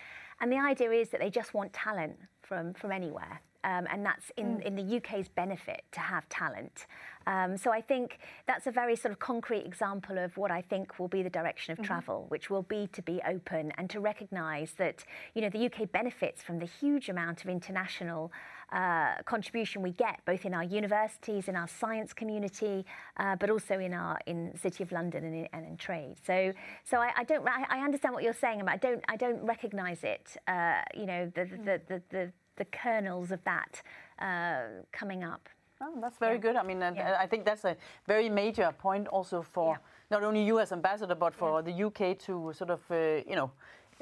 And 0.41 0.51
the 0.51 0.57
idea 0.57 0.91
is 0.91 1.09
that 1.09 1.21
they 1.21 1.29
just 1.29 1.53
want 1.53 1.71
talent 1.71 2.17
from, 2.41 2.73
from 2.73 2.91
anywhere. 2.91 3.41
Um, 3.63 3.88
and 3.91 4.06
that's 4.06 4.32
in, 4.38 4.62
in 4.62 4.76
the 4.76 4.98
UK's 4.98 5.28
benefit 5.28 5.84
to 5.91 6.00
have 6.00 6.28
talent. 6.30 6.86
Um, 7.28 7.58
so 7.58 7.72
I 7.72 7.82
think 7.82 8.19
that's 8.48 8.67
a 8.67 8.72
very 8.72 8.95
sort 8.95 9.12
of 9.12 9.19
concrete 9.19 9.65
example 9.65 10.17
of 10.17 10.36
what 10.38 10.49
I 10.49 10.62
think 10.62 10.97
will 10.97 11.07
be 11.07 11.22
the 11.22 11.30
direction 11.30 11.74
of 11.74 11.86
travel, 11.86 12.26
which 12.30 12.49
will 12.49 12.64
be 12.64 12.88
to 12.93 13.01
be 13.01 13.22
open 13.28 13.72
and 13.78 13.89
to 13.89 13.99
recognise 13.99 14.72
that 14.78 15.03
you 15.36 15.41
know 15.41 15.49
the 15.49 15.66
UK 15.66 15.91
benefits 15.91 16.41
from 16.41 16.57
the 16.57 16.66
huge 16.66 17.10
amount 17.10 17.43
of 17.43 17.49
international 17.49 18.32
uh, 18.72 19.16
contribution 19.26 19.82
we 19.82 19.91
get, 19.91 20.20
both 20.26 20.45
in 20.45 20.53
our 20.53 20.64
universities, 20.64 21.47
in 21.47 21.55
our 21.55 21.68
science 21.68 22.14
community, 22.14 22.86
uh, 23.18 23.36
but 23.36 23.49
also 23.49 23.80
in 23.80 23.93
our 23.93 24.20
in 24.26 24.55
City 24.57 24.84
of 24.84 24.91
London 24.91 25.24
and 25.24 25.36
in, 25.36 25.47
and 25.53 25.66
in 25.66 25.78
trade. 25.78 26.16
So, 26.26 26.53
so 26.84 26.97
I, 26.97 27.12
I 27.18 27.24
don't, 27.24 27.47
I, 27.47 27.66
I 27.70 27.80
understand 27.84 28.14
what 28.14 28.24
you're 28.24 28.34
saying, 28.34 28.60
but 28.60 28.70
I 28.70 28.78
don't, 28.78 29.03
I 29.07 29.16
don't 29.16 29.43
recognise 29.43 30.03
it. 30.03 30.38
Uh, 30.47 30.82
you 30.95 31.05
know, 31.05 31.32
the 31.36 31.45
the, 31.45 31.57
the, 31.57 31.82
the, 31.88 32.01
the 32.10 32.32
kernels 32.66 33.32
of 33.32 33.43
that 33.43 33.82
uh, 34.20 34.84
coming 34.91 35.24
up. 35.24 35.49
Oh, 35.82 35.97
that's 36.01 36.18
very 36.18 36.36
Yeah. 36.36 36.41
good. 36.41 36.55
I 36.55 36.64
mean, 36.64 36.82
and 36.84 36.97
Yeah. 36.97 37.24
I 37.24 37.28
think 37.28 37.45
that's 37.45 37.66
a 37.66 37.78
very 38.05 38.30
major 38.30 38.72
point 38.78 39.07
also 39.07 39.41
for 39.41 39.74
Yeah. 39.74 39.78
not 40.10 40.24
only 40.24 40.43
you 40.43 40.60
as 40.60 40.72
ambassador, 40.72 41.16
but 41.16 41.34
for 41.34 41.62
the 41.62 41.72
UK 41.72 42.16
to 42.16 42.53
sort 42.53 42.70
of, 42.70 42.91
uh, 42.91 42.95
you 43.26 43.36
know, 43.36 43.51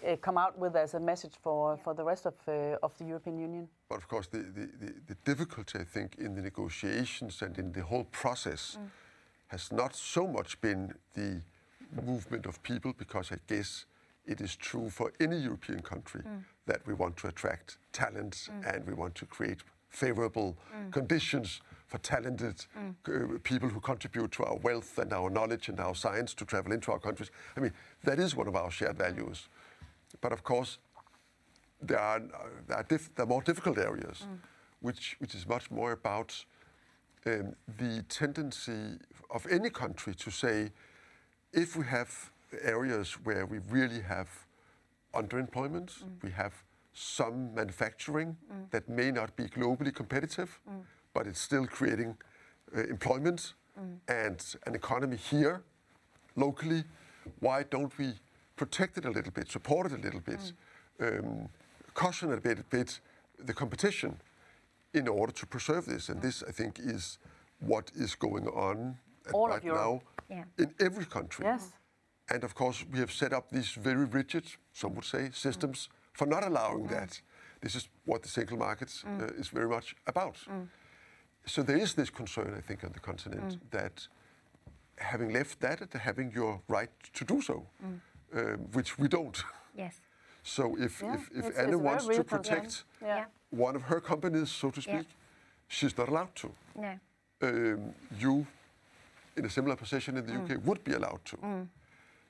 uh, 0.03 0.15
come 0.21 0.37
out 0.37 0.57
with 0.57 0.75
as 0.75 0.93
a 0.93 0.99
message 0.99 1.35
for, 1.37 1.75
yeah. 1.75 1.83
for 1.83 1.93
the 1.93 2.03
rest 2.03 2.25
of, 2.25 2.35
uh, 2.47 2.77
of 2.81 2.97
the 2.97 3.05
European 3.05 3.37
Union. 3.37 3.69
But 3.89 3.97
of 3.97 4.07
course, 4.07 4.27
the, 4.27 4.39
the, 4.39 4.65
the, 4.79 4.93
the, 5.07 5.15
difficulty, 5.23 5.79
I 5.79 5.83
think, 5.83 6.15
in 6.17 6.35
the 6.35 6.41
negotiations 6.41 7.41
and 7.41 7.57
in 7.57 7.71
the 7.71 7.83
whole 7.83 8.05
process 8.05 8.77
mm. 8.79 8.89
has 9.47 9.71
not 9.71 9.95
so 9.95 10.27
much 10.27 10.59
been 10.61 10.93
the 11.13 11.41
movement 12.01 12.45
of 12.45 12.61
people, 12.63 12.93
because 12.93 13.31
I 13.31 13.37
guess 13.47 13.85
it 14.27 14.41
is 14.41 14.55
true 14.55 14.89
for 14.89 15.13
any 15.19 15.37
European 15.37 15.81
country 15.81 16.21
mm. 16.21 16.43
that 16.65 16.85
we 16.85 16.93
want 16.93 17.17
to 17.17 17.27
attract 17.27 17.77
talents 17.93 18.49
mm. 18.51 18.75
and 18.75 18.85
we 18.85 18.93
want 18.93 19.15
to 19.15 19.25
create 19.25 19.59
favorable 19.89 20.57
mm. 20.75 20.91
conditions 20.91 21.61
for 21.87 21.97
talented 21.99 22.65
mm. 22.77 22.93
uh, 23.07 23.39
people 23.43 23.69
who 23.69 23.79
contribute 23.79 24.31
to 24.33 24.43
our 24.43 24.57
wealth 24.57 24.97
and 24.97 25.13
our 25.13 25.29
knowledge 25.29 25.69
and 25.69 25.79
our 25.79 25.95
science 25.95 26.33
to 26.33 26.45
travel 26.45 26.73
into 26.73 26.91
our 26.91 26.99
countries. 26.99 27.31
I 27.55 27.61
mean, 27.61 27.71
that 28.03 28.19
is 28.19 28.35
one 28.35 28.47
of 28.47 28.55
our 28.55 28.69
shared 28.69 28.97
values. 28.97 29.47
But 30.19 30.33
of 30.33 30.43
course, 30.43 30.77
there 31.81 31.99
are, 31.99 32.21
there 32.67 32.77
are, 32.77 32.83
diff- 32.83 33.15
there 33.15 33.23
are 33.23 33.29
more 33.29 33.41
difficult 33.41 33.77
areas, 33.77 34.25
mm. 34.27 34.37
which, 34.81 35.15
which 35.19 35.33
is 35.33 35.47
much 35.47 35.71
more 35.71 35.93
about 35.93 36.45
um, 37.25 37.55
the 37.77 38.03
tendency 38.09 38.97
of 39.29 39.47
any 39.49 39.69
country 39.69 40.13
to 40.15 40.29
say, 40.29 40.71
if 41.53 41.75
we 41.75 41.85
have 41.85 42.31
areas 42.61 43.13
where 43.23 43.45
we 43.45 43.59
really 43.69 44.01
have 44.01 44.29
underemployment, 45.13 46.03
mm. 46.03 46.23
we 46.23 46.31
have 46.31 46.53
some 46.93 47.53
manufacturing 47.53 48.35
mm. 48.51 48.69
that 48.71 48.89
may 48.89 49.11
not 49.11 49.35
be 49.35 49.43
globally 49.45 49.93
competitive, 49.93 50.59
mm. 50.69 50.81
but 51.13 51.27
it's 51.27 51.39
still 51.39 51.65
creating 51.67 52.17
uh, 52.75 52.81
employment 52.83 53.53
mm. 53.79 53.97
and 54.07 54.55
an 54.65 54.75
economy 54.75 55.17
here 55.17 55.61
locally. 56.35 56.83
Why 57.39 57.63
don't 57.63 57.95
we 57.97 58.13
protect 58.55 58.97
it 58.97 59.05
a 59.05 59.11
little 59.11 59.31
bit, 59.31 59.51
support 59.51 59.91
it 59.91 59.93
a 59.93 60.01
little 60.01 60.21
bit, 60.21 60.53
mm. 60.99 61.19
um, 61.19 61.49
caution 61.93 62.33
a 62.33 62.37
bit, 62.37 62.69
bit 62.69 62.99
the 63.37 63.53
competition 63.53 64.17
in 64.93 65.07
order 65.07 65.33
to 65.33 65.45
preserve 65.45 65.85
this? 65.85 66.09
And 66.09 66.19
mm. 66.19 66.23
this, 66.23 66.43
I 66.47 66.51
think, 66.51 66.79
is 66.79 67.19
what 67.59 67.91
is 67.95 68.15
going 68.15 68.47
on 68.47 68.97
right 69.33 69.63
now 69.63 70.01
yeah. 70.29 70.43
in 70.57 70.73
every 70.79 71.05
country. 71.05 71.45
Yes. 71.45 71.73
And 72.29 72.43
of 72.43 72.53
course, 72.53 72.85
we 72.91 72.99
have 72.99 73.11
set 73.11 73.33
up 73.33 73.49
these 73.49 73.71
very 73.71 74.05
rigid, 74.05 74.45
some 74.73 74.95
would 74.95 75.05
say, 75.05 75.29
systems 75.33 75.89
for 76.13 76.25
not 76.27 76.43
allowing 76.43 76.87
mm. 76.87 76.89
that. 76.89 77.21
This 77.61 77.75
is 77.75 77.89
what 78.05 78.21
the 78.21 78.29
single 78.29 78.57
market 78.57 78.89
mm. 78.89 79.21
uh, 79.21 79.39
is 79.39 79.47
very 79.47 79.69
much 79.69 79.95
about. 80.05 80.37
Mm. 80.49 80.67
So 81.45 81.63
there 81.63 81.77
is 81.77 81.93
this 81.93 82.09
concern, 82.09 82.53
I 82.57 82.61
think, 82.61 82.83
on 82.83 82.91
the 82.91 82.99
continent 82.99 83.53
mm. 83.53 83.59
that 83.71 84.07
having 84.97 85.31
left 85.31 85.59
that, 85.61 85.79
having 85.93 86.31
your 86.31 86.61
right 86.67 86.89
to 87.13 87.23
do 87.23 87.41
so, 87.41 87.65
mm. 87.83 87.99
um, 88.35 88.59
which 88.73 88.99
we 88.99 89.07
don't. 89.07 89.43
Yes. 89.75 90.01
So 90.43 90.75
if, 90.77 91.01
yeah, 91.01 91.15
if, 91.15 91.45
if 91.45 91.59
Anna 91.59 91.77
wants 91.77 92.07
to 92.07 92.23
protect 92.23 92.83
yeah. 93.01 93.25
one 93.51 93.75
of 93.75 93.83
her 93.83 94.01
companies, 94.01 94.49
so 94.49 94.69
to 94.71 94.81
speak, 94.81 94.93
yeah. 94.95 95.01
she's 95.67 95.97
not 95.97 96.09
allowed 96.09 96.35
to. 96.35 96.51
No. 96.75 96.99
Um, 97.41 97.93
you, 98.19 98.47
in 99.35 99.45
a 99.45 99.49
similar 99.49 99.75
position 99.75 100.17
in 100.17 100.25
the 100.25 100.33
UK, 100.33 100.65
would 100.65 100.83
be 100.83 100.93
allowed 100.93 101.23
to. 101.25 101.67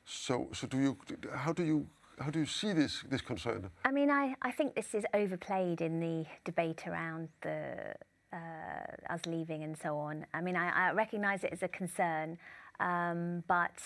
So, 0.08 0.48
so 0.54 0.68
do 0.68 0.80
you? 0.80 0.98
How 1.36 1.52
do 1.52 1.64
you? 1.64 1.88
How 2.18 2.30
do 2.30 2.40
you 2.40 2.46
see 2.46 2.72
this 2.72 3.04
this 3.10 3.22
concern? 3.22 3.70
I 3.84 3.92
mean, 3.92 4.10
I, 4.10 4.36
I 4.42 4.52
think 4.52 4.74
this 4.74 4.96
is 4.96 5.04
overplayed 5.14 5.82
in 5.82 6.00
the 6.00 6.26
debate 6.46 6.88
around 6.88 7.28
the 7.42 7.94
uh, 8.32 9.14
us 9.14 9.26
leaving 9.26 9.64
and 9.64 9.78
so 9.78 9.98
on. 9.98 10.26
I 10.34 10.40
mean, 10.40 10.56
I, 10.56 10.88
I 10.88 10.92
recognise 10.94 11.44
it 11.44 11.52
as 11.52 11.62
a 11.62 11.68
concern, 11.68 12.38
um, 12.80 13.44
but 13.48 13.78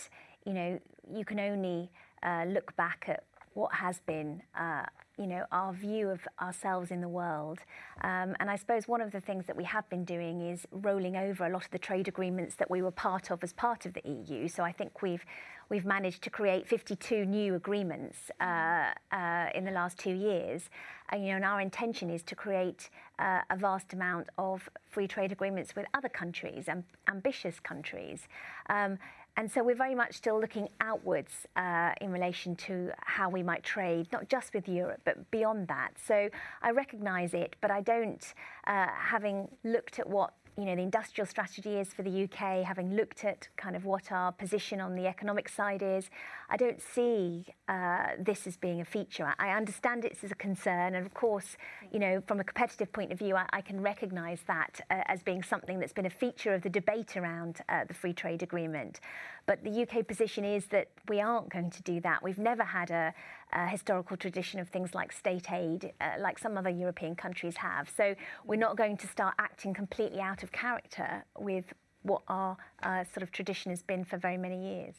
you 0.45 0.53
know, 0.53 0.80
you 1.11 1.26
can 1.26 1.39
only 1.39 1.89
uh, 2.22 2.45
look 2.47 2.76
back 2.76 3.05
at 3.07 3.24
what 3.53 3.74
has 3.74 3.99
been 4.05 4.43
uh, 4.55 4.86
you 5.22 5.28
know, 5.28 5.45
our 5.51 5.72
view 5.72 6.09
of 6.09 6.28
ourselves 6.41 6.89
in 6.89 6.99
the 6.99 7.07
world. 7.07 7.59
Um, 8.03 8.36
and 8.39 8.49
I 8.49 8.55
suppose 8.55 8.88
one 8.88 9.01
of 9.01 9.11
the 9.11 9.22
things 9.22 9.45
that 9.45 9.55
we 9.55 9.63
have 9.65 9.88
been 9.89 10.03
doing 10.03 10.41
is 10.41 10.65
rolling 10.72 11.15
over 11.15 11.45
a 11.45 11.49
lot 11.49 11.63
of 11.63 11.72
the 11.72 11.78
trade 11.78 12.07
agreements 12.07 12.55
that 12.55 12.72
we 12.72 12.82
were 12.82 12.91
part 12.91 13.30
of 13.30 13.43
as 13.43 13.53
part 13.53 13.86
of 13.86 13.93
the 13.93 14.01
EU. 14.03 14.47
So 14.47 14.63
I 14.63 14.72
think 14.72 15.01
we've 15.03 15.24
we've 15.72 15.86
managed 15.86 16.22
to 16.22 16.30
create 16.30 16.67
52 16.67 17.26
new 17.26 17.55
agreements 17.55 18.30
uh, 18.41 18.91
uh, 19.13 19.47
in 19.55 19.63
the 19.63 19.72
last 19.72 19.97
two 19.97 20.13
years. 20.13 20.69
And, 21.09 21.24
you 21.24 21.30
know, 21.30 21.38
and 21.38 21.45
our 21.45 21.61
intention 21.61 22.09
is 22.09 22.24
to 22.24 22.36
create 22.36 22.89
uh, 23.19 23.39
a 23.49 23.55
vast 23.55 23.93
amount 23.93 24.28
of 24.38 24.69
free 24.89 25.07
trade 25.07 25.32
agreements 25.32 25.74
with 25.74 25.86
other 25.93 26.09
countries, 26.09 26.65
and 26.67 26.84
ambitious 27.07 27.59
countries. 27.61 28.28
Um, 28.69 28.99
and 29.38 29.49
so 29.49 29.63
we're 29.63 29.76
very 29.76 29.95
much 29.95 30.15
still 30.15 30.39
looking 30.41 30.67
outwards 30.82 31.47
uh, 31.55 31.91
in 32.01 32.11
relation 32.11 32.53
to 32.57 32.91
how 32.99 33.30
we 33.30 33.41
might 33.41 33.63
trade, 33.63 34.07
not 34.11 34.28
just 34.28 34.53
with 34.53 34.67
Europe, 34.67 34.99
but 35.05 35.32
beyond 35.32 35.69
that. 35.69 35.91
So 36.05 36.30
I 36.61 36.72
recognise 36.72 37.34
it, 37.34 37.55
but 37.61 37.72
I 37.72 37.80
don't, 37.80 38.22
uh, 38.67 38.88
having 38.93 39.47
looked 39.63 39.99
at 39.99 40.09
what 40.09 40.34
you 40.58 40.66
know, 40.66 40.76
the 40.76 40.82
industrial 40.82 41.26
strategy 41.26 41.78
is 41.78 41.93
for 41.93 42.04
the 42.04 42.24
UK, 42.24 42.64
having 42.64 42.95
looked 42.95 43.24
at 43.24 43.47
kind 43.58 43.76
of 43.76 43.86
what 43.86 44.12
our 44.12 44.32
position 44.32 44.82
on 44.82 44.95
the 44.95 45.08
economic 45.08 45.47
side 45.47 45.82
is, 45.82 46.10
I 46.49 46.58
don't 46.58 46.82
see 46.82 47.45
uh, 47.70 48.08
this 48.20 48.45
as 48.45 48.58
being 48.58 48.82
a 48.82 48.86
feature. 48.86 49.34
I 49.39 49.52
understand 49.52 50.04
it's 50.04 50.24
as 50.24 50.32
a 50.32 50.36
concern, 50.36 50.95
and 50.95 51.06
of 51.06 51.14
course, 51.14 51.56
you 51.91 51.99
know, 51.99 52.22
from 52.28 52.39
a 52.39 52.43
competitive 52.43 52.91
point 52.91 53.12
of 53.12 53.20
view, 53.20 53.36
I, 53.36 53.45
I 53.54 53.62
can 53.62 53.82
recognise 53.82 54.41
that 54.47 54.82
uh, 54.89 55.04
as 55.06 55.24
being 55.24 55.41
something 55.41 55.80
that's 55.80 55.93
been 55.93 56.06
a 56.06 56.10
feature 56.10 56.54
of 56.54 56.62
the 56.62 56.70
debate 56.70 57.16
around 57.16 57.62
uh, 57.70 57.86
the 57.86 57.93
free 57.93 58.14
trade 58.14 58.43
agreement. 58.43 58.99
But 59.46 59.64
the 59.64 59.82
UK 59.82 60.08
position 60.08 60.46
is 60.46 60.66
that 60.68 60.89
we 61.10 61.20
aren't 61.20 61.50
going 61.50 61.72
to 61.72 61.82
do 61.84 62.00
that. 62.02 62.22
We've 62.24 62.38
never 62.38 62.64
had 62.64 62.92
a, 62.92 63.14
a 63.54 63.68
historical 63.68 64.16
tradition 64.18 64.60
of 64.60 64.70
things 64.70 64.94
like 64.94 65.12
state 65.12 65.52
aid, 65.52 65.94
uh, 66.00 66.12
like 66.20 66.38
some 66.39 66.58
other 66.58 66.70
European 66.70 67.16
countries 67.16 67.58
have. 67.58 67.89
So 67.96 68.16
we're 68.46 68.56
not 68.60 68.78
going 68.78 68.98
to 68.98 69.08
start 69.08 69.36
acting 69.39 69.74
completely 69.74 70.20
out 70.20 70.44
of 70.44 70.52
character 70.52 71.26
with 71.38 71.66
what 72.04 72.22
our 72.28 72.58
uh, 72.84 73.04
sort 73.04 73.24
of 73.24 73.32
tradition 73.32 73.72
has 73.72 73.84
been 73.84 74.04
for 74.04 74.18
very 74.18 74.38
many 74.38 74.60
years. 74.62 74.96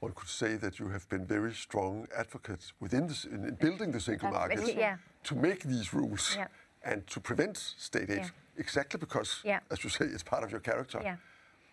One 0.00 0.12
could 0.12 0.28
say 0.28 0.54
that 0.56 0.78
you 0.78 0.88
have 0.88 1.08
been 1.08 1.26
very 1.26 1.52
strong 1.52 2.06
advocates 2.16 2.72
within 2.80 3.08
this, 3.08 3.24
in 3.24 3.56
building 3.60 3.90
the 3.90 4.00
single 4.00 4.30
market 4.30 4.76
yeah. 4.76 4.96
to 5.24 5.34
make 5.34 5.64
these 5.64 5.92
rules 5.92 6.36
yeah. 6.36 6.46
and 6.84 7.04
to 7.08 7.18
prevent 7.18 7.56
state 7.56 8.08
aid, 8.08 8.18
yeah. 8.18 8.28
exactly 8.56 8.98
because, 9.00 9.42
as 9.70 9.82
you 9.82 9.90
say, 9.90 10.04
it's 10.04 10.22
part 10.22 10.44
of 10.44 10.52
your 10.52 10.60
character. 10.60 11.18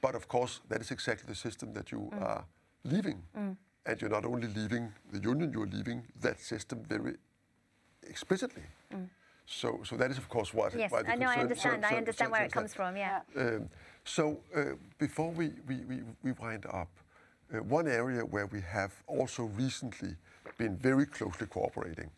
But 0.05 0.13
of 0.13 0.27
course, 0.27 0.61
that 0.69 0.81
is 0.81 0.91
exactly 0.91 1.27
the 1.27 1.39
system 1.47 1.73
that 1.73 1.91
you 1.91 2.01
mm. 2.13 2.21
are 2.21 2.45
leaving. 2.83 3.23
Mm. 3.35 3.57
And 3.87 4.01
you're 4.01 4.15
not 4.17 4.25
only 4.25 4.47
leaving 4.47 4.93
the 5.11 5.19
union, 5.19 5.51
you're 5.51 5.71
leaving 5.77 6.03
that 6.21 6.39
system 6.39 6.83
very 6.87 7.15
explicitly. 8.03 8.65
Mm. 8.93 9.09
So, 9.47 9.79
so 9.83 9.95
that 9.97 10.11
is 10.11 10.17
of 10.19 10.27
course 10.29 10.53
what. 10.53 10.75
Yes, 10.75 10.93
I 10.93 11.15
know. 11.15 11.29
I 11.37 11.37
understand. 11.37 11.85
I 11.85 11.95
understand 11.95 12.31
where 12.31 12.45
it 12.45 12.51
comes 12.51 12.73
from. 12.75 12.95
Yeah. 12.95 13.21
Um, 13.35 13.69
so 14.03 14.23
uh, 14.55 14.75
before 14.99 15.31
we, 15.31 15.45
we, 15.67 15.75
we, 15.89 15.97
we 16.23 16.31
wind 16.33 16.65
up, 16.81 16.91
uh, 17.53 17.63
one 17.63 17.87
area 17.87 18.21
where 18.21 18.45
we 18.45 18.61
have 18.61 18.93
also 19.07 19.43
recently 19.65 20.15
been 20.59 20.77
very 20.77 21.07
closely 21.07 21.47
cooperating, 21.47 22.11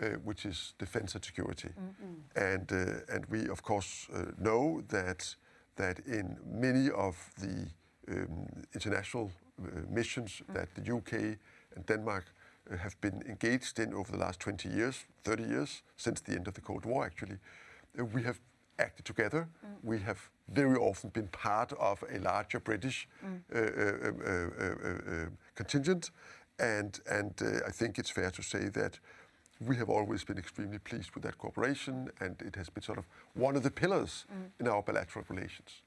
uh, 0.00 0.06
which 0.28 0.46
is 0.46 0.74
defense 0.78 1.14
and 1.16 1.24
security, 1.24 1.70
mm-hmm. 1.70 2.50
and 2.52 2.66
uh, 2.72 3.14
and 3.14 3.26
we 3.26 3.48
of 3.48 3.62
course 3.62 4.06
uh, 4.14 4.26
know 4.38 4.82
that 4.88 5.36
that 5.82 5.98
in 6.06 6.36
many 6.46 6.90
of 6.90 7.16
the 7.38 7.66
um, 8.08 8.46
international 8.74 9.30
uh, 9.60 9.66
missions 9.90 10.42
mm. 10.42 10.54
that 10.54 10.68
the 10.76 10.94
UK 10.96 11.12
and 11.74 11.86
Denmark 11.86 12.24
uh, 12.70 12.76
have 12.76 12.96
been 13.00 13.22
engaged 13.28 13.78
in 13.78 13.94
over 13.94 14.12
the 14.12 14.18
last 14.18 14.40
20 14.40 14.68
years, 14.68 15.06
30 15.24 15.42
years, 15.42 15.82
since 15.96 16.20
the 16.20 16.32
end 16.32 16.48
of 16.48 16.54
the 16.54 16.60
Cold 16.60 16.84
War 16.84 17.04
actually, 17.04 17.38
uh, 17.98 18.04
we 18.04 18.22
have 18.22 18.38
acted 18.78 19.04
together. 19.04 19.48
Mm. 19.64 19.68
We 19.82 19.98
have 20.00 20.18
very 20.48 20.76
often 20.76 21.10
been 21.10 21.28
part 21.28 21.72
of 21.72 22.04
a 22.16 22.18
larger 22.18 22.60
British 22.60 23.08
mm. 23.24 23.40
uh, 23.54 23.58
uh, 23.58 25.24
uh, 25.24 25.28
contingent, 25.54 26.10
and 26.58 27.00
and 27.10 27.32
I 27.66 27.72
think 27.72 27.98
it's 27.98 28.12
fair 28.12 28.30
to 28.30 28.42
say 28.42 28.70
that 28.70 29.00
we 29.66 29.76
have 29.76 29.88
always 29.88 30.24
been 30.24 30.38
extremely 30.38 30.78
pleased 30.78 31.12
with 31.14 31.22
that 31.24 31.38
cooperation, 31.38 32.10
and 32.20 32.40
it 32.42 32.56
has 32.56 32.68
been 32.68 32.82
sort 32.82 32.98
of 32.98 33.06
one 33.34 33.56
of 33.56 33.62
the 33.62 33.70
pillars 33.70 34.24
mm. 34.32 34.50
in 34.60 34.68
our 34.68 34.82
bilateral 34.82 35.24
relations. 35.28 35.82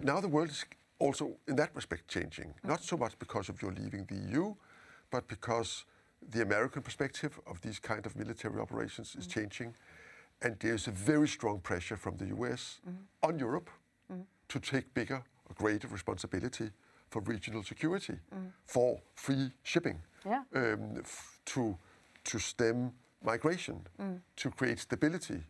Now 0.00 0.20
the 0.20 0.28
world 0.28 0.50
is 0.50 0.64
also, 0.98 1.36
in 1.48 1.56
that 1.56 1.70
respect, 1.74 2.08
changing. 2.08 2.54
Mm. 2.64 2.68
Not 2.68 2.82
so 2.82 2.96
much 2.96 3.18
because 3.18 3.48
of 3.48 3.60
your 3.62 3.72
leaving 3.72 4.04
the 4.06 4.16
EU, 4.30 4.54
but 5.10 5.28
because 5.28 5.84
the 6.30 6.42
American 6.42 6.82
perspective 6.82 7.38
of 7.46 7.60
these 7.60 7.78
kind 7.78 8.06
of 8.06 8.16
military 8.16 8.60
operations 8.60 9.16
is 9.18 9.26
mm. 9.26 9.32
changing, 9.32 9.74
and 10.42 10.56
there's 10.60 10.88
a 10.88 10.90
very 10.90 11.28
strong 11.28 11.60
pressure 11.60 11.96
from 11.96 12.16
the 12.16 12.26
US 12.36 12.80
on 13.22 13.38
Europe 13.38 13.70
to 14.48 14.60
take 14.60 14.92
bigger 14.92 15.22
or 15.48 15.54
greater 15.54 15.88
responsibility 15.88 16.70
for 17.08 17.20
regional 17.22 17.62
security, 17.62 18.14
for 18.66 19.00
free 19.14 19.52
shipping, 19.62 20.02
yeah. 20.26 20.42
um, 20.54 21.02
to 21.44 21.76
to 22.24 22.38
stem 22.38 22.92
migration, 23.22 23.80
mm. 24.00 24.20
to 24.36 24.50
create 24.50 24.78
stability, 24.78 25.42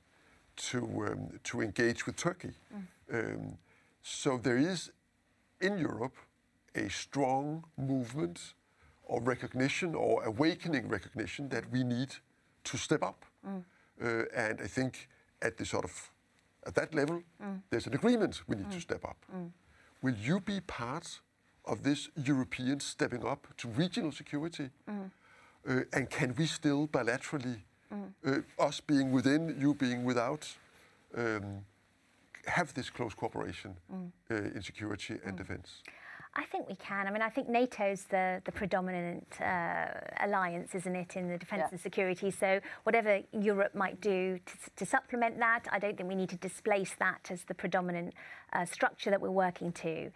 to, 0.56 0.78
um, 0.78 1.40
to 1.42 1.60
engage 1.60 2.06
with 2.06 2.16
Turkey. 2.16 2.52
Mm. 2.72 3.34
Um, 3.34 3.58
so 4.02 4.38
there 4.38 4.58
is 4.58 4.90
in 5.60 5.78
Europe 5.78 6.16
a 6.74 6.88
strong 6.88 7.64
movement 7.76 8.54
or 9.04 9.20
recognition 9.20 9.94
or 9.94 10.24
awakening 10.24 10.88
recognition 10.88 11.48
that 11.48 11.70
we 11.70 11.84
need 11.84 12.08
to 12.64 12.76
step 12.76 13.02
up. 13.02 13.24
Uh, 14.02 14.24
and 14.34 14.60
I 14.60 14.66
think 14.66 15.08
at 15.42 15.56
the 15.56 15.64
sort 15.64 15.84
of 15.84 16.10
at 16.66 16.74
that 16.74 16.94
level, 16.94 17.22
there's 17.70 17.86
an 17.86 17.94
agreement 17.94 18.42
we 18.46 18.56
need 18.56 18.70
to 18.70 18.80
step 18.80 19.04
up. 19.04 19.18
Will 20.02 20.14
you 20.14 20.40
be 20.40 20.60
part 20.60 21.20
of 21.66 21.82
this 21.82 22.08
European 22.16 22.80
stepping 22.80 23.24
up 23.24 23.46
to 23.58 23.68
regional 23.68 24.12
security? 24.12 24.70
Uh, 25.68 25.80
and 25.92 26.10
can 26.10 26.34
we 26.36 26.46
still 26.46 26.86
bilaterally, 26.88 27.58
uh, 28.26 28.38
us 28.58 28.80
being 28.80 29.12
within, 29.12 29.56
you 29.58 29.74
being 29.74 30.04
without, 30.04 30.46
um, 31.16 31.64
have 32.46 32.74
this 32.74 32.90
close 32.90 33.14
cooperation 33.14 33.74
uh, 34.30 34.34
in 34.34 34.62
security 34.62 35.18
and 35.24 35.36
defense? 35.36 35.82
I 36.36 36.44
think 36.44 36.68
we 36.68 36.74
can. 36.74 37.06
I 37.06 37.12
mean, 37.12 37.22
I 37.22 37.28
think 37.28 37.48
NATO's 37.48 38.04
the, 38.04 38.42
the 38.44 38.50
predominant 38.50 39.24
uh, 39.40 39.86
alliance, 40.20 40.74
isn't 40.74 40.96
it, 40.96 41.16
in 41.16 41.28
the 41.28 41.38
defence 41.38 41.60
Yeah. 41.60 41.68
and 41.70 41.80
security. 41.80 42.30
So 42.32 42.60
whatever 42.82 43.20
Europe 43.32 43.74
might 43.74 44.00
do 44.00 44.40
to, 44.44 44.54
to 44.76 44.84
supplement 44.84 45.38
that, 45.38 45.68
I 45.70 45.78
don't 45.78 45.96
think 45.96 46.08
we 46.08 46.16
need 46.16 46.30
to 46.30 46.36
displace 46.36 46.92
that 46.98 47.30
as 47.30 47.44
the 47.44 47.54
predominant 47.54 48.14
uh, 48.52 48.64
structure 48.64 49.10
that 49.10 49.20
we're 49.20 49.30
working 49.30 49.70
to. 49.72 50.10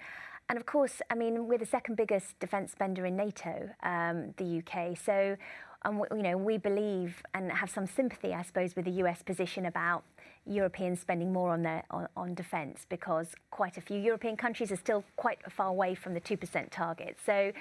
And 0.49 0.57
of 0.57 0.65
course, 0.65 1.03
I 1.11 1.15
mean, 1.15 1.47
we're 1.47 1.59
the 1.59 1.67
second 1.67 1.97
biggest 1.97 2.39
defence 2.39 2.73
spender 2.73 3.05
in 3.05 3.17
NATO, 3.17 3.69
um, 3.83 4.33
the 4.39 4.63
UK. 4.63 4.97
So, 4.97 5.37
um, 5.83 6.03
you 6.11 6.23
know, 6.23 6.37
we 6.39 6.57
believe 6.57 7.23
and 7.35 7.53
have 7.53 7.71
some 7.71 7.87
sympathy, 7.87 8.33
I 8.33 8.43
suppose, 8.43 8.75
with 8.75 8.87
the 8.87 9.03
US 9.03 9.23
position 9.23 9.67
about 9.67 10.05
Europeans 10.47 11.01
spending 11.01 11.33
more 11.33 11.53
on 11.53 11.63
their 11.63 11.85
on, 11.91 12.09
on 12.17 12.35
defence 12.35 12.87
because 12.89 13.35
quite 13.51 13.77
a 13.77 13.83
few 13.83 14.01
European 14.01 14.37
countries 14.37 14.73
are 14.73 14.77
still 14.77 15.05
quite 15.17 15.39
far 15.53 15.69
away 15.69 15.95
from 15.95 16.15
the 16.15 16.21
two 16.21 16.39
percent 16.39 16.71
target. 16.71 17.19
So, 17.27 17.53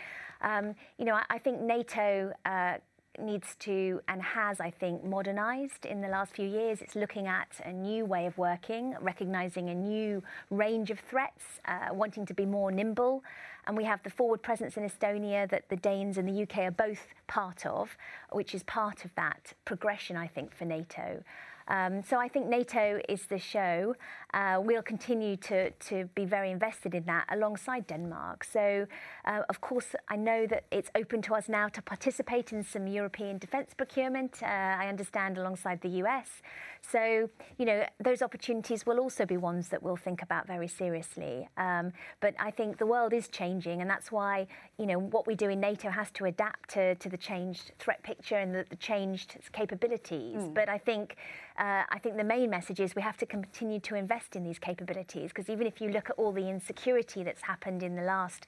um, 0.41 0.73
you 0.97 1.03
know, 1.03 1.15
I, 1.15 1.23
I 1.29 1.37
think 1.39 1.59
NATO. 1.61 2.31
Uh, 2.45 2.75
needs 3.19 3.55
to 3.59 4.01
and 4.07 4.21
has, 4.21 4.59
I 4.59 4.69
think, 4.69 5.03
modernised 5.03 5.85
in 5.85 6.01
the 6.01 6.07
last 6.07 6.33
few 6.33 6.47
years. 6.47 6.81
It's 6.81 6.95
looking 6.95 7.27
at 7.27 7.49
a 7.63 7.71
new 7.71 8.05
way 8.05 8.25
of 8.25 8.37
working, 8.37 8.95
recognising 9.01 9.69
a 9.69 9.75
new 9.75 10.23
range 10.49 10.91
of 10.91 10.99
threats, 10.99 11.43
uh, 11.65 11.93
wanting 11.93 12.25
to 12.27 12.33
be 12.33 12.45
more 12.45 12.71
nimble. 12.71 13.23
And 13.65 13.75
we 13.75 13.83
have 13.83 14.01
the 14.03 14.09
forward 14.09 14.41
presence 14.41 14.77
in 14.77 14.83
Estonia 14.83 15.49
that 15.49 15.69
the 15.69 15.75
Danes 15.75 16.17
and 16.17 16.27
the 16.27 16.43
UK 16.43 16.59
are 16.59 16.71
both 16.71 17.07
part 17.27 17.65
of, 17.65 17.97
which 18.31 18.55
is 18.55 18.63
part 18.63 19.03
of 19.03 19.11
that 19.15 19.53
progression, 19.65 20.15
I 20.15 20.27
think, 20.27 20.55
for 20.55 20.65
NATO. 20.65 21.23
Um, 21.67 22.01
so 22.03 22.17
I 22.17 22.27
think 22.27 22.47
NATO 22.47 22.99
is 23.09 23.25
the 23.25 23.37
show. 23.37 23.95
Uh, 24.33 24.59
we'll 24.61 24.81
continue 24.81 25.35
to, 25.37 25.71
to 25.71 26.05
be 26.15 26.25
very 26.25 26.51
invested 26.51 26.93
in 26.93 27.05
that 27.05 27.25
alongside 27.31 27.87
Denmark. 27.87 28.43
So, 28.43 28.87
uh, 29.25 29.41
of 29.49 29.61
course, 29.61 29.95
I 30.09 30.15
know 30.15 30.47
that 30.47 30.65
it's 30.71 30.89
open 30.95 31.21
to 31.23 31.35
us 31.35 31.49
now 31.49 31.67
to 31.69 31.81
participate 31.81 32.53
in 32.53 32.63
some 32.63 32.87
European 32.87 33.37
defence 33.37 33.73
procurement. 33.73 34.41
Uh, 34.41 34.45
I 34.45 34.87
understand 34.87 35.37
alongside 35.37 35.81
the 35.81 35.89
US. 36.03 36.41
So, 36.81 37.29
you 37.57 37.65
know, 37.65 37.85
those 37.99 38.21
opportunities 38.21 38.85
will 38.85 38.99
also 38.99 39.25
be 39.25 39.37
ones 39.37 39.69
that 39.69 39.81
we'll 39.83 39.97
think 39.97 40.21
about 40.21 40.47
very 40.47 40.67
seriously. 40.67 41.49
Um, 41.57 41.91
but 42.21 42.35
I 42.39 42.51
think 42.51 42.77
the 42.77 42.85
world 42.85 43.13
is 43.13 43.27
changing, 43.27 43.81
and 43.81 43.89
that's 43.89 44.11
why, 44.11 44.47
you 44.77 44.85
know, 44.85 44.99
what 44.99 45.27
we 45.27 45.35
do 45.35 45.49
in 45.49 45.59
NATO 45.59 45.89
has 45.89 46.11
to 46.11 46.25
adapt 46.25 46.69
to, 46.71 46.95
to 46.95 47.09
the 47.09 47.17
changed 47.17 47.71
threat 47.79 48.03
picture 48.03 48.35
and 48.35 48.53
the, 48.53 48.65
the 48.69 48.75
changed 48.75 49.37
capabilities. 49.51 50.47
But 50.53 50.69
I 50.69 50.77
think, 50.77 51.17
uh, 51.57 51.83
I 51.89 51.99
think 51.99 52.17
the 52.17 52.23
main 52.23 52.49
message 52.49 52.79
is 52.79 52.95
we 52.95 53.01
have 53.01 53.17
to 53.17 53.25
continue 53.25 53.79
to 53.81 53.95
invest 53.95 54.35
in 54.35 54.43
these 54.43 54.59
capabilities 54.59 55.29
because 55.29 55.49
even 55.49 55.65
if 55.65 55.81
you 55.81 55.89
look 55.89 56.09
at 56.09 56.15
all 56.17 56.31
the 56.31 56.47
insecurity 56.47 57.23
that's 57.23 57.41
happened 57.41 57.81
in 57.81 57.95
the 57.95 58.03
last 58.03 58.45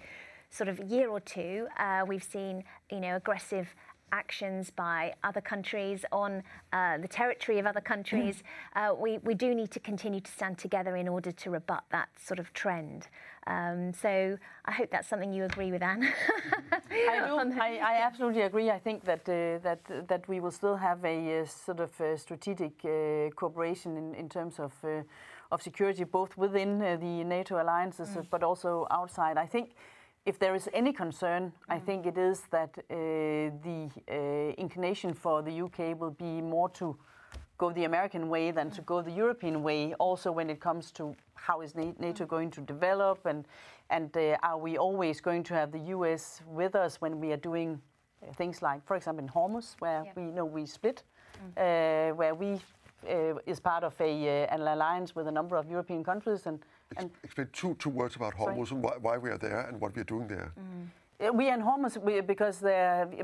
sort 0.52 0.68
of 0.68 0.80
year 0.80 1.10
or 1.10 1.20
two, 1.20 1.68
uh, 1.78 2.04
we've 2.08 2.24
seen, 2.24 2.64
you 2.92 3.00
know, 3.00 3.16
aggressive 3.16 3.74
actions 4.12 4.70
by 4.70 5.14
other 5.24 5.42
countries 5.42 6.06
on 6.12 6.44
uh, 6.74 6.98
the 6.98 7.08
territory 7.08 7.60
of 7.60 7.66
other 7.66 7.82
countries, 7.82 8.44
uh, 8.76 8.94
we, 8.98 9.18
we 9.20 9.34
do 9.34 9.56
need 9.56 9.72
to 9.72 9.80
continue 9.80 10.20
to 10.20 10.32
stand 10.32 10.58
together 10.58 10.96
in 10.96 11.08
order 11.08 11.32
to 11.32 11.50
rebut 11.50 11.84
that 11.92 12.10
sort 12.20 12.40
of 12.40 12.54
trend. 12.54 13.08
Um, 13.48 13.94
so 13.94 14.38
I 14.66 14.72
hope 14.72 14.92
that's 14.92 15.08
something 15.08 15.34
you 15.34 15.46
agree 15.46 15.72
with, 15.72 15.82
Anne. 15.82 16.08
I 16.72 17.28
do. 17.28 17.60
I, 17.62 17.78
I 17.78 18.02
absolutely 18.06 18.44
agree. 18.44 18.70
I 18.70 18.78
think 18.78 19.04
that 19.06 19.28
uh, 19.28 19.58
that 19.64 20.08
that 20.08 20.28
we 20.28 20.40
will 20.40 20.52
still 20.52 20.76
have 20.76 21.04
a 21.04 21.42
uh, 21.42 21.46
sort 21.46 21.80
of 21.80 22.00
uh, 22.00 22.16
strategic 22.18 22.74
uh, 22.86 23.30
cooperation 23.36 23.98
in, 23.98 24.14
in 24.14 24.30
terms 24.30 24.60
of 24.60 24.74
uh, 24.84 25.02
of 25.52 25.62
security, 25.62 26.04
both 26.04 26.38
within 26.38 26.82
uh, 26.82 26.98
the 26.98 27.24
NATO 27.24 27.62
alliances, 27.62 28.16
uh, 28.16 28.22
but 28.30 28.44
also 28.44 28.86
outside. 28.92 29.38
I 29.38 29.48
think. 29.48 29.72
If 30.26 30.38
there 30.38 30.54
is 30.56 30.70
any 30.74 30.94
concern, 30.94 31.54
I 31.70 31.80
think 31.80 32.06
it 32.06 32.18
is 32.18 32.42
that 32.52 32.78
uh, 32.78 32.84
the 33.64 33.90
uh, 34.12 34.54
inclination 34.62 35.14
for 35.14 35.42
the 35.42 35.62
UK 35.62 36.00
will 36.00 36.12
be 36.12 36.42
more 36.42 36.70
to 36.70 36.98
go 37.58 37.72
the 37.72 37.86
American 37.86 38.30
way 38.30 38.52
than 38.52 38.70
to 38.72 38.82
go 38.82 39.02
the 39.02 39.12
European 39.12 39.64
way. 39.64 39.94
Also, 39.96 40.32
when 40.32 40.50
it 40.50 40.60
comes 40.60 40.92
to 40.92 41.16
how 41.36 41.62
is 41.62 41.74
Na- 41.76 41.94
NATO 42.00 42.26
going 42.26 42.52
to 42.52 42.62
develop, 42.62 43.26
and 43.26 43.46
and 43.90 44.16
uh, 44.18 44.38
are 44.44 44.58
we 44.58 44.78
always 44.78 45.22
going 45.22 45.44
to 45.44 45.54
have 45.54 45.72
the 45.72 45.80
US 45.96 46.42
with 46.46 46.76
us 46.76 47.02
when 47.02 47.20
we 47.20 47.32
are 47.32 47.38
doing 47.42 47.82
uh, 48.22 48.32
things 48.34 48.62
like, 48.62 48.86
for 48.86 48.96
example, 48.96 49.24
in 49.24 49.30
Hormuz, 49.32 49.76
where 49.80 50.04
Yeah. 50.06 50.12
we 50.16 50.24
know 50.32 50.46
we 50.46 50.66
split, 50.66 51.04
uh, 51.58 52.10
where 52.16 52.36
we 52.36 52.60
uh, 53.10 53.36
is 53.46 53.60
part 53.60 53.84
of 53.84 53.94
a 54.02 54.44
uh, 54.44 54.54
an 54.56 54.62
alliance 54.62 55.16
with 55.16 55.28
a 55.28 55.32
number 55.32 55.58
of 55.58 55.66
European 55.70 56.04
countries, 56.04 56.46
and 56.48 56.60
and 56.98 57.10
Explain 57.24 57.48
two, 57.54 57.76
two 57.76 57.90
words 57.90 58.16
about 58.16 58.34
Hormuz 58.36 58.72
and 58.72 58.84
why, 58.84 58.94
why 59.00 59.18
we 59.18 59.30
are 59.30 59.38
there 59.38 59.62
and 59.62 59.80
what 59.80 59.96
we 59.96 60.02
are 60.02 60.06
doing 60.06 60.28
there. 60.28 60.52
Uh, 60.58 61.34
We 61.34 61.50
are 61.50 61.54
in 61.54 61.62
Hormuz 61.62 61.98
because 62.26 62.60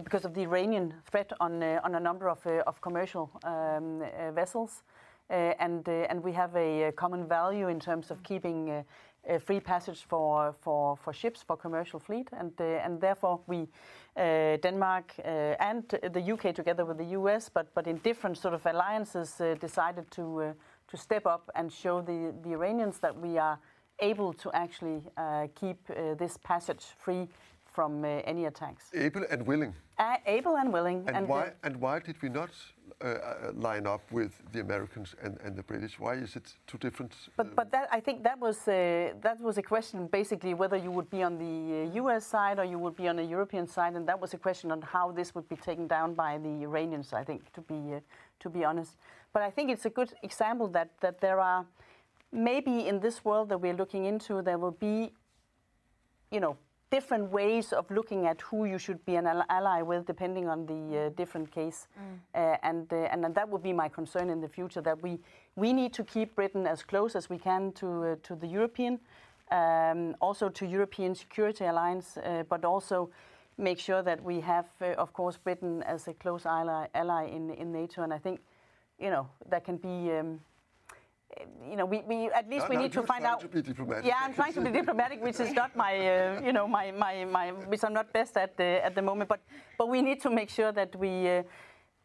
because 0.03 0.25
of 0.25 0.33
the 0.33 0.41
Iranian 0.41 0.93
threat 1.09 1.31
on 1.39 1.63
uh, 1.63 1.79
on 1.83 1.95
a 1.95 1.99
number 1.99 2.27
of 2.29 2.45
uh, 2.45 2.63
of 2.67 2.81
commercial 2.81 3.29
um, 3.43 4.01
uh, 4.01 4.31
vessels, 4.31 4.83
uh, 5.29 5.33
and 5.59 5.87
uh, 5.87 6.09
and 6.09 6.23
we 6.23 6.33
have 6.33 6.55
a, 6.55 6.91
common 6.91 7.27
value 7.27 7.69
in 7.69 7.79
terms 7.79 8.11
of 8.11 8.21
keeping. 8.23 8.85
Free 9.39 9.59
passage 9.59 10.05
for, 10.07 10.53
for, 10.61 10.95
for 10.97 11.11
ships 11.11 11.41
for 11.41 11.57
commercial 11.57 11.99
fleet 11.99 12.29
and 12.31 12.51
uh, 12.61 12.85
and 12.85 13.01
therefore 13.01 13.39
we 13.47 13.67
uh, 14.15 14.57
Denmark 14.61 15.13
uh, 15.17 15.55
and 15.59 15.83
the 16.13 16.31
UK 16.33 16.53
together 16.53 16.85
with 16.85 16.97
the 16.97 17.17
US 17.17 17.49
but 17.49 17.73
but 17.73 17.87
in 17.87 17.97
different 18.03 18.37
sort 18.37 18.53
of 18.53 18.63
alliances 18.67 19.41
uh, 19.41 19.55
decided 19.59 20.11
to 20.11 20.21
uh, 20.21 20.53
to 20.87 20.97
step 20.97 21.25
up 21.25 21.49
and 21.55 21.71
show 21.71 22.01
the, 22.01 22.33
the 22.43 22.51
Iranians 22.51 22.99
that 22.99 23.17
we 23.17 23.37
are 23.37 23.59
able 23.99 24.33
to 24.33 24.51
actually 24.53 25.01
uh, 25.17 25.47
keep 25.55 25.77
uh, 25.89 26.15
this 26.15 26.37
passage 26.37 26.85
free 26.97 27.27
from 27.75 28.05
uh, 28.05 28.07
any 28.31 28.45
attacks. 28.45 28.83
Able 28.93 29.25
and 29.29 29.45
willing. 29.45 29.73
Uh, 29.97 30.17
able 30.25 30.55
and 30.57 30.71
willing. 30.71 31.03
And, 31.07 31.25
uh, 31.25 31.33
why, 31.33 31.51
and 31.63 31.75
why 31.77 31.99
did 31.99 32.21
we 32.21 32.29
not 32.29 32.51
uh, 33.01 33.07
uh, 33.07 33.51
line 33.53 33.85
up 33.85 34.01
with 34.11 34.31
the 34.53 34.61
Americans 34.61 35.15
and, 35.21 35.37
and 35.43 35.55
the 35.55 35.63
British? 35.63 35.99
Why 35.99 36.13
is 36.15 36.35
it 36.35 36.53
two 36.67 36.77
different? 36.77 37.13
but 37.35 37.55
but 37.55 37.71
that 37.71 37.87
I 37.91 37.99
think 37.99 38.23
that 38.23 38.39
was 38.39 38.57
uh, 38.67 38.73
that 39.21 39.37
was 39.41 39.57
a 39.57 39.61
question 39.61 40.07
basically 40.07 40.53
whether 40.53 40.77
you 40.77 40.91
would 40.91 41.09
be 41.09 41.21
on 41.23 41.37
the 41.37 41.55
uh, 41.89 42.01
U.S. 42.01 42.25
side 42.25 42.57
or 42.59 42.65
you 42.65 42.79
would 42.79 42.95
be 42.95 43.07
on 43.09 43.17
the 43.17 43.27
European 43.35 43.67
side, 43.67 43.93
and 43.97 44.07
that 44.07 44.19
was 44.19 44.33
a 44.33 44.37
question 44.37 44.71
on 44.71 44.81
how 44.81 45.11
this 45.11 45.35
would 45.35 45.47
be 45.49 45.57
taken 45.57 45.87
down 45.87 46.13
by 46.13 46.37
the 46.37 46.63
Iranians. 46.63 47.13
I 47.13 47.23
think 47.23 47.41
to 47.53 47.61
be 47.61 47.79
uh, 47.95 47.99
to 48.39 48.49
be 48.49 48.63
honest, 48.63 48.97
but 49.35 49.43
I 49.43 49.51
think 49.51 49.69
it's 49.69 49.85
a 49.85 49.89
good 49.89 50.13
example 50.23 50.69
that 50.69 50.89
that 51.01 51.19
there 51.19 51.41
are 51.41 51.65
maybe 52.31 52.87
in 52.87 53.01
this 53.01 53.25
world 53.25 53.49
that 53.49 53.59
we're 53.59 53.75
looking 53.75 54.05
into 54.05 54.41
there 54.41 54.57
will 54.57 54.77
be 54.89 55.11
you 56.31 56.39
know 56.39 56.55
different 56.89 57.29
ways 57.31 57.73
of 57.73 57.91
looking 57.91 58.27
at 58.27 58.39
who 58.47 58.63
you 58.63 58.77
should 58.77 59.03
be 59.05 59.15
an 59.17 59.27
ally 59.49 59.81
with 59.81 60.05
depending 60.05 60.47
on 60.47 60.65
the 60.65 60.81
uh, 60.97 61.09
different 61.17 61.51
case. 61.51 61.87
Uh, 62.33 62.55
and 62.63 62.93
uh, 62.93 63.11
and 63.11 63.35
that 63.35 63.49
would 63.49 63.63
be 63.63 63.73
my 63.73 63.89
concern 63.89 64.29
in 64.29 64.39
the 64.39 64.47
future 64.47 64.81
that 64.81 65.03
we 65.03 65.19
we 65.55 65.73
need 65.73 65.91
to 65.93 66.03
keep 66.03 66.33
Britain 66.35 66.65
as 66.65 66.83
close 66.83 67.17
as 67.17 67.29
we 67.29 67.37
can 67.37 67.73
to 67.73 67.87
uh, 67.87 68.15
to 68.23 68.35
the 68.35 68.47
European 68.47 68.99
um, 69.51 70.15
also 70.21 70.49
to 70.49 70.65
European 70.65 71.13
Security 71.15 71.65
Alliance 71.65 72.17
uh, 72.17 72.43
but 72.49 72.63
also 72.63 73.09
make 73.57 73.79
sure 73.79 74.01
that 74.03 74.23
we 74.23 74.41
have 74.41 74.67
uh, 74.81 75.03
of 75.03 75.11
course 75.11 75.37
Britain 75.43 75.83
as 75.83 76.07
a 76.07 76.13
close 76.13 76.45
ally, 76.45 76.87
ally 76.93 77.25
in 77.35 77.49
in 77.49 77.71
NATO. 77.73 78.01
And 78.01 78.13
I 78.13 78.19
think 78.19 78.39
you 78.99 79.09
know 79.09 79.27
that 79.49 79.63
can 79.63 79.77
be 79.77 80.11
um, 80.11 80.39
you 81.69 81.75
know, 81.75 81.85
we, 81.85 82.01
we 82.07 82.29
at 82.29 82.49
least 82.49 82.65
No, 82.65 82.69
we 82.69 82.75
no, 82.75 82.81
need 82.83 82.93
to 82.93 83.03
find 83.03 83.25
out. 83.25 83.41
to 83.41 83.47
be 83.47 83.61
diplomatic. 83.61 84.05
Yeah, 84.05 84.19
I'm 84.21 84.33
trying 84.33 84.53
to 84.53 84.61
be 84.61 84.71
diplomatic, 84.71 85.23
which 85.23 85.39
is 85.39 85.53
not 85.53 85.75
my, 85.75 85.93
uh, 85.97 86.41
you 86.41 86.53
know, 86.53 86.67
my, 86.67 86.91
my, 86.91 87.25
my, 87.25 87.51
which 87.51 87.83
I'm 87.83 87.93
not 87.93 88.13
best 88.13 88.37
at 88.37 88.53
uh, 88.59 88.87
at 88.87 88.95
the 88.95 89.01
moment. 89.01 89.29
But 89.29 89.41
but 89.77 89.89
we 89.89 90.01
need 90.01 90.21
to 90.21 90.29
make 90.29 90.49
sure 90.49 90.71
that 90.71 90.95
we, 90.95 91.27
uh, 91.27 91.43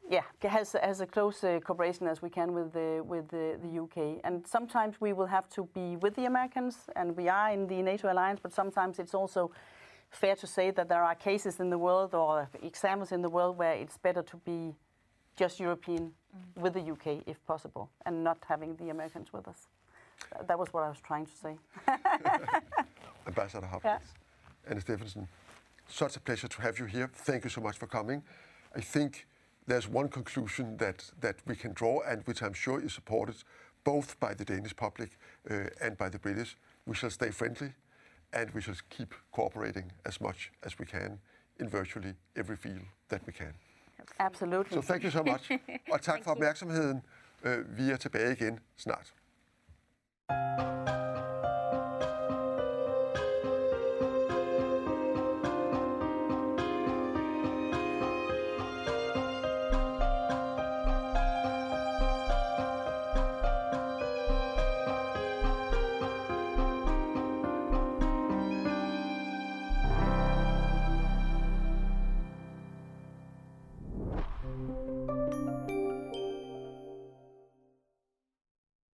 yeah, 0.09 0.23
has 0.43 0.75
has 0.83 1.01
a 1.01 1.07
close 1.07 1.45
uh, 1.45 1.61
cooperation 1.61 2.07
as 2.07 2.23
we 2.23 2.31
can 2.31 2.53
with 2.53 2.73
the 2.73 3.03
with 3.07 3.29
the, 3.29 3.59
the 3.63 3.83
UK. 3.83 4.21
And 4.25 4.47
sometimes 4.47 5.01
we 5.01 5.13
will 5.13 5.29
have 5.29 5.49
to 5.51 5.69
be 5.75 5.97
with 5.97 6.15
the 6.17 6.25
Americans, 6.27 6.89
and 6.97 7.17
we 7.17 7.29
are 7.29 7.53
in 7.53 7.67
the 7.67 7.83
NATO 7.83 8.13
alliance. 8.13 8.41
But 8.43 8.53
sometimes 8.53 8.99
it's 8.99 9.15
also 9.15 9.51
fair 10.11 10.35
to 10.37 10.47
say 10.47 10.73
that 10.73 10.89
there 10.89 11.05
are 11.05 11.15
cases 11.15 11.61
in 11.61 11.71
the 11.71 11.79
world 11.79 12.15
or 12.15 12.49
examples 12.63 13.13
in 13.13 13.23
the 13.23 13.31
world 13.31 13.57
where 13.59 13.75
it's 13.75 13.99
better 13.99 14.23
to 14.23 14.37
be 14.39 14.75
just 15.37 15.61
European 15.61 16.13
with 16.57 16.75
the 16.75 16.81
UK 16.93 17.23
if 17.27 17.45
possible, 17.47 17.91
and 18.07 18.23
not 18.25 18.39
having 18.49 18.77
the 18.77 18.91
Americans 18.91 19.33
with 19.33 19.47
us. 19.49 19.69
Th- 20.33 20.47
That 20.47 20.59
was 20.59 20.73
what 20.73 20.83
I 20.85 20.89
was 20.89 21.01
trying 21.01 21.27
to 21.27 21.33
say. 21.33 21.57
Ambassador 23.27 23.67
Hopkins 23.67 24.15
and 24.69 24.85
Steffensen, 24.85 25.27
such 25.89 26.17
a 26.17 26.21
pleasure 26.21 26.49
to 26.49 26.63
have 26.63 26.79
you 26.79 26.85
here. 26.87 27.11
Thank 27.15 27.45
you 27.45 27.51
so 27.51 27.61
much 27.61 27.77
for 27.79 27.87
coming. 27.87 28.23
I 28.75 28.81
think 28.81 29.27
there's 29.67 29.89
one 29.89 30.09
conclusion 30.09 30.77
that, 30.79 31.05
that 31.21 31.37
we 31.47 31.55
can 31.57 31.73
draw, 31.73 32.01
and 32.01 32.23
which 32.27 32.43
I'm 32.43 32.53
sure 32.55 32.81
is 32.81 32.93
supported 32.93 33.37
both 33.85 34.19
by 34.21 34.35
the 34.35 34.45
Danish 34.45 34.77
public 34.77 35.11
uh, 35.51 35.65
and 35.81 35.97
by 35.97 36.09
the 36.09 36.19
British. 36.19 36.57
We 36.87 36.95
shall 36.95 37.11
stay 37.11 37.31
friendly, 37.31 37.73
and 38.33 38.51
we 38.51 38.61
shall 38.61 38.75
keep 38.91 39.15
cooperating 39.33 39.91
as 40.05 40.21
much 40.21 40.53
as 40.63 40.79
we 40.79 40.87
can 40.87 41.19
in 41.59 41.69
virtually 41.69 42.15
every 42.37 42.57
field 42.57 42.85
that 43.09 43.27
we 43.27 43.33
can. 43.33 43.55
Absolutely. 44.19 44.75
So 44.75 44.81
thank 44.83 45.03
you 45.05 45.11
so 45.11 45.23
much. 45.23 45.51
Og 45.93 46.03
tak 46.03 46.25
for 46.25 46.31
opmærksomheden. 46.31 47.03
Øh, 47.45 47.77
Vi 47.79 47.91
er 47.91 47.97
tilbage 47.97 48.33
igen 48.33 48.59
snart. 48.77 49.15